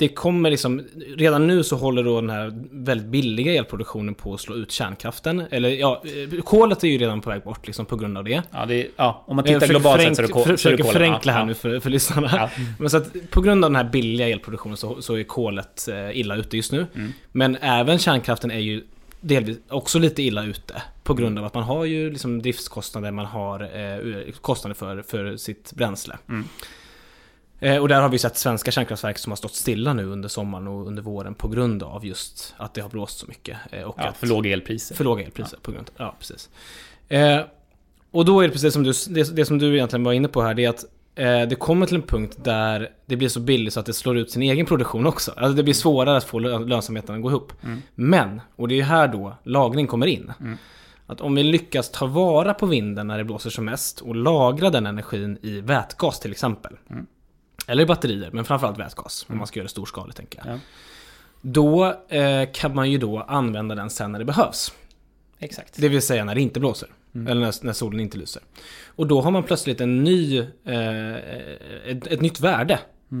det 0.00 0.08
kommer 0.08 0.50
liksom, 0.50 0.82
redan 1.16 1.46
nu 1.46 1.64
så 1.64 1.76
håller 1.76 2.04
då 2.04 2.20
den 2.20 2.30
här 2.30 2.52
väldigt 2.70 3.06
billiga 3.06 3.54
elproduktionen 3.54 4.14
på 4.14 4.34
att 4.34 4.40
slå 4.40 4.54
ut 4.54 4.72
kärnkraften. 4.72 5.42
Eller 5.50 5.68
ja, 5.68 6.02
eh, 6.32 6.40
kolet 6.40 6.84
är 6.84 6.88
ju 6.88 6.98
redan 6.98 7.20
på 7.20 7.30
väg 7.30 7.42
bort 7.42 7.66
liksom 7.66 7.86
på 7.86 7.96
grund 7.96 8.18
av 8.18 8.24
det. 8.24 8.42
Ja, 8.50 8.66
det 8.66 8.74
är, 8.74 8.88
ja 8.96 9.24
om 9.26 9.36
man 9.36 9.44
Jag 9.46 9.60
tittar 9.60 9.72
globalt 9.72 10.02
sett 10.02 10.16
så 10.16 10.22
är 10.22 10.26
det 10.26 10.32
kol. 10.32 10.42
så 10.42 10.48
är 10.48 10.52
det 10.52 10.56
försöker 10.56 10.84
förenkla 10.84 11.32
ja, 11.32 11.34
här 11.34 11.40
ja. 11.40 11.46
nu 11.46 11.54
för, 11.54 11.80
för 11.80 11.90
lyssnarna. 11.90 12.30
Ja. 12.32 12.50
Men 12.78 12.90
så 12.90 12.96
att 12.96 13.30
på 13.30 13.40
grund 13.40 13.64
av 13.64 13.70
den 13.70 13.76
här 13.76 13.92
billiga 13.92 14.28
elproduktionen 14.28 14.76
så, 14.76 15.02
så 15.02 15.14
är 15.14 15.22
kolet 15.22 15.88
eh, 15.88 16.18
illa 16.18 16.36
ute 16.36 16.56
just 16.56 16.72
nu. 16.72 16.86
Mm. 16.94 17.12
Men 17.32 17.56
även 17.56 17.98
kärnkraften 17.98 18.50
är 18.50 18.58
ju 18.58 18.82
delvis 19.20 19.58
också 19.68 19.98
lite 19.98 20.22
illa 20.22 20.44
ute. 20.44 20.82
På 21.02 21.14
grund 21.14 21.38
av 21.38 21.44
att 21.44 21.54
man 21.54 21.62
har 21.62 21.84
ju 21.84 22.10
liksom 22.10 22.42
driftskostnader, 22.42 23.10
man 23.10 23.26
har 23.26 23.60
eh, 23.62 24.32
kostnader 24.40 24.74
för, 24.74 25.02
för 25.02 25.36
sitt 25.36 25.72
bränsle. 25.72 26.18
Mm. 26.28 26.44
Eh, 27.60 27.76
och 27.76 27.88
där 27.88 28.00
har 28.00 28.08
vi 28.08 28.18
sett 28.18 28.36
svenska 28.36 28.70
kärnkraftverk 28.70 29.18
som 29.18 29.32
har 29.32 29.36
stått 29.36 29.54
stilla 29.54 29.92
nu 29.92 30.04
under 30.06 30.28
sommaren 30.28 30.68
och 30.68 30.86
under 30.86 31.02
våren 31.02 31.34
på 31.34 31.48
grund 31.48 31.82
av 31.82 32.06
just 32.06 32.54
att 32.56 32.74
det 32.74 32.80
har 32.80 32.88
blåst 32.88 33.18
så 33.18 33.26
mycket. 33.26 33.58
Eh, 33.70 33.82
och 33.82 33.94
Ja, 33.98 34.08
att, 34.08 34.16
för 34.16 34.26
låga 34.26 34.52
elpriser. 34.52 34.94
för 34.94 35.04
låga 35.04 35.24
elpriser 35.24 35.58
på 35.62 35.72
grund 35.72 35.90
Ja, 35.96 36.14
precis. 36.18 36.48
Eh, 37.08 37.40
och 38.10 38.24
då 38.24 38.40
är 38.40 38.46
det 38.48 38.52
precis 38.52 38.72
som 38.72 38.82
du, 38.82 38.92
det, 39.08 39.36
det 39.36 39.44
som 39.44 39.58
du 39.58 39.74
egentligen 39.74 40.04
var 40.04 40.12
inne 40.12 40.28
på 40.28 40.42
här, 40.42 40.54
det 40.54 40.64
är 40.64 40.68
att 40.68 40.84
eh, 41.14 41.48
det 41.48 41.54
kommer 41.58 41.86
till 41.86 41.96
en 41.96 42.02
punkt 42.02 42.36
där 42.44 42.88
det 43.06 43.16
blir 43.16 43.28
så 43.28 43.40
billigt 43.40 43.72
så 43.74 43.80
att 43.80 43.86
det 43.86 43.92
slår 43.92 44.16
ut 44.18 44.30
sin 44.30 44.42
egen 44.42 44.66
produktion 44.66 45.06
också. 45.06 45.30
Alltså 45.36 45.52
det 45.56 45.62
blir 45.62 45.74
svårare 45.74 46.16
att 46.16 46.24
få 46.24 46.38
lö- 46.38 46.68
lönsamheten 46.68 47.14
att 47.14 47.22
gå 47.22 47.30
ihop. 47.30 47.52
Men, 47.94 48.40
och 48.56 48.68
det 48.68 48.80
är 48.80 48.84
här 48.84 49.08
då 49.08 49.36
lagring 49.42 49.86
kommer 49.86 50.06
in. 50.06 50.32
Att 51.06 51.20
om 51.20 51.34
vi 51.34 51.42
lyckas 51.42 51.90
ta 51.90 52.06
vara 52.06 52.54
på 52.54 52.66
vinden 52.66 53.06
när 53.06 53.18
det 53.18 53.24
blåser 53.24 53.50
som 53.50 53.64
mest 53.64 54.00
och 54.00 54.16
lagra 54.16 54.70
den 54.70 54.86
energin 54.86 55.38
i 55.42 55.60
vätgas 55.60 56.20
till 56.20 56.30
exempel. 56.30 56.72
Eller 57.70 57.86
batterier, 57.86 58.30
men 58.32 58.44
framförallt 58.44 58.78
vätgas. 58.78 59.26
Om 59.28 59.38
man 59.38 59.46
ska 59.46 59.58
göra 59.58 59.64
det 59.64 59.70
storskaligt 59.70 60.16
tänker 60.16 60.42
jag. 60.44 60.54
Ja. 60.54 60.58
Då 61.40 61.84
eh, 62.08 62.48
kan 62.52 62.74
man 62.74 62.90
ju 62.90 62.98
då 62.98 63.20
använda 63.20 63.74
den 63.74 63.90
sen 63.90 64.12
när 64.12 64.18
det 64.18 64.24
behövs. 64.24 64.72
Exakt. 65.38 65.74
Det 65.76 65.88
vill 65.88 66.02
säga 66.02 66.24
när 66.24 66.34
det 66.34 66.40
inte 66.40 66.60
blåser. 66.60 66.88
Eller 67.14 67.40
när, 67.40 67.64
när 67.64 67.72
solen 67.72 68.00
inte 68.00 68.18
lyser. 68.18 68.42
Och 68.86 69.06
då 69.06 69.20
har 69.20 69.30
man 69.30 69.42
plötsligt 69.42 69.80
en 69.80 70.04
ny, 70.04 70.38
eh, 70.64 71.14
ett, 71.86 72.06
ett 72.06 72.20
nytt 72.20 72.40
värde 72.40 72.78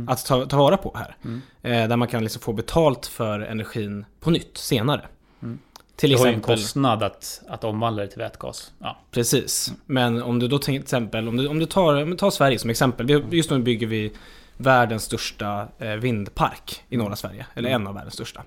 att 0.08 0.26
ta, 0.26 0.46
ta 0.46 0.56
vara 0.56 0.76
på 0.76 0.96
här. 0.96 1.16
Eh, 1.62 1.88
där 1.88 1.96
man 1.96 2.08
kan 2.08 2.22
liksom 2.22 2.42
få 2.42 2.52
betalt 2.52 3.06
för 3.06 3.40
energin 3.40 4.04
på 4.20 4.30
nytt 4.30 4.58
senare. 4.58 5.08
Till 5.96 6.10
Det 6.10 6.16
har 6.16 6.26
ju 6.26 6.32
en 6.32 6.38
exempel, 6.38 6.56
kostnad 6.56 7.02
att, 7.02 7.42
att 7.48 7.64
omvandla 7.64 8.02
det 8.02 8.08
till 8.08 8.18
vätgas. 8.18 8.72
Ja. 8.78 8.98
precis. 9.10 9.72
Men 9.86 10.22
om 10.22 10.38
du 10.38 10.48
då 10.48 10.58
till 10.58 10.80
exempel, 10.80 11.28
om 11.28 11.36
du, 11.36 11.48
om 11.48 11.58
du 11.58 11.66
tar, 11.66 12.16
tar 12.16 12.30
Sverige 12.30 12.58
som 12.58 12.70
exempel. 12.70 13.06
Vi, 13.06 13.36
just 13.36 13.50
nu 13.50 13.58
bygger 13.58 13.86
vi 13.86 14.12
världens 14.60 15.02
största 15.02 15.68
eh, 15.78 15.92
vindpark 15.92 16.82
i 16.88 16.96
norra 16.96 17.16
Sverige. 17.16 17.46
Eller 17.54 17.70
en 17.70 17.86
av 17.86 17.94
världens 17.94 18.14
största. 18.14 18.42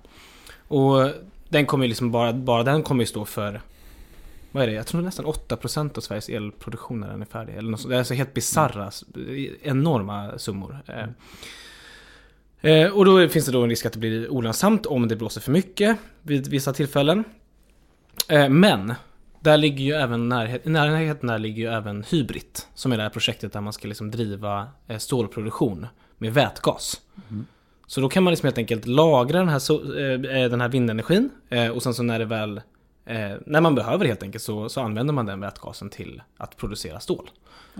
Och 0.67 1.09
den 1.49 1.65
kommer 1.65 1.85
ju 1.85 1.89
liksom 1.89 2.11
bara, 2.11 2.33
bara 2.33 2.63
den 2.63 2.83
kommer 2.83 3.03
ju 3.03 3.07
stå 3.07 3.25
för 3.25 3.61
vad 4.51 4.63
är 4.63 4.67
det? 4.67 4.73
Jag 4.73 4.87
tror 4.87 5.01
nästan 5.01 5.25
8% 5.25 5.97
av 5.97 6.01
Sveriges 6.01 6.29
elproduktion 6.29 6.99
när 6.99 7.07
den 7.07 7.21
är 7.21 7.25
färdig. 7.25 7.53
Eller 7.53 7.71
något. 7.71 7.89
Det 7.89 7.95
är 7.95 7.99
alltså 7.99 8.13
helt 8.13 8.33
bisarra, 8.33 8.91
enorma 9.63 10.37
summor. 10.37 10.77
Eh, 10.87 11.05
Eh, 12.63 12.87
och 12.87 13.05
då 13.05 13.29
finns 13.29 13.45
det 13.45 13.51
då 13.51 13.63
en 13.63 13.69
risk 13.69 13.85
att 13.85 13.93
det 13.93 13.99
blir 13.99 14.29
olönsamt 14.29 14.85
om 14.85 15.07
det 15.07 15.15
blåser 15.15 15.41
för 15.41 15.51
mycket 15.51 15.97
vid 16.21 16.47
vissa 16.47 16.73
tillfällen. 16.73 17.23
Eh, 18.29 18.49
men 18.49 18.93
där 19.39 19.57
ligger 19.57 19.83
ju 19.83 19.91
även 19.93 20.29
närhet, 20.29 20.65
närheten 20.65 21.27
där 21.27 21.39
ligger 21.39 21.63
ju 21.63 21.73
även 21.73 22.03
Hybrit. 22.03 22.67
Som 22.73 22.91
är 22.91 22.97
det 22.97 23.03
här 23.03 23.09
projektet 23.09 23.53
där 23.53 23.61
man 23.61 23.73
ska 23.73 23.87
liksom 23.87 24.11
driva 24.11 24.67
eh, 24.87 24.97
stålproduktion 24.97 25.87
med 26.17 26.33
vätgas. 26.33 27.01
Så 27.87 28.01
då 28.01 28.09
kan 28.09 28.23
man 28.23 28.31
liksom 28.31 28.47
helt 28.47 28.57
enkelt 28.57 28.85
lagra 28.85 29.39
den 29.39 29.49
här, 29.49 29.59
so- 29.59 30.43
eh, 30.43 30.49
den 30.49 30.61
här 30.61 30.69
vindenergin 30.69 31.29
eh, 31.49 31.67
och 31.67 31.83
sen 31.83 31.93
så 31.93 32.03
när 32.03 32.19
det 32.19 32.25
väl 32.25 32.57
eh, 33.05 33.31
när 33.45 33.61
man 33.61 33.75
behöver 33.75 34.05
helt 34.05 34.23
enkelt 34.23 34.43
så, 34.43 34.69
så 34.69 34.81
använder 34.81 35.13
man 35.13 35.25
den 35.25 35.39
vätgasen 35.39 35.89
till 35.89 36.21
att 36.37 36.57
producera 36.57 36.99
stål. 36.99 37.29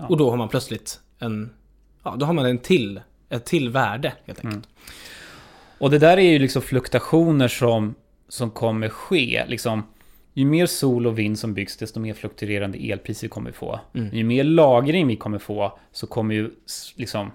Och 0.08 0.16
då 0.16 0.30
har 0.30 0.36
man 0.36 0.48
plötsligt 0.48 1.00
en, 1.18 1.50
ja 2.02 2.16
då 2.18 2.26
har 2.26 2.32
man 2.32 2.46
en 2.46 2.58
till, 2.58 3.00
ett 3.28 3.44
till 3.44 3.70
värde 3.70 4.12
helt 4.24 4.44
enkelt. 4.44 4.68
Och 5.78 5.90
det 5.90 5.98
där 5.98 6.16
är 6.16 6.32
ju 6.32 6.38
liksom 6.38 6.62
fluktuationer 6.62 7.48
som, 7.48 7.94
som 8.28 8.50
kommer 8.50 8.88
ske. 8.88 9.44
Liksom, 9.48 9.82
ju 10.34 10.44
mer 10.44 10.66
sol 10.66 11.06
och 11.06 11.18
vind 11.18 11.38
som 11.38 11.54
byggs, 11.54 11.76
desto 11.76 12.00
mer 12.00 12.14
fluktuerande 12.14 12.78
elpriser 12.78 13.28
kommer 13.28 13.50
vi 13.50 13.56
få. 13.56 13.80
Ju 14.12 14.24
mer 14.24 14.44
lagring 14.44 15.06
vi 15.06 15.16
kommer 15.16 15.38
få, 15.38 15.78
så 15.92 16.06
kommer 16.06 16.34
ju 16.34 16.50
liksom 16.96 17.30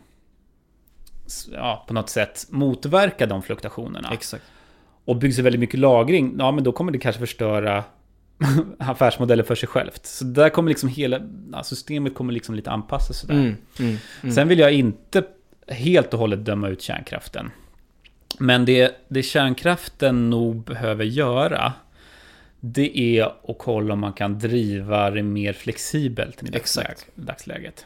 ja, 1.52 1.86
på 1.88 1.94
något 1.94 2.10
sätt 2.10 2.46
motverka 2.50 3.26
de 3.26 3.42
fluktuationerna. 3.42 4.10
Exakt. 4.14 4.44
Och 5.06 5.16
byggs 5.16 5.36
det 5.36 5.42
väldigt 5.42 5.60
mycket 5.60 5.80
lagring, 5.80 6.36
ja 6.40 6.52
men 6.52 6.64
då 6.64 6.72
kommer 6.72 6.92
det 6.92 7.00
kanske 7.00 7.20
förstöra 7.20 7.84
affärsmodellen 8.80 9.46
för 9.46 9.56
sig 9.56 9.70
självt. 9.70 10.06
Så 10.06 10.26
där 10.26 10.50
kommer 10.50 10.70
liksom 10.70 10.90
hela 10.90 11.20
ja, 11.52 11.64
systemet 11.64 12.16
kommer 12.16 12.34
liksom 12.34 12.56
lite 12.56 12.72
anpassas 12.72 13.20
sådär. 13.20 13.34
Mm, 13.34 13.56
mm, 13.80 13.98
mm. 14.24 14.36
Sen 14.36 14.48
vill 14.48 14.60
jag 14.60 14.74
inte 14.74 15.24
helt 15.68 16.14
och 16.14 16.20
hållet 16.20 16.46
döma 16.46 16.68
ut 16.68 16.82
kärnkraften. 16.82 17.52
Men 18.40 18.66
det, 18.66 18.96
det 19.08 19.24
kärnkraften 19.24 20.30
nog 20.30 20.64
behöver 20.64 21.06
göra, 21.06 21.74
det 22.60 23.00
är 23.00 23.24
att 23.24 23.58
kolla 23.60 23.94
om 23.94 24.00
man 24.00 24.14
kan 24.14 24.40
driva 24.40 25.10
det 25.10 25.24
mer 25.24 25.54
flexibelt 25.54 26.44
i 26.44 26.46
dagsläget. 27.16 27.86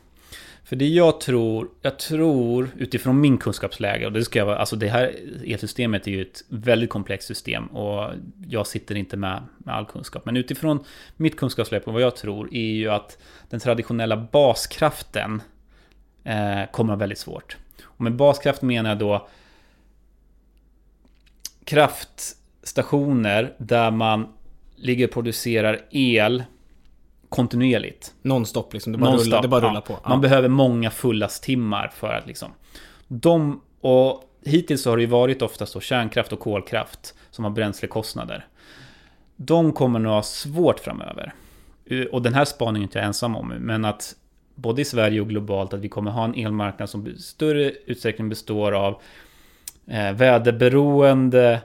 För 0.63 0.75
det 0.75 0.87
jag 0.87 1.21
tror, 1.21 1.69
jag 1.81 1.99
tror 1.99 2.69
utifrån 2.77 3.21
min 3.21 3.37
kunskapsläge, 3.37 4.05
och 4.05 4.11
det 4.11 4.25
ska 4.25 4.39
jag 4.39 4.45
vara, 4.45 4.57
alltså 4.57 4.75
det 4.75 4.87
här 4.87 5.15
elsystemet 5.45 6.07
är 6.07 6.11
ju 6.11 6.21
ett 6.21 6.43
väldigt 6.49 6.89
komplext 6.89 7.27
system 7.27 7.67
och 7.67 8.11
jag 8.47 8.67
sitter 8.67 8.95
inte 8.95 9.17
med, 9.17 9.43
med 9.57 9.75
all 9.75 9.85
kunskap. 9.85 10.25
Men 10.25 10.37
utifrån 10.37 10.83
mitt 11.17 11.37
kunskapsläge 11.37 11.83
och 11.85 11.93
vad 11.93 12.01
jag 12.01 12.15
tror 12.15 12.53
är 12.53 12.71
ju 12.73 12.89
att 12.89 13.17
den 13.49 13.59
traditionella 13.59 14.17
baskraften 14.17 15.41
eh, 16.23 16.61
kommer 16.71 16.95
väldigt 16.95 17.19
svårt. 17.19 17.57
Och 17.83 18.01
med 18.01 18.15
baskraft 18.15 18.61
menar 18.61 18.89
jag 18.89 18.99
då 18.99 19.27
kraftstationer 21.65 23.53
där 23.57 23.91
man 23.91 24.27
ligger 24.75 25.07
och 25.07 25.13
producerar 25.13 25.85
el 25.91 26.43
kontinuerligt. 27.33 28.13
Nonstop 28.21 28.73
liksom, 28.73 28.91
det 28.91 28.97
bara, 28.97 29.09
Nonstop, 29.09 29.27
rullar, 29.27 29.41
det 29.41 29.47
bara 29.47 29.61
ja. 29.61 29.69
rullar 29.69 29.81
på. 29.81 29.93
Ja. 30.03 30.09
Man 30.09 30.21
behöver 30.21 30.49
många 30.49 30.91
fullasttimmar 30.91 31.91
för 31.95 32.13
att 32.13 32.27
liksom... 32.27 32.51
De, 33.07 33.61
och 33.81 34.23
hittills 34.45 34.85
har 34.85 34.97
det 34.97 35.03
ju 35.03 35.09
varit 35.09 35.41
oftast 35.41 35.73
då 35.73 35.79
kärnkraft 35.79 36.33
och 36.33 36.39
kolkraft 36.39 37.15
som 37.31 37.43
har 37.43 37.51
bränslekostnader. 37.51 38.47
De 39.35 39.71
kommer 39.71 39.99
nog 39.99 40.13
ha 40.13 40.23
svårt 40.23 40.79
framöver. 40.79 41.33
Och 42.11 42.21
den 42.21 42.33
här 42.33 42.45
spaningen 42.45 42.81
är 42.81 42.83
inte 42.83 42.99
jag 42.99 43.05
ensam 43.05 43.35
om, 43.35 43.47
men 43.47 43.85
att 43.85 44.15
både 44.55 44.81
i 44.81 44.85
Sverige 44.85 45.21
och 45.21 45.29
globalt 45.29 45.73
att 45.73 45.79
vi 45.79 45.89
kommer 45.89 46.11
ha 46.11 46.23
en 46.23 46.35
elmarknad 46.35 46.89
som 46.89 47.07
i 47.07 47.17
större 47.17 47.71
utsträckning 47.85 48.29
består 48.29 48.71
av 48.71 49.01
eh, 49.87 50.11
väderberoende 50.11 51.61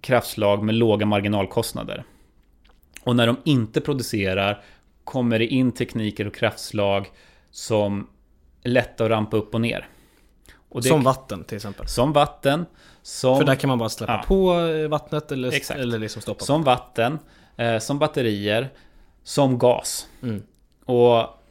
kraftslag 0.00 0.62
med 0.62 0.74
låga 0.74 1.06
marginalkostnader. 1.06 2.04
Och 3.08 3.16
när 3.16 3.26
de 3.26 3.36
inte 3.44 3.80
producerar 3.80 4.62
kommer 5.04 5.38
det 5.38 5.46
in 5.46 5.72
tekniker 5.72 6.26
och 6.26 6.34
kraftslag 6.34 7.10
som 7.50 8.06
är 8.62 8.70
lätta 8.70 9.04
att 9.04 9.10
rampa 9.10 9.36
upp 9.36 9.54
och 9.54 9.60
ner. 9.60 9.88
Och 10.68 10.84
Som 10.84 11.02
vatten 11.02 11.44
till 11.44 11.56
exempel. 11.56 11.88
som 11.88 12.12
vatten, 12.12 12.66
som, 13.02 13.38
För 13.38 13.44
där 13.44 13.54
kan 13.54 13.68
man 13.68 13.78
bara 13.78 13.88
släppa 13.88 14.12
Ja. 14.12 14.24
på 14.26 14.60
eh, 14.60 14.88
vattnet 14.88 15.32
eller, 15.32 15.52
Exakt. 15.52 15.80
eller 15.80 15.98
liksom 15.98 16.22
stoppa. 16.22 16.44
som 16.44 16.62
vatten, 16.62 17.18
eh, 17.56 17.78
som 17.78 17.98
batterier, 17.98 18.68
som 19.22 19.58
gas. 19.58 20.08
Mm. 20.22 20.42
Och 20.84 21.42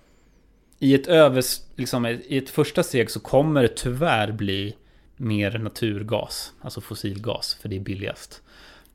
i 0.80 0.93
ett, 0.95 1.08
övers, 1.08 1.60
liksom, 1.76 2.05
i 2.05 2.38
ett 2.38 2.49
första 2.49 2.84
steg 2.84 3.12
så 3.12 3.20
kommer 3.20 3.62
det 3.62 3.76
tyvärr 3.76 4.32
bli 4.32 4.76
mer 5.16 5.58
naturgas, 5.58 6.53
alltså 6.62 6.82
fossilgas, 6.82 7.53
för 7.62 7.70
det 7.70 7.76
är 7.76 7.80
billigast. 7.80 8.41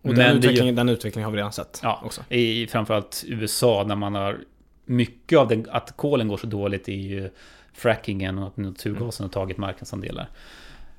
Och 0.03 0.15
den, 0.15 0.37
utvecklingen, 0.37 0.75
den 0.75 0.89
utvecklingen 0.89 1.25
har 1.25 1.33
vi 1.33 1.39
redan 1.39 1.53
sett 1.53 1.81
Ja, 1.83 2.01
också. 2.05 2.23
i 2.29 2.67
framförallt 2.67 3.25
USA 3.27 3.85
när 3.87 3.97
man 3.97 4.15
har 4.15 4.39
mycket 4.85 5.39
av 5.39 5.49
den, 5.49 5.67
att 5.71 5.97
kolen 5.97 6.29
går 6.29 6.37
så 6.37 6.47
dåligt 6.47 6.89
är 6.89 6.93
ju 6.93 7.31
frackingen 7.73 8.39
och 8.39 8.47
att 8.47 8.57
naturgasen 8.57 9.25
har 9.25 9.31
tagit 9.31 9.57
marknadsandelar. 9.59 10.29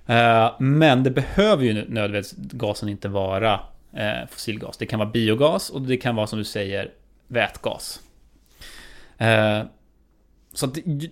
Eh, 0.06 0.52
Men 0.60 1.04
det 1.04 1.12
behöver 1.12 1.64
ju 1.64 1.74
nödvändigtvis 1.74 2.34
gasen 2.38 2.90
inte 2.90 3.08
vara 3.08 3.54
eh, 3.94 4.28
fossilgas. 4.30 4.78
Det 4.78 4.86
kan 4.86 5.00
vara 5.00 5.10
biogas 5.10 5.70
och 5.70 5.82
det 5.82 5.98
kan 5.98 6.16
vara 6.16 6.28
som 6.28 6.40
du 6.40 6.46
säger 6.46 6.92
vätgas. 7.28 8.00
Eh, 9.18 9.62
Så 10.54 10.68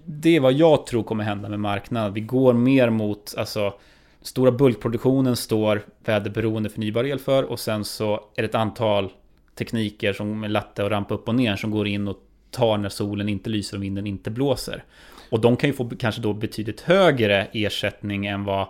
det 0.05 0.35
är 0.35 0.39
vad 0.39 0.53
jag 0.53 0.85
tror 0.85 1.03
kommer 1.03 1.23
hända 1.23 1.49
med 1.49 1.59
marknaden. 1.59 2.13
Vi 2.13 2.21
går 2.21 2.53
mer 2.53 2.89
mot, 2.89 3.33
alltså 3.37 3.73
Stora 4.21 4.51
bulkproduktionen 4.51 5.35
står 5.35 5.85
väderberoende 6.05 6.69
förnybar 6.69 7.03
el 7.03 7.19
för 7.19 7.43
och 7.43 7.59
sen 7.59 7.85
så 7.85 8.13
är 8.35 8.41
det 8.41 8.47
ett 8.47 8.55
antal 8.55 9.11
tekniker 9.55 10.13
som 10.13 10.43
är 10.43 10.49
lätta 10.49 10.85
att 10.85 10.91
rampa 10.91 11.13
upp 11.13 11.27
och 11.27 11.35
ner 11.35 11.55
som 11.55 11.71
går 11.71 11.87
in 11.87 12.07
och 12.07 12.17
tar 12.51 12.77
när 12.77 12.89
solen 12.89 13.29
inte 13.29 13.49
lyser 13.49 13.77
och 13.77 13.83
vinden 13.83 14.07
inte 14.07 14.31
blåser. 14.31 14.83
Och 15.29 15.41
de 15.41 15.57
kan 15.57 15.69
ju 15.69 15.73
få 15.73 15.89
kanske 15.99 16.21
då 16.21 16.33
betydligt 16.33 16.81
högre 16.81 17.47
ersättning 17.53 18.25
än 18.25 18.43
vad 18.43 18.67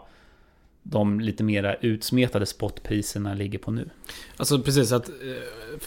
de 0.83 1.19
lite 1.19 1.43
mera 1.43 1.75
utsmetade 1.75 2.45
spotpriserna 2.45 3.33
ligger 3.33 3.59
på 3.59 3.71
nu. 3.71 3.89
Alltså 4.37 4.59
precis, 4.61 4.91
att 4.91 5.09
eh, 5.09 5.13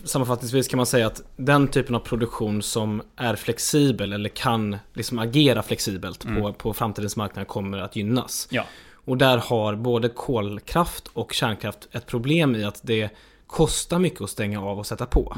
sammanfattningsvis 0.04 0.68
kan 0.68 0.76
man 0.76 0.86
säga 0.86 1.06
att 1.06 1.22
den 1.36 1.68
typen 1.68 1.94
av 1.94 2.00
produktion 2.00 2.62
som 2.62 3.02
är 3.16 3.36
flexibel 3.36 4.12
eller 4.12 4.28
kan 4.28 4.76
liksom 4.92 5.18
agera 5.18 5.62
flexibelt 5.62 6.26
på, 6.26 6.52
på 6.52 6.72
framtidens 6.74 7.16
marknad 7.16 7.48
kommer 7.48 7.78
att 7.78 7.96
gynnas. 7.96 8.48
Ja. 8.50 8.64
Och 9.04 9.16
där 9.18 9.38
har 9.38 9.74
både 9.74 10.08
kolkraft 10.08 11.08
och 11.12 11.32
kärnkraft 11.32 11.88
ett 11.92 12.06
problem 12.06 12.56
i 12.56 12.64
att 12.64 12.80
det 12.82 13.10
kostar 13.46 13.98
mycket 13.98 14.20
att 14.20 14.30
stänga 14.30 14.60
av 14.62 14.78
och 14.78 14.86
sätta 14.86 15.06
på. 15.06 15.36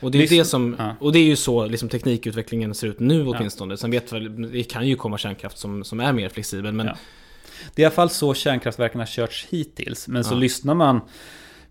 Och, 0.00 0.10
det 0.10 0.18
är 0.18 0.20
Visst, 0.20 0.32
det 0.32 0.44
som, 0.44 0.76
ja. 0.78 0.96
och 1.00 1.12
det 1.12 1.18
är 1.18 1.24
ju 1.24 1.36
så 1.36 1.66
liksom, 1.66 1.88
teknikutvecklingen 1.88 2.74
ser 2.74 2.86
ut 2.86 3.00
nu 3.00 3.26
åtminstone. 3.26 3.76
Sen 3.76 3.90
vet 3.90 4.12
väl, 4.12 4.52
det 4.52 4.62
kan 4.62 4.88
ju 4.88 4.96
komma 4.96 5.18
kärnkraft 5.18 5.58
som, 5.58 5.84
som 5.84 6.00
är 6.00 6.12
mer 6.12 6.28
flexibel. 6.28 6.72
Men 6.72 6.86
Ja. 6.86 6.96
Det 7.74 7.82
är 7.82 7.84
i 7.84 7.86
alla 7.86 7.94
fall 7.94 8.10
så 8.10 8.34
kärnkraftverken 8.34 9.00
har 9.00 9.06
körts 9.06 9.46
hittills. 9.50 10.08
Men 10.08 10.24
så 10.24 10.34
Ja. 10.34 10.38
lyssnar 10.38 10.74
man 10.74 11.00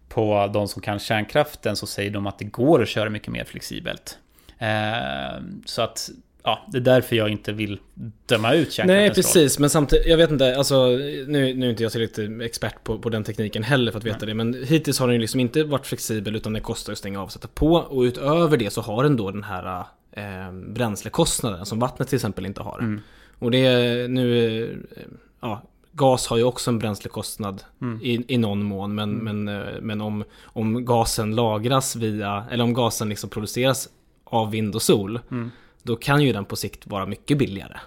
på 0.09 0.51
de 0.53 0.67
som 0.67 0.81
kan 0.81 0.99
kärnkraften 0.99 1.75
så 1.75 1.87
säger 1.87 2.11
de 2.11 2.27
att 2.27 2.39
det 2.39 2.45
går 2.45 2.81
att 2.81 2.87
köra 2.89 3.09
mycket 3.09 3.27
mer 3.33 3.43
flexibelt. 3.43 4.17
Eh, 4.57 5.41
så 5.65 5.81
att, 5.81 6.09
ja, 6.43 6.65
det 6.71 6.77
är 6.77 6.81
därför 6.81 7.15
jag 7.15 7.29
inte 7.29 7.51
vill 7.51 7.79
döma 8.25 8.53
ut 8.53 8.71
kärnkraftens 8.71 8.87
Nej, 8.87 9.07
roll. 9.07 9.15
precis. 9.15 9.59
Men 9.59 9.69
samtidigt, 9.69 10.07
jag 10.07 10.17
vet 10.17 10.31
inte, 10.31 10.57
alltså 10.57 10.85
nu, 11.27 11.53
nu 11.53 11.65
är 11.65 11.69
inte 11.69 11.83
jag 11.83 11.91
tillräckligt 11.91 12.41
expert 12.41 12.83
på, 12.83 12.99
på 12.99 13.09
den 13.09 13.23
tekniken 13.23 13.63
heller 13.63 13.91
för 13.91 13.99
att 13.99 14.05
veta 14.05 14.25
det. 14.25 14.33
Men 14.33 14.63
hittills 14.67 14.99
har 14.99 15.07
den 15.07 15.13
ju 15.15 15.21
liksom 15.21 15.39
inte 15.39 15.63
varit 15.63 15.85
flexibel 15.87 16.35
utan 16.35 16.53
det 16.53 16.59
kostar 16.59 16.93
att 16.93 16.99
stänga 16.99 17.19
av 17.19 17.25
och 17.25 17.31
sätta 17.31 17.47
på. 17.47 17.73
Och 17.73 18.01
utöver 18.01 18.57
det 18.57 18.69
så 18.73 18.81
har 18.81 19.03
den 19.03 19.17
då 19.17 19.31
den 19.31 19.43
här 19.43 19.83
eh, 20.11 20.51
bränslekostnaden 20.67 21.65
som 21.65 21.79
vattnet 21.79 22.07
till 22.07 22.15
exempel 22.15 22.45
inte 22.45 22.61
har. 22.61 22.79
Mm. 22.79 23.01
Och 23.39 23.51
det 23.51 23.65
är 23.65 24.07
nu, 24.07 24.63
eh, 24.95 25.01
ja, 25.41 25.61
gas 25.91 26.27
har 26.27 26.37
ju 26.37 26.43
också 26.43 26.71
en 26.71 26.79
bränslekostnad 26.79 27.63
Mm. 27.81 27.99
i, 28.03 28.25
i 28.27 28.37
någon 28.37 28.63
mån. 28.63 28.95
Men, 28.95 29.11
men, 29.11 29.47
eh, 29.47 29.61
men 29.81 30.01
om, 30.01 30.23
om 30.43 30.85
gasen 30.85 31.35
lagras 31.35 31.95
via, 31.95 32.45
eller 32.51 32.63
om 32.63 32.73
gasen 32.73 33.09
liksom 33.09 33.29
produceras 33.29 33.89
av 34.23 34.51
vind 34.51 34.75
och 34.75 34.81
sol. 34.81 35.19
Mm. 35.31 35.51
Då 35.83 35.95
kan 35.95 36.21
ju 36.21 36.33
den 36.33 36.45
på 36.45 36.55
sikt 36.55 36.87
vara 36.87 37.05
mycket 37.05 37.37
billigare 37.37 37.77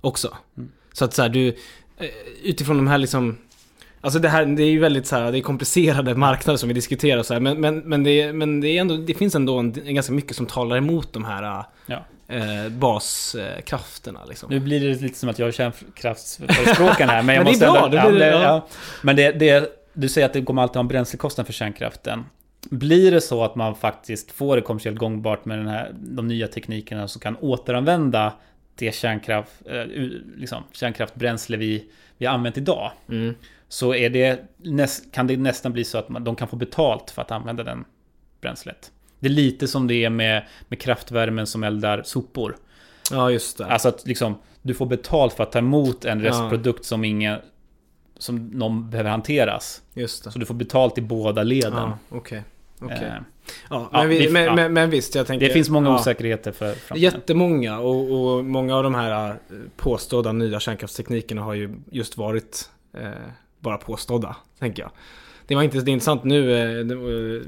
också. 0.00 0.36
Mm. 0.56 0.70
Så 0.92 1.04
att 1.04 1.14
så 1.14 1.22
här, 1.22 1.28
du, 1.28 1.48
eh, 1.96 2.08
utifrån 2.42 2.76
de 2.76 2.86
här 2.86 2.98
liksom 2.98 3.38
Alltså 4.02 4.18
det 4.18 4.28
här, 4.28 4.46
det 4.46 4.62
är 4.62 4.70
ju 4.70 4.78
väldigt 4.78 5.06
så 5.06 5.16
här, 5.16 5.32
det 5.32 5.38
är 5.38 5.42
komplicerade 5.42 6.14
marknader 6.14 6.56
som 6.56 6.68
vi 6.68 6.74
diskuterar 6.74 7.22
så 7.22 7.32
här, 7.34 7.40
men, 7.40 7.60
men, 7.60 7.78
men, 7.78 8.04
det, 8.04 8.32
men 8.32 8.60
det, 8.60 8.68
är 8.68 8.80
ändå, 8.80 8.96
det 8.96 9.14
finns 9.14 9.34
ändå 9.34 9.58
en, 9.58 9.74
en 9.86 9.94
ganska 9.94 10.12
mycket 10.12 10.36
som 10.36 10.46
talar 10.46 10.76
emot 10.76 11.12
de 11.12 11.24
här 11.24 11.64
Ja. 11.86 12.04
eh, 12.28 12.68
baskrafterna 12.70 14.20
liksom. 14.28 14.50
Nu 14.50 14.60
blir 14.60 14.80
det 14.80 15.00
lite 15.00 15.18
som 15.18 15.28
att 15.28 15.38
jag 15.38 15.48
är 15.48 15.52
kärnkraftsförespråkaren 15.52 17.10
här. 17.10 17.22
Men, 17.22 17.34
jag 17.34 17.44
Men 17.44 17.52
det 17.52 17.64
är 17.64 17.66
måste 17.66 17.66
bra, 17.66 17.84
ändå, 17.84 17.96
det 17.96 18.12
blir 18.12 18.26
ja, 18.26 18.38
det, 18.38 18.44
ja. 18.44 18.66
Men 19.02 19.16
det, 19.16 19.32
det, 19.32 19.72
du 19.92 20.08
säger 20.08 20.26
att 20.26 20.32
det 20.32 20.42
kommer 20.42 20.62
alltid 20.62 20.76
ha 20.76 20.80
en 20.80 20.88
bränslekostnad 20.88 21.46
för 21.46 21.52
kärnkraften. 21.52 22.24
Blir 22.70 23.10
det 23.10 23.20
så 23.20 23.44
att 23.44 23.54
man 23.54 23.74
faktiskt 23.74 24.30
får 24.30 24.56
det 24.56 24.62
kommersiellt 24.62 24.98
gångbart 24.98 25.44
med 25.44 25.58
den 25.58 25.68
här, 25.68 25.94
de 26.00 26.28
nya 26.28 26.48
teknikerna 26.48 27.08
som 27.08 27.20
kan 27.20 27.36
återanvända 27.36 28.32
det 28.74 28.94
kärnkraft, 28.94 29.52
eh, 29.66 29.84
liksom, 30.36 30.62
kärnkraftbränsle 30.72 31.56
vi, 31.56 31.90
vi 32.18 32.26
har 32.26 32.34
använt 32.34 32.58
idag. 32.58 32.92
Mm. 33.08 33.34
Så 33.68 33.94
är 33.94 34.10
det, 34.10 34.40
kan 35.12 35.26
det 35.26 35.36
nästan 35.36 35.72
bli 35.72 35.84
så 35.84 35.98
att 35.98 36.08
man, 36.08 36.24
de 36.24 36.36
kan 36.36 36.48
få 36.48 36.56
betalt 36.56 37.10
för 37.10 37.22
att 37.22 37.30
använda 37.30 37.62
den 37.64 37.84
bränslet. 38.40 38.92
Det 39.20 39.28
är 39.28 39.32
lite 39.32 39.68
som 39.68 39.86
det 39.86 40.04
är 40.04 40.10
med, 40.10 40.46
med 40.68 40.80
kraftvärmen 40.80 41.46
som 41.46 41.64
eldar 41.64 42.02
sopor. 42.02 42.56
Ja, 43.10 43.30
just 43.30 43.58
det. 43.58 43.66
Alltså 43.66 43.88
att 43.88 44.06
liksom, 44.06 44.38
du 44.62 44.74
får 44.74 44.86
betalt 44.86 45.32
för 45.32 45.42
att 45.42 45.52
ta 45.52 45.58
emot 45.58 46.04
en 46.04 46.20
Ja. 46.20 46.30
restprodukt 46.30 46.84
som 46.84 47.04
ingen 47.04 47.38
som 48.20 48.46
någon 48.48 48.90
behöver 48.90 49.10
hanteras. 49.10 49.82
just 49.94 50.24
det. 50.24 50.30
Så 50.30 50.38
du 50.38 50.46
får 50.46 50.54
betalt 50.54 50.98
i 50.98 51.00
båda 51.00 51.42
leden. 51.42 51.72
Ja, 51.74 51.98
okej. 52.08 52.42
Okej. 52.80 52.96
Eh, 53.04 53.14
Ja, 53.70 53.88
Ja, 53.92 53.98
men, 53.98 54.08
vi, 54.08 54.18
vi- 54.18 54.30
men, 54.32 54.44
ja. 54.44 54.54
men, 54.54 54.72
men 54.72 54.90
visst, 54.90 55.14
jag 55.14 55.26
tänker... 55.26 55.46
det 55.46 55.52
finns 55.52 55.70
många 55.70 55.88
ja. 55.88 55.94
osäkerheter 56.00 56.52
för 56.52 56.72
framtiden. 56.74 57.02
Jättemånga 57.02 57.78
och, 57.78 58.36
och 58.36 58.44
många 58.44 58.76
av 58.76 58.82
de 58.82 58.94
här 58.94 59.30
eh, 59.30 59.36
påstådda 59.76 60.32
nya 60.32 60.60
kärnkraftsteknikerna 60.60 61.42
har 61.42 61.54
ju 61.54 61.74
just 61.90 62.16
varit 62.16 62.70
eh, 62.92 63.08
bara 63.60 63.76
påstådda, 63.78 64.36
tänker 64.58 64.82
jag. 64.82 64.90
Det 65.46 65.54
var 65.54 65.62
inte 65.62 65.80
det 65.80 65.90
är 65.90 65.92
intressant 65.92 66.24
nu, 66.24 66.52
eh, 66.52 66.78
eh, 66.78 67.42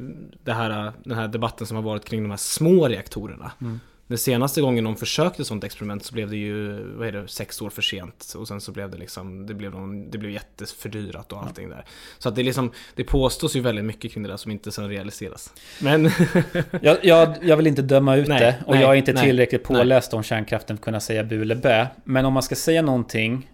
det 0.44 0.52
här, 0.52 0.92
den 1.04 1.18
här 1.18 1.28
debatten 1.28 1.66
som 1.66 1.76
har 1.76 1.84
varit 1.84 2.04
kring 2.04 2.22
de 2.22 2.30
här 2.30 2.36
små 2.36 2.88
reaktorerna. 2.88 3.52
Mm. 3.60 3.80
Den 4.12 4.18
senaste 4.18 4.60
gången 4.60 4.84
de 4.84 4.96
försökte 4.96 5.44
sånt 5.44 5.64
experiment 5.64 6.04
så 6.04 6.14
blev 6.14 6.30
det 6.30 6.36
ju, 6.36 6.82
vad 6.96 7.08
är 7.08 7.12
det, 7.12 7.28
sex 7.28 7.62
år 7.62 7.70
för 7.70 7.82
sent. 7.82 8.34
Och 8.36 8.48
sen 8.48 8.60
så 8.60 8.72
blev 8.72 8.90
det 8.90 8.98
liksom, 8.98 9.46
det 9.46 9.54
blev, 9.54 9.70
någon, 9.70 10.10
det 10.10 10.18
blev 10.18 10.32
jättefördyrat 10.32 11.32
och 11.32 11.42
allting 11.42 11.68
där. 11.68 11.84
Så 12.18 12.28
att 12.28 12.36
det 12.36 12.42
liksom, 12.42 12.72
det 12.94 13.04
påstås 13.04 13.56
ju 13.56 13.60
väldigt 13.60 13.84
mycket 13.84 14.12
kring 14.12 14.22
det 14.22 14.28
där 14.28 14.36
som 14.36 14.50
inte 14.50 14.72
sen 14.72 14.88
realiseras. 14.88 15.52
Men, 15.80 16.10
Jag, 16.80 17.04
jag, 17.04 17.36
jag 17.42 17.56
vill 17.56 17.66
inte 17.66 17.82
döma 17.82 18.16
ut 18.16 18.28
Nej, 18.28 18.40
det 18.40 18.64
och 18.66 18.74
nej, 18.74 18.82
jag 18.82 18.92
är 18.92 18.96
inte 18.96 19.12
nej, 19.12 19.24
tillräckligt 19.24 19.62
påläst 19.62 20.14
om 20.14 20.22
kärnkraften 20.22 20.76
för 20.76 20.80
att 20.80 20.84
kunna 20.84 21.00
säga 21.00 21.24
bu 21.24 21.42
eller 21.42 21.56
bä. 21.56 21.86
Men 22.04 22.24
om 22.24 22.32
man 22.32 22.42
ska 22.42 22.54
säga 22.54 22.82
någonting, 22.82 23.50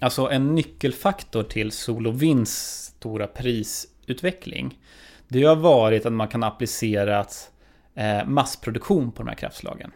alltså 0.00 0.30
en 0.30 0.54
nyckelfaktor 0.54 1.42
till 1.42 1.72
sol 1.72 2.06
och 2.06 2.22
vinds 2.22 2.84
stora 2.98 3.26
prisutveckling, 3.26 4.78
det 5.28 5.44
har 5.44 5.56
varit 5.56 6.06
att 6.06 6.12
man 6.12 6.28
kan 6.28 6.42
applicera 6.42 7.18
eh, 7.20 7.26
massproduktion 8.26 9.12
på 9.12 9.22
de 9.22 9.28
här 9.28 9.36
kraftslagen. 9.36 9.90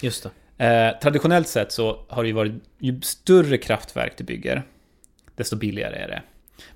just 0.00 0.22
det. 0.22 0.30
Eh, 0.64 0.98
traditionellt 0.98 1.48
sett 1.48 1.72
så 1.72 2.06
har 2.08 2.22
det 2.22 2.26
ju 2.26 2.34
varit, 2.34 2.52
ju 2.78 3.00
större 3.00 3.58
kraftverk 3.58 4.18
du 4.18 4.24
bygger, 4.24 4.62
desto 5.36 5.56
billigare 5.56 5.96
är 5.96 6.08
det. 6.08 6.22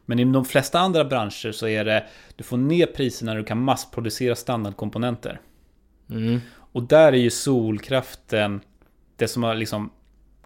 Men 0.05 0.19
i 0.19 0.25
de 0.25 0.45
flesta 0.45 0.79
andra 0.79 1.05
branscher 1.05 1.53
så 1.53 1.69
är 1.69 1.85
det, 1.85 2.07
du 2.37 2.45
får 2.45 2.57
ner 2.57 2.87
priserna 2.87 3.33
när 3.33 3.39
du 3.39 3.45
kan 3.45 3.63
massproducera 3.63 4.37
standardkomponenter. 4.37 5.41
Mm. 6.11 6.41
Och 6.73 6.83
där 6.83 7.13
är 7.13 7.17
ju 7.17 7.31
solkraften 7.31 8.61
det 9.17 9.29
som 9.29 9.43
har 9.43 9.55
liksom 9.55 9.91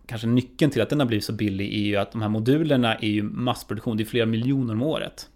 kanske 0.06 0.26
nyckeln 0.26 0.70
till 0.70 0.82
att 0.82 0.90
den 0.90 1.00
har 1.00 1.06
blivit 1.06 1.24
så 1.24 1.32
billig 1.32 1.74
är 1.74 1.86
ju 1.86 1.96
att 1.96 2.12
de 2.12 2.22
här 2.22 2.28
modulerna 2.28 2.94
är 2.94 3.08
ju 3.08 3.22
massproduktion. 3.22 3.96
Det 3.96 4.02
är 4.02 4.04
flera 4.04 4.26
miljoner 4.26 4.74
om 4.74 4.82
året. 4.82 5.28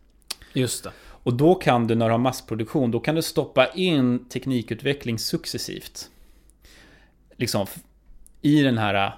Just 0.52 0.84
det. 0.84 0.90
Och 1.26 1.34
då 1.34 1.54
kan 1.54 1.86
du 1.86 1.94
när 1.94 2.06
du 2.06 2.12
har 2.12 2.18
massproduktion, 2.18 2.90
då 2.90 3.00
kan 3.00 3.14
du 3.14 3.22
stoppa 3.22 3.66
in 3.66 4.28
teknikutveckling 4.28 5.18
successivt. 5.18 6.10
Liksom 7.36 7.66
i 8.42 8.62
den 8.62 8.78
här 8.78 9.14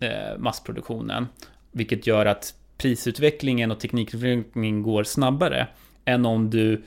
eh, 0.00 0.38
massproduktionen. 0.38 1.28
Vilket 1.72 2.06
gör 2.06 2.26
att 2.26 2.54
prisutvecklingen 2.76 3.70
och 3.70 3.80
teknikutvecklingen 3.80 4.82
går 4.82 5.04
snabbare 5.04 5.66
än 6.04 6.26
om 6.26 6.50
du 6.50 6.82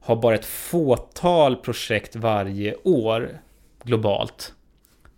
har 0.00 0.16
bara 0.16 0.34
ett 0.34 0.46
fåtal 0.46 1.56
projekt 1.56 2.16
varje 2.16 2.76
år 2.82 3.38
globalt. 3.84 4.54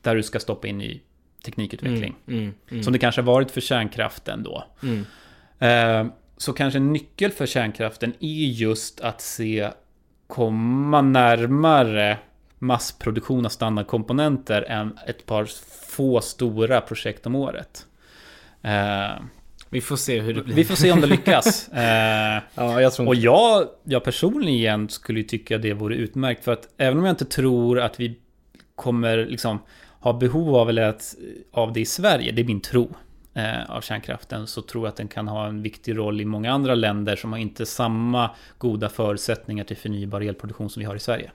Där 0.02 0.16
du 0.16 0.22
ska 0.22 0.40
stoppa 0.40 0.66
in 0.66 0.78
ny 0.78 1.00
teknikutveckling. 1.44 2.14
Mm, 2.26 2.54
mm, 2.70 2.82
Som 2.82 2.92
det 2.92 2.98
kanske 2.98 3.20
har 3.20 3.26
varit 3.26 3.50
för 3.50 3.60
kärnkraften 3.60 4.42
då. 4.42 4.64
mm. 4.82 5.06
Eh, 5.58 6.12
Så 6.36 6.52
kanske 6.52 6.78
en 6.78 6.92
nyckel 6.92 7.30
för 7.30 7.46
kärnkraften 7.46 8.12
är 8.20 8.46
just 8.46 9.00
att 9.00 9.20
se 9.20 9.70
komma 10.26 11.02
närmare 11.02 12.18
massproduktion 12.58 13.44
av 13.46 13.50
standardkomponenter 13.50 14.62
än 14.62 14.98
ett 15.06 15.26
par 15.26 15.44
få 15.88 16.20
stora 16.20 16.80
projekt 16.80 17.26
om 17.26 17.34
året. 17.34 17.86
Eh, 18.62 19.22
Vi 19.70 19.80
får 19.80 19.96
se 19.96 20.20
hur 20.20 20.34
det 20.34 20.42
blir. 20.42 20.54
vi 20.54 20.64
får 20.64 20.74
se 20.74 20.92
om 20.92 21.00
det 21.00 21.06
lyckas. 21.06 21.68
Eh, 21.72 22.42
Ja, 22.54 22.80
jag 22.80 22.92
tror 22.92 23.08
och 23.08 23.14
jag, 23.14 23.68
jag 23.84 24.04
personligen 24.04 24.88
skulle 24.88 25.22
tycka 25.22 25.58
det 25.58 25.72
vore 25.74 25.94
utmärkt 25.96 26.44
för 26.44 26.52
att 26.52 26.68
även 26.76 26.98
om 26.98 27.04
jag 27.04 27.12
inte 27.12 27.24
tror 27.24 27.80
att 27.80 28.00
vi 28.00 28.18
kommer 28.74 29.16
liksom 29.26 29.58
ha 30.00 30.12
behov 30.12 30.56
av, 30.56 30.68
eller 30.68 30.82
att, 30.82 31.14
av 31.52 31.72
det 31.72 31.80
i 31.80 31.84
Sverige, 31.86 32.32
det 32.32 32.42
är 32.42 32.46
min 32.46 32.60
tro 32.60 32.94
av 33.68 33.80
kärnkraften, 33.80 34.46
så 34.46 34.62
tror 34.62 34.84
jag 34.84 34.88
att 34.88 34.96
den 34.96 35.08
kan 35.08 35.28
ha 35.28 35.46
en 35.46 35.62
viktig 35.62 35.98
roll 35.98 36.20
i 36.20 36.24
många 36.24 36.52
andra 36.52 36.74
länder 36.74 37.16
som 37.16 37.32
har 37.32 37.38
inte 37.38 37.66
samma 37.66 38.30
goda 38.58 38.88
förutsättningar 38.88 39.64
till 39.64 39.76
förnybar 39.76 40.20
elproduktion 40.20 40.70
som 40.70 40.80
vi 40.80 40.86
har 40.86 40.96
i 40.96 41.00
Sverige. 41.00 41.30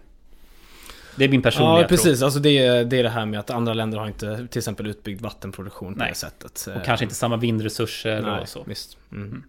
Det 1.15 1.25
är 1.25 1.29
min 1.29 1.41
personliga 1.41 1.81
Ja, 1.81 1.87
tro. 1.87 1.97
precis. 1.97 2.21
Alltså 2.21 2.39
det, 2.39 2.57
är- 2.57 2.85
det 2.85 2.97
är 2.99 3.03
det 3.03 3.09
här 3.09 3.25
med 3.25 3.39
att 3.39 3.49
andra 3.49 3.73
länder 3.73 3.97
har 3.97 4.07
inte 4.07 4.47
till 4.47 4.59
exempel 4.59 4.87
utbyggd 4.87 5.21
vattenproduktion 5.21 5.93
på 5.93 5.99
Nej. 5.99 6.09
det 6.09 6.15
sättet. 6.15 6.67
Och 6.75 6.85
kanske 6.85 7.05
inte 7.05 7.15
samma 7.15 7.37
vindresurser 7.37 8.21
Nej, 8.21 8.41
och 8.41 8.49
så. 8.49 8.63
visst. 8.65 8.97
Mm. 9.11 9.43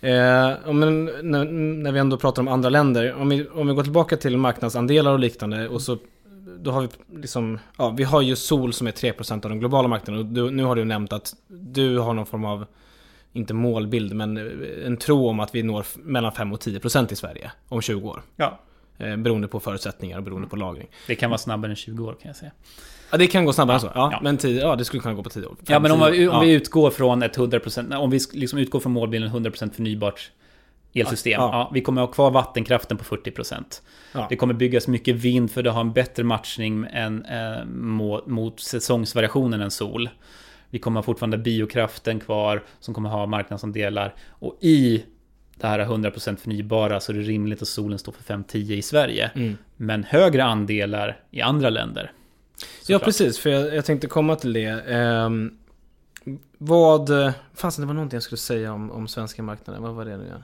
Eh, 0.00 0.12
ja, 0.66 0.72
men 0.72 1.04
när, 1.04 1.44
när 1.82 1.92
vi 1.92 1.98
ändå 1.98 2.16
pratar 2.16 2.42
om 2.42 2.48
andra 2.48 2.68
länder, 2.68 3.12
om 3.14 3.28
vi, 3.28 3.48
om 3.48 3.66
vi 3.66 3.74
går 3.74 3.82
tillbaka 3.82 4.16
till 4.16 4.36
marknadsandelar 4.36 5.12
och 5.12 5.18
liknande 5.18 5.68
och 5.68 5.82
så 5.82 5.98
då 6.60 6.70
har 6.70 6.80
vi 6.82 6.88
liksom, 7.20 7.58
ja 7.78 7.90
vi 7.90 8.04
har 8.04 8.20
ju 8.22 8.36
sol 8.36 8.72
som 8.72 8.86
är 8.86 8.92
3% 8.92 9.32
av 9.32 9.40
den 9.50 9.58
globala 9.58 9.88
marknaden 9.88 10.20
och 10.20 10.26
du, 10.26 10.50
nu 10.50 10.64
har 10.64 10.76
du 10.76 10.84
nämnt 10.84 11.12
att 11.12 11.34
du 11.48 11.98
har 11.98 12.14
någon 12.14 12.26
form 12.26 12.44
av, 12.44 12.66
inte 13.32 13.54
målbild, 13.54 14.14
men 14.14 14.36
en 14.86 14.96
tro 14.96 15.28
om 15.28 15.40
att 15.40 15.54
vi 15.54 15.62
når 15.62 15.86
mellan 15.96 16.32
5 16.32 16.52
och 16.52 16.60
10% 16.60 17.12
i 17.12 17.16
Sverige 17.16 17.52
om 17.68 17.80
20 17.80 18.08
år. 18.08 18.22
Ja. 18.36 18.60
Eh, 18.98 19.16
beroende 19.16 19.48
på 19.48 19.60
förutsättningar 19.60 20.18
och 20.18 20.24
beroende 20.24 20.48
på 20.48 20.56
lagring. 20.56 20.88
Det 21.06 21.14
kan 21.14 21.30
vara 21.30 21.38
snabbare 21.38 21.70
än 21.72 21.76
20 21.76 22.04
år 22.06 22.12
kan 22.22 22.28
jag 22.28 22.36
säga. 22.36 22.52
Ja, 23.10 23.18
det 23.18 23.26
kan 23.26 23.44
gå 23.44 23.52
snabbare 23.52 23.74
än 23.74 23.80
så. 23.80 23.90
Ja, 23.94 24.08
ja. 24.12 24.18
Men 24.22 24.36
tio, 24.36 24.60
ja, 24.60 24.76
det 24.76 24.84
skulle 24.84 25.02
kunna 25.02 25.14
gå 25.14 25.22
på 25.22 25.30
10 25.30 25.46
år. 25.46 25.56
Ja, 25.66 25.78
men 25.78 25.92
om, 25.92 25.98
vi, 26.12 26.28
om 26.28 26.40
vi 26.40 26.52
Ja. 26.52 26.56
utgår 26.56 26.90
från 26.90 27.22
ett 27.22 27.36
100%, 27.38 27.94
om 27.96 28.10
vi 28.10 28.20
liksom 28.32 28.58
utgår 28.58 28.80
från 28.80 28.92
målbilden 28.92 29.30
100% 29.30 29.72
förnybart 29.74 30.30
elsystem. 31.00 31.40
Ja. 31.40 31.50
Ja. 31.52 31.70
vi 31.74 31.80
kommer 31.80 32.00
ha 32.00 32.08
kvar 32.08 32.30
vattenkraften 32.30 32.96
på 32.96 33.04
40%. 33.04 33.82
Ja. 34.12 34.26
Det 34.28 34.36
kommer 34.36 34.54
byggas 34.54 34.88
mycket 34.88 35.16
vind 35.16 35.50
för 35.50 35.62
det 35.62 35.70
har 35.70 35.80
en 35.80 35.92
bättre 35.92 36.24
matchning 36.24 36.86
än, 36.92 37.24
eh, 37.24 37.64
mot, 37.64 38.26
mot 38.26 38.60
säsongsvariationen 38.60 39.60
än 39.60 39.70
sol. 39.70 40.08
Vi 40.70 40.78
kommer 40.78 40.98
ha 40.98 41.02
fortfarande 41.02 41.38
biokraften 41.38 42.20
kvar 42.20 42.62
som 42.80 42.94
kommer 42.94 43.10
ha 43.10 43.26
marknadsandelar. 43.26 44.14
Och 44.28 44.58
i 44.60 45.04
det 45.56 45.66
här 45.66 45.78
100% 45.78 46.36
förnybara 46.36 47.00
så 47.00 47.12
är 47.12 47.16
det 47.16 47.22
rimligt 47.22 47.62
att 47.62 47.68
solen 47.68 47.98
står 47.98 48.12
för 48.12 48.34
5-10 48.34 48.56
i 48.72 48.82
Sverige. 48.82 49.30
Mm. 49.34 49.56
Men 49.76 50.04
högre 50.04 50.44
andelar 50.44 51.20
i 51.30 51.40
andra 51.40 51.70
länder. 51.70 52.12
Ja, 52.12 52.66
Såklart. 52.82 53.04
precis. 53.04 53.38
För 53.38 53.50
jag, 53.50 53.74
jag 53.74 53.84
tänkte 53.84 54.06
komma 54.06 54.36
till 54.36 54.52
det. 54.52 54.84
Ehm, 54.88 55.58
vad... 56.58 57.10
Fasen, 57.54 57.82
det 57.82 57.86
var 57.86 57.94
någonting 57.94 58.16
jag 58.16 58.22
skulle 58.22 58.38
säga 58.38 58.72
om, 58.72 58.90
om 58.90 59.08
svenska 59.08 59.42
marknaden. 59.42 59.82
Vad 59.82 59.94
var 59.94 60.04
det 60.04 60.16
nu 60.16 60.24
igen? 60.24 60.42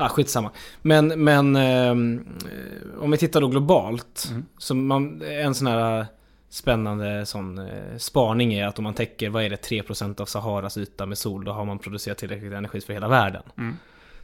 Ah, 0.00 0.08
skitsamma. 0.08 0.50
Men, 0.82 1.24
men 1.24 1.56
ehm, 1.56 2.26
eh, 2.44 3.02
om 3.02 3.10
vi 3.10 3.18
tittar 3.18 3.40
då 3.40 3.48
globalt. 3.48 4.28
Mm. 4.30 4.46
Så 4.58 4.74
man, 4.74 5.22
en 5.22 5.54
sån 5.54 5.66
här 5.66 6.06
spännande 6.48 7.26
sån 7.26 7.58
eh, 7.58 7.96
spaning 7.98 8.54
är 8.54 8.66
att 8.66 8.78
om 8.78 8.84
man 8.84 8.94
täcker, 8.94 9.30
vad 9.30 9.44
är 9.44 9.50
det, 9.50 9.68
3% 9.68 10.20
av 10.20 10.26
Saharas 10.26 10.78
yta 10.78 11.06
med 11.06 11.18
sol, 11.18 11.44
då 11.44 11.52
har 11.52 11.64
man 11.64 11.78
producerat 11.78 12.18
tillräckligt 12.18 12.52
energi 12.52 12.80
för 12.80 12.92
hela 12.92 13.08
världen. 13.08 13.42
Mm. 13.58 13.76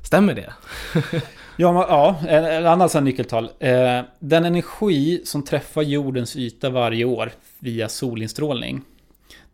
Stämmer 0.03 0.35
det? 0.35 0.53
Ja, 1.57 1.73
men, 1.73 1.83
ja 1.83 2.17
en, 2.29 2.45
en 2.45 2.67
annan 2.67 2.89
sån 2.89 3.05
nyckeltal. 3.05 3.51
Eh, 3.59 4.01
den 4.19 4.45
energi 4.45 5.23
som 5.25 5.45
träffar 5.45 5.83
jordens 5.83 6.37
yta 6.37 6.71
varje 6.71 7.05
år 7.05 7.33
via 7.59 7.89
solinstrålning. 7.89 8.83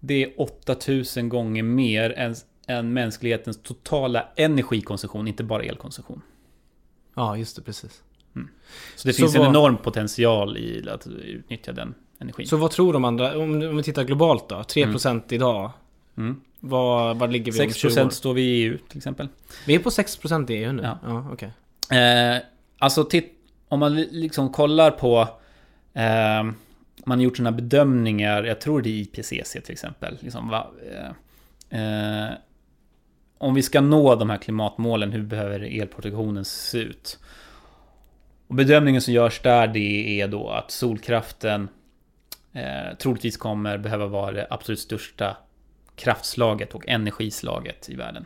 Det 0.00 0.22
är 0.24 0.40
8000 0.40 1.28
gånger 1.28 1.62
mer 1.62 2.10
än, 2.16 2.34
än 2.70 2.92
mänsklighetens 2.92 3.62
totala 3.62 4.28
energikonsumtion, 4.36 5.28
inte 5.28 5.44
bara 5.44 5.62
elkonsumtion. 5.62 6.22
Ja, 7.14 7.36
just 7.36 7.56
det, 7.56 7.62
precis. 7.62 8.02
Så 8.96 9.08
det 9.08 9.12
Så 9.12 9.16
finns 9.22 9.34
en 9.34 9.40
vad- 9.40 9.48
enorm 9.50 9.76
potential 9.76 10.56
i 10.56 10.88
att 10.90 11.06
utnyttja 11.06 11.72
den 11.72 11.94
energin. 12.18 12.46
Så 12.46 12.56
vad 12.56 12.70
tror 12.70 12.92
de 12.92 13.04
andra, 13.04 13.38
om, 13.38 13.52
om 13.62 13.76
vi 13.76 13.82
tittar 13.82 14.04
globalt 14.04 14.48
då? 14.48 14.56
3% 14.62 15.22
idag. 15.32 15.70
Mm. 16.16 16.40
Vad, 16.60 17.16
vad 17.18 17.32
ligger 17.32 17.52
vi 17.52 17.66
om 17.66 17.72
20 17.72 17.88
år? 17.88 17.90
6% 18.06 18.08
står 18.10 18.34
vi 18.34 18.42
i 18.42 18.62
EU 18.62 18.78
till 18.88 18.96
exempel. 18.96 19.28
Vi 19.66 19.74
är 19.74 19.78
på 19.78 19.90
6% 19.90 20.50
i 20.50 20.54
EU 20.54 20.72
nu? 20.72 20.82
Ja. 20.82 20.98
ja 21.04 21.26
okej. 21.32 21.50
Eh, 22.00 22.42
alltså 22.78 23.04
titt, 23.04 23.32
om 23.68 23.80
man 23.80 23.94
li- 23.94 24.08
liksom 24.12 24.52
kollar 24.52 24.90
på 24.90 25.20
eh, 25.94 26.42
man 27.04 27.18
har 27.18 27.24
gjort 27.24 27.36
sådana 27.36 27.52
bedömningar, 27.56 28.44
jag 28.44 28.60
tror 28.60 28.82
det 28.82 28.88
är 28.90 28.92
IPCC 29.00 29.50
till 29.64 29.72
exempel. 29.72 30.18
Liksom, 30.20 30.48
va, 30.48 30.70
eh, 31.70 32.26
eh, 32.28 32.32
om 33.41 33.55
vi 33.55 33.62
ska 33.62 33.80
nå 33.80 34.14
de 34.14 34.30
här 34.30 34.36
klimatmålen, 34.36 35.12
hur 35.12 35.22
behöver 35.22 35.80
elproduktionen 35.80 36.45
se 36.45 36.78
ut? 36.78 37.18
Och 38.47 38.55
bedömningen 38.55 39.01
som 39.01 39.14
görs 39.14 39.41
där 39.43 39.66
det 39.66 40.20
är 40.20 40.28
då 40.28 40.49
att 40.49 40.70
solkraften 40.70 41.68
eh, 42.53 42.97
troligtvis 42.99 43.36
kommer 43.36 43.78
behöva 43.78 44.07
vara 44.07 44.32
det 44.32 44.47
absolut 44.51 44.80
största 44.80 45.36
kraftslaget 45.95 46.74
och 46.74 46.88
energislaget 46.88 47.88
i 47.88 47.95
världen. 47.95 48.24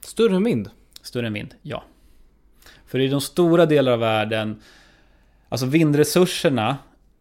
Större 0.00 0.36
än 0.36 0.44
vind? 0.44 0.70
Större 1.02 1.26
än 1.26 1.32
vind, 1.32 1.54
ja. 1.62 1.84
För 2.86 2.98
i 2.98 3.08
de 3.08 3.20
stora 3.20 3.66
delar 3.66 3.92
av 3.92 3.98
världen, 3.98 4.62
alltså 5.48 5.66
vindresurserna 5.66 6.78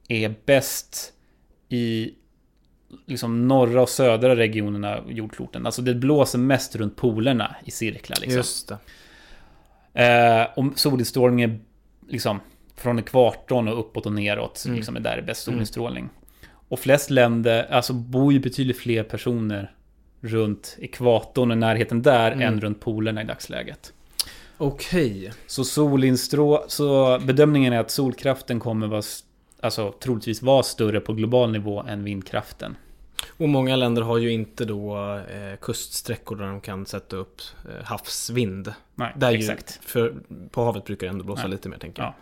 är 0.07 0.35
bäst 0.45 1.13
i 1.69 2.13
liksom 3.05 3.47
norra 3.47 3.81
och 3.81 3.89
södra 3.89 4.35
regionerna 4.35 4.97
av 4.97 5.11
jordkloten. 5.11 5.65
Alltså 5.65 5.81
det 5.81 5.95
blåser 5.95 6.39
mest 6.39 6.75
runt 6.75 6.95
polerna 6.95 7.55
i 7.65 7.71
cirklar. 7.71 8.17
Liksom. 8.21 8.37
Just 8.37 8.67
det. 8.67 8.77
Eh, 10.03 10.47
och 10.55 10.79
solinstrålningen 10.79 11.61
liksom 12.09 12.39
från 12.75 12.99
ekvatorn 12.99 13.67
och 13.67 13.79
uppåt 13.79 14.05
och 14.05 14.13
neråt. 14.13 14.63
Mm. 14.65 14.75
Liksom 14.75 14.95
är 14.95 14.99
där 14.99 15.15
det 15.15 15.21
är 15.21 15.25
bäst 15.25 15.43
solinstrålning. 15.43 16.09
Och 16.67 16.79
flest 16.79 17.09
länder, 17.09 17.67
alltså 17.71 17.93
bor 17.93 18.33
ju 18.33 18.39
betydligt 18.39 18.77
fler 18.77 19.03
personer 19.03 19.71
runt 20.21 20.77
ekvatorn 20.79 21.51
och 21.51 21.57
närheten 21.57 22.01
där 22.01 22.31
Mm. 22.31 22.47
än 22.47 22.61
runt 22.61 22.79
polerna 22.79 23.21
i 23.21 23.25
dagsläget. 23.25 23.93
Okej. 24.57 25.31
Så 25.47 25.63
solinstrå... 25.63 26.65
Så 26.67 27.19
bedömningen 27.19 27.73
är 27.73 27.79
att 27.79 27.91
solkraften 27.91 28.59
kommer 28.59 28.87
vara... 28.87 29.01
Alltså 29.59 29.93
troligtvis 29.99 30.41
vara 30.41 30.63
större 30.63 30.99
på 30.99 31.13
global 31.13 31.51
nivå 31.51 31.83
än 31.87 32.03
vindkraften. 32.03 32.75
Och 33.29 33.49
många 33.49 33.75
länder 33.75 34.01
har 34.01 34.17
ju 34.17 34.31
inte 34.31 34.65
då 34.65 34.97
eh, 35.17 35.57
kuststräckor 35.61 36.35
där 36.35 36.45
de 36.45 36.61
kan 36.61 36.85
sätta 36.85 37.15
upp 37.15 37.41
eh, 37.69 37.85
havsvind. 37.85 38.73
Nej, 38.95 39.13
Där 39.15 39.31
ju, 39.31 39.37
exakt. 39.37 39.79
För 39.85 40.13
på 40.51 40.63
havet 40.65 40.85
brukar 40.85 41.07
det 41.07 41.11
ändå 41.11 41.23
blåsa 41.25 41.41
Ja. 41.41 41.47
lite 41.47 41.69
mer 41.69 41.77
tänker 41.77 42.01
jag. 42.03 42.09
Ja. 42.09 42.15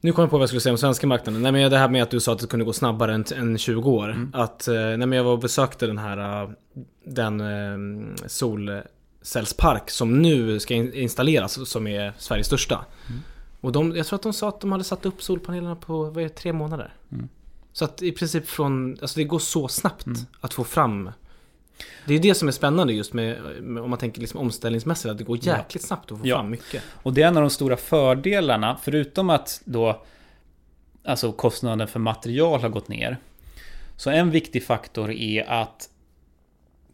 Nu 0.00 0.12
kom 0.12 0.22
jag 0.22 0.30
på 0.30 0.36
vad 0.38 0.42
jag 0.42 0.48
skulle 0.48 0.60
säga 0.60 0.72
om 0.72 0.78
svenska 0.78 1.06
marknaden. 1.06 1.42
Nej 1.42 1.52
men 1.52 1.70
det 1.70 1.78
här 1.78 1.88
med 1.88 2.02
att 2.02 2.10
du 2.10 2.20
sa 2.20 2.32
att 2.32 2.38
det 2.38 2.46
kunde 2.46 2.64
gå 2.64 2.72
snabbare 2.72 3.14
än, 3.14 3.24
än 3.36 3.58
20 3.58 3.90
år. 3.90 4.10
Mm. 4.10 4.30
Att, 4.34 4.68
eh, 4.68 4.74
nej 4.74 4.96
men 4.96 5.12
jag 5.12 5.24
var 5.24 5.32
och 5.32 5.38
besökte 5.38 5.86
den 5.86 5.98
här, 5.98 6.42
eh, 6.42 6.50
den 7.04 7.40
eh, 7.40 8.16
solcellspark 8.26 9.90
som 9.90 10.22
nu 10.22 10.60
ska 10.60 10.74
in- 10.74 10.92
installeras, 10.94 11.68
som 11.70 11.86
är 11.86 12.12
Sveriges 12.18 12.46
största. 12.46 12.84
Mm. 13.08 13.20
Och 13.60 13.72
de, 13.72 13.96
jag 13.96 14.06
tror 14.06 14.16
att 14.16 14.22
de 14.22 14.32
sa 14.32 14.48
att 14.48 14.60
de 14.60 14.72
hade 14.72 14.84
satt 14.84 15.06
upp 15.06 15.22
solpanelerna 15.22 15.76
på, 15.76 16.02
vad 16.04 16.18
är 16.18 16.22
det, 16.22 16.28
tre 16.28 16.52
månader. 16.52 16.94
Mm. 17.12 17.28
Så 17.74 17.84
att 17.84 18.02
i 18.02 18.12
princip 18.12 18.46
från, 18.48 18.98
alltså 19.02 19.18
det 19.18 19.24
går 19.24 19.38
så 19.38 19.68
snabbt 19.68 20.06
Mm. 20.06 20.18
att 20.40 20.54
få 20.54 20.64
fram 20.64 21.10
det 22.06 22.12
är 22.12 22.14
ju 22.14 22.18
det 22.22 22.34
som 22.34 22.48
är 22.48 22.52
spännande 22.52 22.92
just 22.92 23.12
med, 23.12 23.42
med 23.62 23.82
om 23.82 23.90
man 23.90 23.98
tänker 23.98 24.20
liksom 24.20 24.40
omställningsmässigt, 24.40 25.10
att 25.10 25.18
det 25.18 25.24
går 25.24 25.38
Ja. 25.42 25.56
jäkligt 25.56 25.84
snabbt 25.84 26.12
att 26.12 26.18
få 26.18 26.26
Ja. 26.26 26.36
fram 26.36 26.50
mycket. 26.50 26.82
Och 27.02 27.12
det 27.12 27.22
är 27.22 27.28
en 27.28 27.36
av 27.36 27.42
de 27.42 27.50
stora 27.50 27.76
fördelarna, 27.76 28.78
förutom 28.82 29.30
att 29.30 29.60
då 29.64 30.02
alltså 31.04 31.32
kostnaden 31.32 31.88
för 31.88 32.00
material 32.00 32.60
har 32.60 32.68
gått 32.68 32.88
ner. 32.88 33.18
Så 33.96 34.10
en 34.10 34.30
viktig 34.30 34.64
faktor 34.64 35.10
är 35.10 35.44
att 35.50 35.88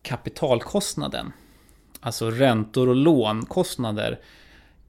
kapitalkostnaden, 0.03 1.33
alltså 2.01 2.31
räntor 2.31 2.89
och 2.89 2.97
lånkostnader, 2.97 4.21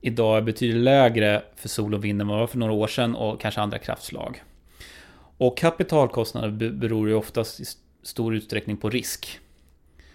idag 0.01 0.37
är 0.37 0.41
betydligt 0.41 0.83
lägre 0.83 1.43
för 1.55 1.69
sol 1.69 1.93
och 1.93 2.03
vind 2.05 2.21
än 2.21 2.27
vad 2.27 2.37
det 2.37 2.39
var 2.41 2.47
för 2.47 2.57
några 2.57 2.73
år 2.73 2.87
sedan 2.87 3.15
och 3.15 3.41
kanske 3.41 3.61
andra 3.61 3.77
kraftslag. 3.77 4.43
Och 5.41 5.57
kapitalkostnader 5.57 6.49
be- 6.49 6.69
beror 6.69 7.07
ju 7.09 7.15
oftast 7.15 7.59
i 7.59 7.63
stor 8.03 8.35
utsträckning 8.35 8.77
på 8.77 8.89
risk. 8.89 9.39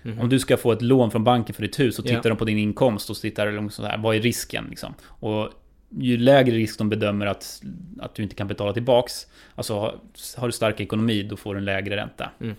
Mhm. 0.02 0.20
Om 0.20 0.28
du 0.28 0.38
ska 0.38 0.56
få 0.56 0.72
ett 0.72 0.82
lån 0.82 1.10
från 1.10 1.24
banken 1.24 1.54
för 1.54 1.62
ditt 1.62 1.80
hus 1.80 1.98
och 1.98 2.04
tittar 2.04 2.20
Ja. 2.24 2.28
de 2.28 2.36
på 2.36 2.44
din 2.44 2.58
inkomst 2.58 3.10
och 3.10 3.16
tittar 3.16 3.52
de 3.52 3.70
så 3.70 3.82
här, 3.86 3.98
vad 3.98 4.16
är 4.16 4.20
risken 4.20 4.66
liksom? 4.70 4.94
Och 5.02 5.48
ju 5.90 6.16
lägre 6.16 6.56
risk 6.56 6.78
de 6.78 6.88
bedömer 6.88 7.26
att, 7.26 7.62
att 8.00 8.14
du 8.14 8.22
inte 8.22 8.34
kan 8.34 8.48
betala 8.48 8.72
tillbaks, 8.72 9.26
alltså 9.54 9.74
har, 9.78 9.94
har 10.36 10.48
du 10.48 10.52
stark 10.52 10.80
ekonomi, 10.80 11.22
då 11.22 11.36
får 11.36 11.54
du 11.54 11.58
en 11.58 11.64
lägre 11.64 11.96
ränta. 11.96 12.30
Mm. 12.40 12.56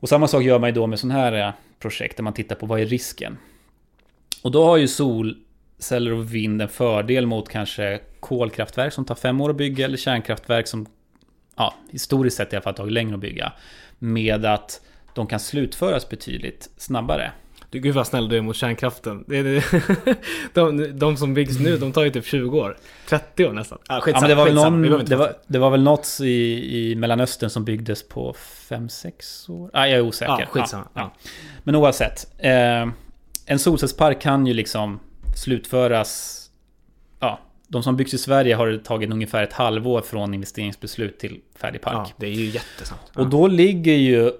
Och 0.00 0.08
samma 0.08 0.28
sak 0.28 0.42
gör 0.42 0.58
man 0.58 0.68
ju 0.68 0.74
då 0.74 0.86
med 0.86 0.98
sådana 1.00 1.20
här 1.20 1.46
eh, 1.48 1.52
projekt 1.78 2.16
där 2.16 2.24
man 2.24 2.32
tittar 2.32 2.56
på 2.56 2.66
vad 2.66 2.80
är 2.80 2.86
risken? 2.86 3.36
Och 4.42 4.50
då 4.50 4.64
har 4.64 4.76
ju 4.76 4.88
solceller 4.88 6.12
och 6.12 6.34
vind 6.34 6.62
en 6.62 6.68
fördel 6.68 7.26
mot 7.26 7.48
kanske 7.48 8.00
kolkraftverk 8.20 8.92
som 8.92 9.04
tar 9.04 9.14
fem 9.14 9.40
år 9.40 9.50
att 9.50 9.56
bygga 9.56 9.84
eller 9.84 9.96
kärnkraftverk 9.96 10.66
som 10.66 10.86
ja, 11.60 11.74
historiskt 11.90 12.36
sett 12.36 12.52
i 12.52 12.56
alla 12.56 12.62
fall 12.62 12.74
tagit 12.74 12.92
längre 12.92 13.14
att 13.14 13.20
bygga. 13.20 13.52
Med 13.98 14.44
att 14.44 14.80
de 15.14 15.26
kan 15.26 15.40
slutföras 15.40 16.08
betydligt 16.08 16.70
snabbare. 16.76 17.32
Du, 17.70 17.78
gud 17.78 17.94
vad 17.94 18.06
snäll 18.06 18.28
du 18.28 18.36
är 18.36 18.40
mot 18.40 18.56
kärnkraften. 18.56 19.24
De, 20.54 20.98
de 20.98 21.16
som 21.16 21.34
byggs 21.34 21.58
nu, 21.58 21.76
de 21.76 21.92
tar 21.92 22.04
ju 22.04 22.10
typ 22.10 22.26
20 22.26 22.60
år. 22.60 22.76
30 23.08 23.46
år 23.46 23.52
nästan. 23.52 23.78
Ah, 23.86 24.00
Ja, 24.06 24.20
men 24.20 24.28
det, 24.28 24.34
var 24.34 24.44
väl 24.44 24.54
någon, 24.54 25.04
det, 25.04 25.16
var, 25.16 25.34
det 25.46 25.58
var 25.58 25.70
väl 25.70 25.82
något 25.82 26.18
i, 26.20 26.90
i 26.90 26.94
Mellanöstern 26.94 27.50
som 27.50 27.64
byggdes 27.64 28.08
på 28.08 28.34
5-6 28.68 29.50
år? 29.50 29.70
Ah, 29.72 29.86
jag 29.86 29.98
är 29.98 30.00
osäker. 30.00 30.36
Ja, 30.38 30.46
skitsamma. 30.46 30.88
Ja, 30.94 31.00
Ja. 31.00 31.12
ja. 31.24 31.30
Men 31.64 31.74
oavsett. 31.74 32.32
Eh, 32.38 32.88
en 33.46 33.58
solcellspark 33.58 34.20
kan 34.22 34.46
ju 34.46 34.54
liksom 34.54 35.00
slutföras... 35.36 36.36
De 37.72 37.82
som 37.82 37.96
byggs 37.96 38.14
i 38.14 38.18
Sverige 38.18 38.54
har 38.54 38.66
det 38.66 38.78
tagit 38.78 39.10
ungefär 39.10 39.42
ett 39.42 39.52
halvår 39.52 40.00
från 40.00 40.34
investeringsbeslut 40.34 41.18
till 41.18 41.40
färdig 41.56 41.80
park. 41.80 42.08
Ja, 42.10 42.14
det 42.16 42.26
är 42.26 42.30
ju 42.30 42.44
jättesnabbt. 42.44 43.16
Och 43.16 43.28
då 43.30 43.46
ligger 43.46 43.94
ju 43.94 44.32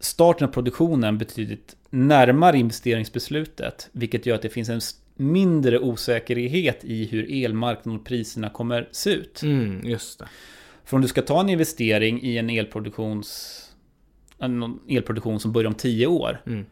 starten 0.00 0.48
av 0.48 0.52
produktionen 0.52 1.18
betydligt 1.18 1.76
närmare 1.90 2.58
investeringsbeslutet. 2.58 3.88
Vilket 3.92 4.26
gör 4.26 4.34
att 4.34 4.42
det 4.42 4.48
finns 4.48 4.68
en 4.68 4.80
mindre 5.14 5.78
osäkerhet 5.78 6.84
i 6.84 7.04
hur 7.06 7.44
elmarknaden 7.44 8.00
och 8.00 8.06
priserna 8.06 8.50
kommer 8.50 8.88
se 8.92 9.10
ut. 9.10 9.42
Mm, 9.42 9.86
just 9.86 10.18
det. 10.18 10.28
För 10.84 10.96
om 10.96 11.02
du 11.02 11.08
ska 11.08 11.22
ta 11.22 11.40
en 11.40 11.48
investering 11.48 12.22
i 12.22 12.38
en 12.38 12.50
elproduktions... 12.50 13.62
En 14.38 14.78
elproduktion 14.88 15.40
som 15.40 15.52
börjar 15.52 15.68
om 15.68 15.74
10 15.74 16.06
år. 16.06 16.42
Mm. 16.46 16.66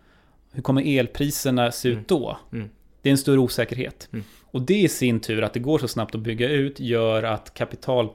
Hur 0.53 0.63
kommer 0.63 0.99
elpriserna 0.99 1.73
se 1.73 1.89
ut 1.89 1.95
Mm. 1.95 2.05
då? 2.09 2.39
Mm. 2.53 2.69
Det 3.03 3.09
är 3.09 3.11
en 3.11 3.19
större 3.19 3.39
osäkerhet. 3.39 4.09
Och 4.55 4.63
det 4.63 4.81
i 4.81 4.89
sin 4.89 5.21
tur, 5.21 5.43
att 5.43 5.53
det 5.53 5.61
går 5.61 5.79
så 5.79 5.89
snabbt 5.89 6.15
att 6.15 6.21
bygga 6.21 6.49
ut, 6.49 6.81
gör 6.81 7.23
att 7.23 7.55
kapital, 7.55 8.11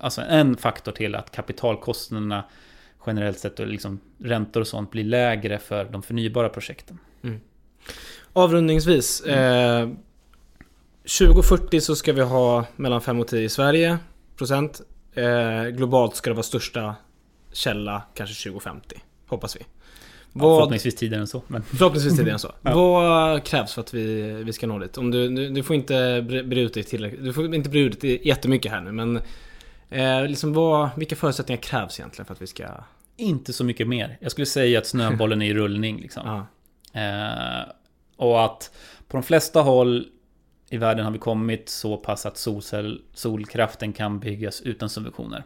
alltså 0.00 0.20
en 0.20 0.56
faktor 0.56 0.92
till 0.92 1.14
att 1.14 1.30
kapitalkostnaderna 1.30 2.44
generellt 3.06 3.38
sett 3.38 3.60
och 3.60 3.66
liksom 3.66 4.00
räntor 4.18 4.60
och 4.60 4.66
sånt 4.66 4.90
blir 4.90 5.04
lägre 5.04 5.58
för 5.58 5.84
de 5.84 6.02
förnybara 6.02 6.48
projekten. 6.48 6.98
Mm. 7.22 7.40
Avrundningsvis. 8.32 9.20
Eh, 9.20 9.88
2040 11.02 11.80
så 11.80 11.96
ska 11.96 12.12
vi 12.12 12.22
ha 12.22 12.64
mellan 12.76 13.00
5 13.00 13.20
och 13.20 13.28
10 13.28 13.40
i 13.40 13.48
Sverige 13.48 13.98
procent. 14.36 14.80
Eh, 15.14 15.64
globalt 15.64 16.16
ska 16.16 16.30
det 16.30 16.34
vara 16.34 16.42
största 16.42 16.94
källa 17.52 18.02
kanske 18.14 18.50
2050. 18.50 19.02
Hoppas 19.26 19.56
vi. 19.56 19.60
Ja, 20.34 20.40
Vad, 20.40 20.58
förhoppningsvis 20.58 20.94
tidigare 20.94 21.20
än 21.20 21.26
så. 21.26 21.42
Men 21.46 21.62
förhoppningsvis 21.62 22.12
tidigare 22.12 22.32
än 22.32 22.38
så. 22.38 22.52
Ja. 22.62 22.74
Vad 22.74 23.44
krävs 23.44 23.74
för 23.74 23.80
att 23.80 23.94
vi, 23.94 24.32
vi 24.44 24.52
ska 24.52 24.66
nå 24.66 24.78
dit? 24.78 24.98
Om 24.98 25.10
du, 25.10 25.28
du, 25.28 25.50
du 25.50 25.62
får 25.62 25.76
inte 25.76 25.94
bre- 26.20 26.58
ut 26.58 26.74
dig 26.74 26.82
tillräckligt. 26.84 27.24
Du 27.24 27.32
får 27.32 27.54
inte 27.54 27.70
bre 27.70 27.80
ut 27.80 28.00
dig 28.00 28.28
jättemycket 28.28 28.72
här 28.72 28.80
nu 28.80 28.92
men 28.92 29.20
eh, 29.90 30.26
liksom 30.28 30.52
vad, 30.52 30.88
vilka 30.96 31.16
förutsättningar 31.16 31.62
krävs 31.62 32.00
egentligen 32.00 32.26
för 32.26 32.34
att 32.34 32.42
vi 32.42 32.46
ska... 32.46 32.64
inte 33.16 33.52
så 33.52 33.64
mycket 33.64 33.88
mer. 33.88 34.18
Jag 34.20 34.30
skulle 34.30 34.46
säga 34.46 34.78
att 34.78 34.86
snöbollen 34.86 35.42
är 35.42 35.50
i 35.50 35.54
rullning. 35.54 36.00
Liksom. 36.00 36.46
Ja. 36.92 37.00
Eh, 37.00 37.68
och 38.16 38.44
att 38.44 38.70
på 39.08 39.16
de 39.16 39.22
flesta 39.22 39.60
håll 39.60 40.06
i 40.70 40.76
världen 40.76 41.04
har 41.04 41.12
vi 41.12 41.18
kommit 41.18 41.68
så 41.68 41.96
pass 41.96 42.26
att 42.26 42.36
solcell, 42.36 43.00
solkraften 43.14 43.92
kan 43.92 44.18
byggas 44.20 44.60
utan 44.60 44.88
subventioner. 44.88 45.44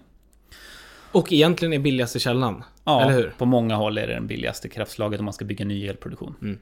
Och 1.12 1.32
egentligen 1.32 1.72
är 1.72 1.78
billigaste 1.78 2.18
källan. 2.18 2.64
Ja, 2.84 3.02
Eller 3.02 3.12
hur? 3.12 3.34
på 3.38 3.44
många 3.44 3.76
håll 3.76 3.98
är 3.98 4.06
det 4.06 4.14
den 4.14 4.26
billigaste 4.26 4.68
kraftslaget 4.68 5.20
om 5.20 5.24
man 5.24 5.34
ska 5.34 5.44
bygga 5.44 5.64
ny 5.64 5.86
elproduktion. 5.86 6.34
Mm. 6.42 6.58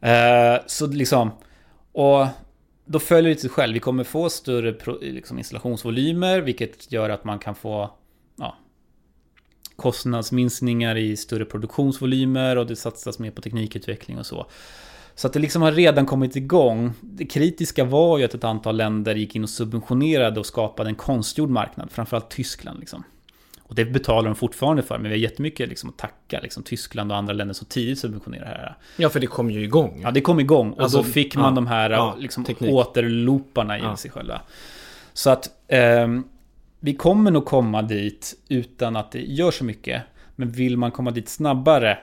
Eh, 0.00 0.60
så 0.66 0.86
liksom, 0.86 1.30
och 1.92 2.26
då 2.84 2.98
följer 2.98 3.34
det 3.34 3.40
sig 3.40 3.50
själv. 3.50 3.74
Vi 3.74 3.80
kommer 3.80 4.04
få 4.04 4.30
större 4.30 4.74
liksom 5.00 5.38
installationsvolymer, 5.38 6.40
vilket 6.40 6.92
gör 6.92 7.10
att 7.10 7.24
man 7.24 7.38
kan 7.38 7.54
få 7.54 7.90
ja, 8.36 8.56
kostnadsminskningar 9.76 10.96
i 10.96 11.16
större 11.16 11.44
produktionsvolymer 11.44 12.58
och 12.58 12.66
det 12.66 12.76
satsas 12.76 13.18
mer 13.18 13.30
på 13.30 13.40
teknikutveckling 13.42 14.18
och 14.18 14.26
så. 14.26 14.46
Så 15.14 15.26
att 15.26 15.32
det 15.32 15.38
liksom 15.38 15.62
har 15.62 15.72
redan 15.72 16.06
kommit 16.06 16.36
igång. 16.36 16.92
Det 17.00 17.26
kritiska 17.26 17.84
var 17.84 18.18
ju 18.18 18.24
att 18.24 18.34
ett 18.34 18.44
antal 18.44 18.76
länder 18.76 19.14
gick 19.14 19.36
in 19.36 19.42
och 19.42 19.50
subventionerade 19.50 20.40
och 20.40 20.46
skapade 20.46 20.90
en 20.90 20.94
konstgjord 20.94 21.50
marknad, 21.50 21.90
framförallt 21.90 22.30
Tyskland. 22.30 22.80
Liksom. 22.80 23.04
Och 23.72 23.76
det 23.76 23.84
betalar 23.84 24.28
de 24.28 24.34
fortfarande 24.34 24.82
för, 24.82 24.94
men 24.98 25.02
vi 25.02 25.08
har 25.16 25.16
jättemycket 25.16 25.68
liksom 25.68 25.90
att 25.90 25.96
tacka 25.98 26.40
liksom, 26.40 26.62
Tyskland 26.62 27.12
och 27.12 27.18
andra 27.18 27.32
länder 27.32 27.54
som 27.54 27.66
tidigt 27.66 27.98
subventionerar 27.98 28.44
det 28.44 28.48
här. 28.50 28.76
Ja, 28.96 29.08
för 29.10 29.20
det 29.20 29.26
kom 29.26 29.50
ju 29.50 29.64
igång. 29.64 30.00
Ja, 30.04 30.10
det 30.10 30.20
kom 30.20 30.40
igång 30.40 30.72
och 30.72 30.80
Alltså, 30.82 30.98
då 30.98 31.04
fick 31.04 31.36
man 31.36 31.44
ja, 31.44 31.50
de 31.50 31.66
här 31.66 31.90
ja, 31.90 32.16
liksom, 32.18 32.44
återlooparna 32.60 33.78
i 33.78 33.82
Ja. 33.82 33.96
sig 33.96 34.10
själva. 34.10 34.40
Så 35.12 35.30
att 35.30 35.50
ehm, 35.68 36.24
vi 36.80 36.94
kommer 36.94 37.30
nog 37.30 37.44
komma 37.44 37.82
dit 37.82 38.34
utan 38.48 38.96
att 38.96 39.12
det 39.12 39.20
gör 39.22 39.50
så 39.50 39.64
mycket. 39.64 40.02
Men 40.36 40.50
vill 40.50 40.76
man 40.76 40.90
komma 40.90 41.10
dit 41.10 41.28
snabbare, 41.28 41.98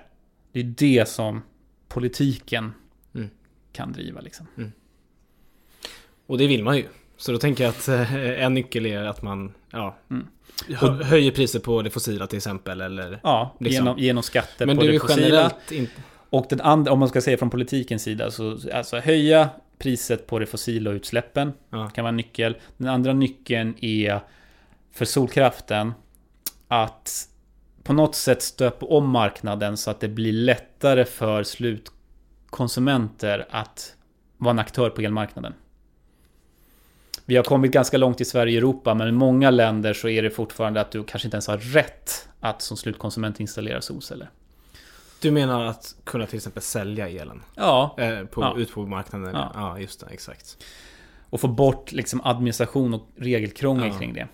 det 0.52 0.60
är 0.60 0.64
det 0.78 1.10
som 1.10 1.42
politiken 1.88 2.74
Mm. 3.16 3.30
kan 3.72 3.92
driva. 3.94 4.22
Liksom. 4.22 4.48
Och 6.28 6.38
det 6.38 6.48
vill 6.48 6.64
man 6.64 6.78
ju. 6.78 6.86
Så 7.18 7.32
då 7.32 7.38
tänker 7.38 7.64
jag 7.64 7.72
att 7.72 7.88
eh, 7.88 8.44
en 8.44 8.54
nyckel 8.54 8.86
är 8.86 9.04
att 9.04 9.22
man 9.22 9.54
ja, 9.72 9.96
Mm. 10.10 10.28
Hö- 10.68 11.04
höjer 11.04 11.32
priset 11.32 11.64
på 11.64 11.82
det 11.82 11.90
fossila 11.90 12.28
till 12.28 12.38
exempel. 12.38 12.82
Eller, 12.82 13.20
Ja, 13.24 13.56
Liksom. 13.60 13.86
genom, 13.86 14.00
genom 14.00 14.24
skatter 14.24 14.66
men 14.66 14.78
på 14.78 14.84
det 14.84 14.96
är 14.96 15.00
fossila. 15.00 15.26
generellt 15.28 15.72
inte... 15.72 15.92
Och 16.32 16.46
den 16.50 16.62
andra, 16.62 16.92
om 16.92 17.00
man 17.00 17.10
ska 17.10 17.22
säga 17.22 17.38
från 17.38 17.50
politikens 17.50 18.04
sida, 18.04 18.32
så 18.32 18.58
alltså 18.74 18.98
höja 19.00 19.50
priset 19.78 20.28
på 20.28 20.40
det 20.40 20.46
fossila 20.46 20.90
och 20.90 20.94
utsläppen 20.94 21.54
Ja. 21.70 21.90
kan 21.90 22.04
vara 22.04 22.10
en 22.10 22.18
nyckel. 22.18 22.58
Den 22.78 22.88
andra 22.90 23.14
nyckeln 23.14 23.76
är 23.82 24.20
för 24.94 25.06
solkraften 25.06 25.94
att 26.68 27.28
på 27.84 27.94
något 27.94 28.16
sätt 28.16 28.42
stöpa 28.42 28.86
om 28.86 29.10
marknaden 29.10 29.78
så 29.78 29.92
att 29.92 30.00
det 30.00 30.08
blir 30.08 30.34
lättare 30.34 31.06
för 31.06 31.44
slutkonsumenter 31.44 33.48
att 33.50 33.96
vara 34.38 34.52
en 34.52 34.60
aktör 34.60 34.90
på 34.90 35.02
elmarknaden. 35.02 35.54
Vi 37.30 37.36
har 37.36 37.44
kommit 37.44 37.72
ganska 37.72 37.98
långt 37.98 38.22
i 38.22 38.26
Sverige 38.26 38.58
och 38.58 38.58
Europa, 38.58 38.94
men 38.94 39.08
i 39.08 39.12
många 39.12 39.52
länder 39.52 39.94
så 39.94 40.10
är 40.10 40.22
det 40.24 40.30
fortfarande 40.30 40.82
att 40.82 40.92
du 40.92 41.04
kanske 41.04 41.28
inte 41.28 41.36
ens 41.36 41.48
har 41.48 41.58
rätt 41.58 42.30
att 42.40 42.62
som 42.62 42.78
slutkonsument 42.78 43.40
installera 43.40 43.82
solceller. 43.82 44.30
Du 45.22 45.32
menar 45.32 45.66
att 45.66 45.96
kunna 46.04 46.26
till 46.26 46.36
exempel 46.36 46.64
sälja 46.64 47.10
elen? 47.10 47.42
Ja, 47.56 47.96
Eh, 47.98 48.26
på, 48.26 48.42
Ja. 48.42 48.56
Ut 48.58 48.72
på 48.74 48.86
marknaden? 48.86 49.30
Ja. 49.34 49.52
Ja. 49.56 49.80
just 49.80 50.00
det. 50.00 50.06
Exakt. 50.12 50.58
och 51.30 51.42
få 51.42 51.48
bort 51.48 51.92
liksom 51.92 52.22
administration 52.24 52.94
och 52.94 53.08
regelkrångel 53.16 53.88
Ja. 53.88 53.98
kring 54.00 54.14
det. 54.14 54.28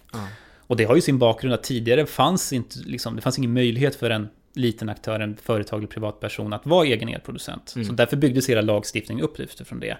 Och 0.60 0.76
det 0.78 0.84
har 0.84 0.96
ju 0.96 1.02
sin 1.02 1.20
bakgrund 1.20 1.54
att 1.54 1.64
tidigare 1.64 2.06
fanns 2.06 2.54
inte, 2.54 2.80
liksom, 2.80 3.16
det 3.16 3.22
fanns 3.22 3.38
ingen 3.38 3.54
möjlighet 3.54 3.96
för 3.96 4.10
en 4.10 4.30
liten 4.54 4.90
aktör, 4.90 5.20
en 5.20 5.38
företag 5.38 5.78
eller 5.78 5.88
privatperson 5.88 6.54
att 6.54 6.66
vara 6.66 6.86
egen 6.86 7.10
elproducent. 7.10 7.74
Mm. 7.76 7.88
Så 7.88 7.94
därför 7.94 8.18
byggdes 8.18 8.50
hela 8.50 8.62
lagstiftningen 8.62 9.26
upp 9.26 9.40
utifrån 9.40 9.80
det. 9.80 9.98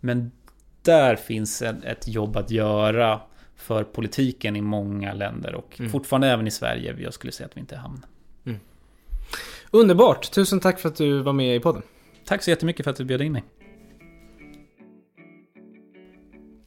Men 0.00 0.30
där 0.84 1.16
finns 1.16 1.62
ett, 1.62 2.08
jobb 2.08 2.36
att 2.36 2.50
göra 2.50 3.20
för 3.56 3.84
politiken 3.84 4.56
i 4.56 4.60
många 4.60 5.12
länder 5.14 5.54
och 5.54 5.76
Mm. 5.78 5.90
fortfarande 5.90 6.28
även 6.28 6.46
i 6.46 6.50
Sverige. 6.50 6.96
Jag 6.98 7.14
skulle 7.14 7.32
säga 7.32 7.46
att 7.46 7.56
vi 7.56 7.60
inte 7.60 7.76
hamnar. 7.76 8.08
Underbart! 9.70 10.30
Tusen 10.30 10.60
tack 10.60 10.80
för 10.80 10.88
att 10.88 10.96
du 10.96 11.22
var 11.22 11.32
med 11.32 11.56
i 11.56 11.60
podden. 11.60 11.82
Tack 12.24 12.42
så 12.42 12.50
jättemycket 12.50 12.84
för 12.84 12.90
att 12.90 12.96
du 12.96 13.04
bjöd 13.04 13.22
in 13.22 13.32
mig. 13.32 13.44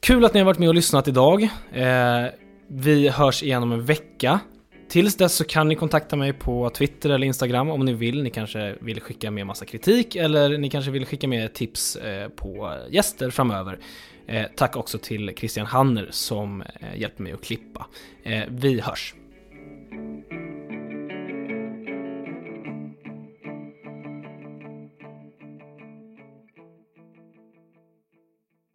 Kul 0.00 0.24
att 0.24 0.34
ni 0.34 0.40
har 0.40 0.44
varit 0.44 0.58
med 0.58 0.68
och 0.68 0.74
lyssnat 0.74 1.08
idag. 1.08 1.42
Eh, 1.72 2.26
vi 2.68 3.08
hörs 3.08 3.42
igen 3.42 3.62
om 3.62 3.72
en 3.72 3.84
vecka. 3.84 4.40
Tills 4.88 5.16
dess 5.16 5.34
så 5.34 5.44
kan 5.44 5.68
ni 5.68 5.74
kontakta 5.74 6.16
mig 6.16 6.32
på 6.32 6.70
Twitter 6.70 7.10
eller 7.10 7.26
Instagram 7.26 7.70
om 7.70 7.84
ni 7.84 7.92
vill. 7.92 8.22
Ni 8.22 8.30
kanske 8.30 8.74
vill 8.80 9.00
skicka 9.00 9.30
med 9.30 9.46
massa 9.46 9.64
kritik 9.64 10.16
eller 10.16 10.58
ni 10.58 10.70
kanske 10.70 10.90
vill 10.90 11.06
skicka 11.06 11.28
med 11.28 11.52
tips 11.52 11.96
eh, 11.96 12.28
på 12.28 12.74
gäster 12.90 13.30
framöver. 13.30 13.78
Eh, 14.26 14.46
tack 14.56 14.76
också 14.76 14.98
till 14.98 15.32
Christian 15.36 15.66
Hanner 15.66 16.08
som 16.10 16.62
eh, 16.62 17.00
hjälper 17.00 17.22
mig 17.22 17.32
att 17.32 17.44
klippa. 17.44 17.86
Vi 18.48 18.80
hörs! 18.80 19.14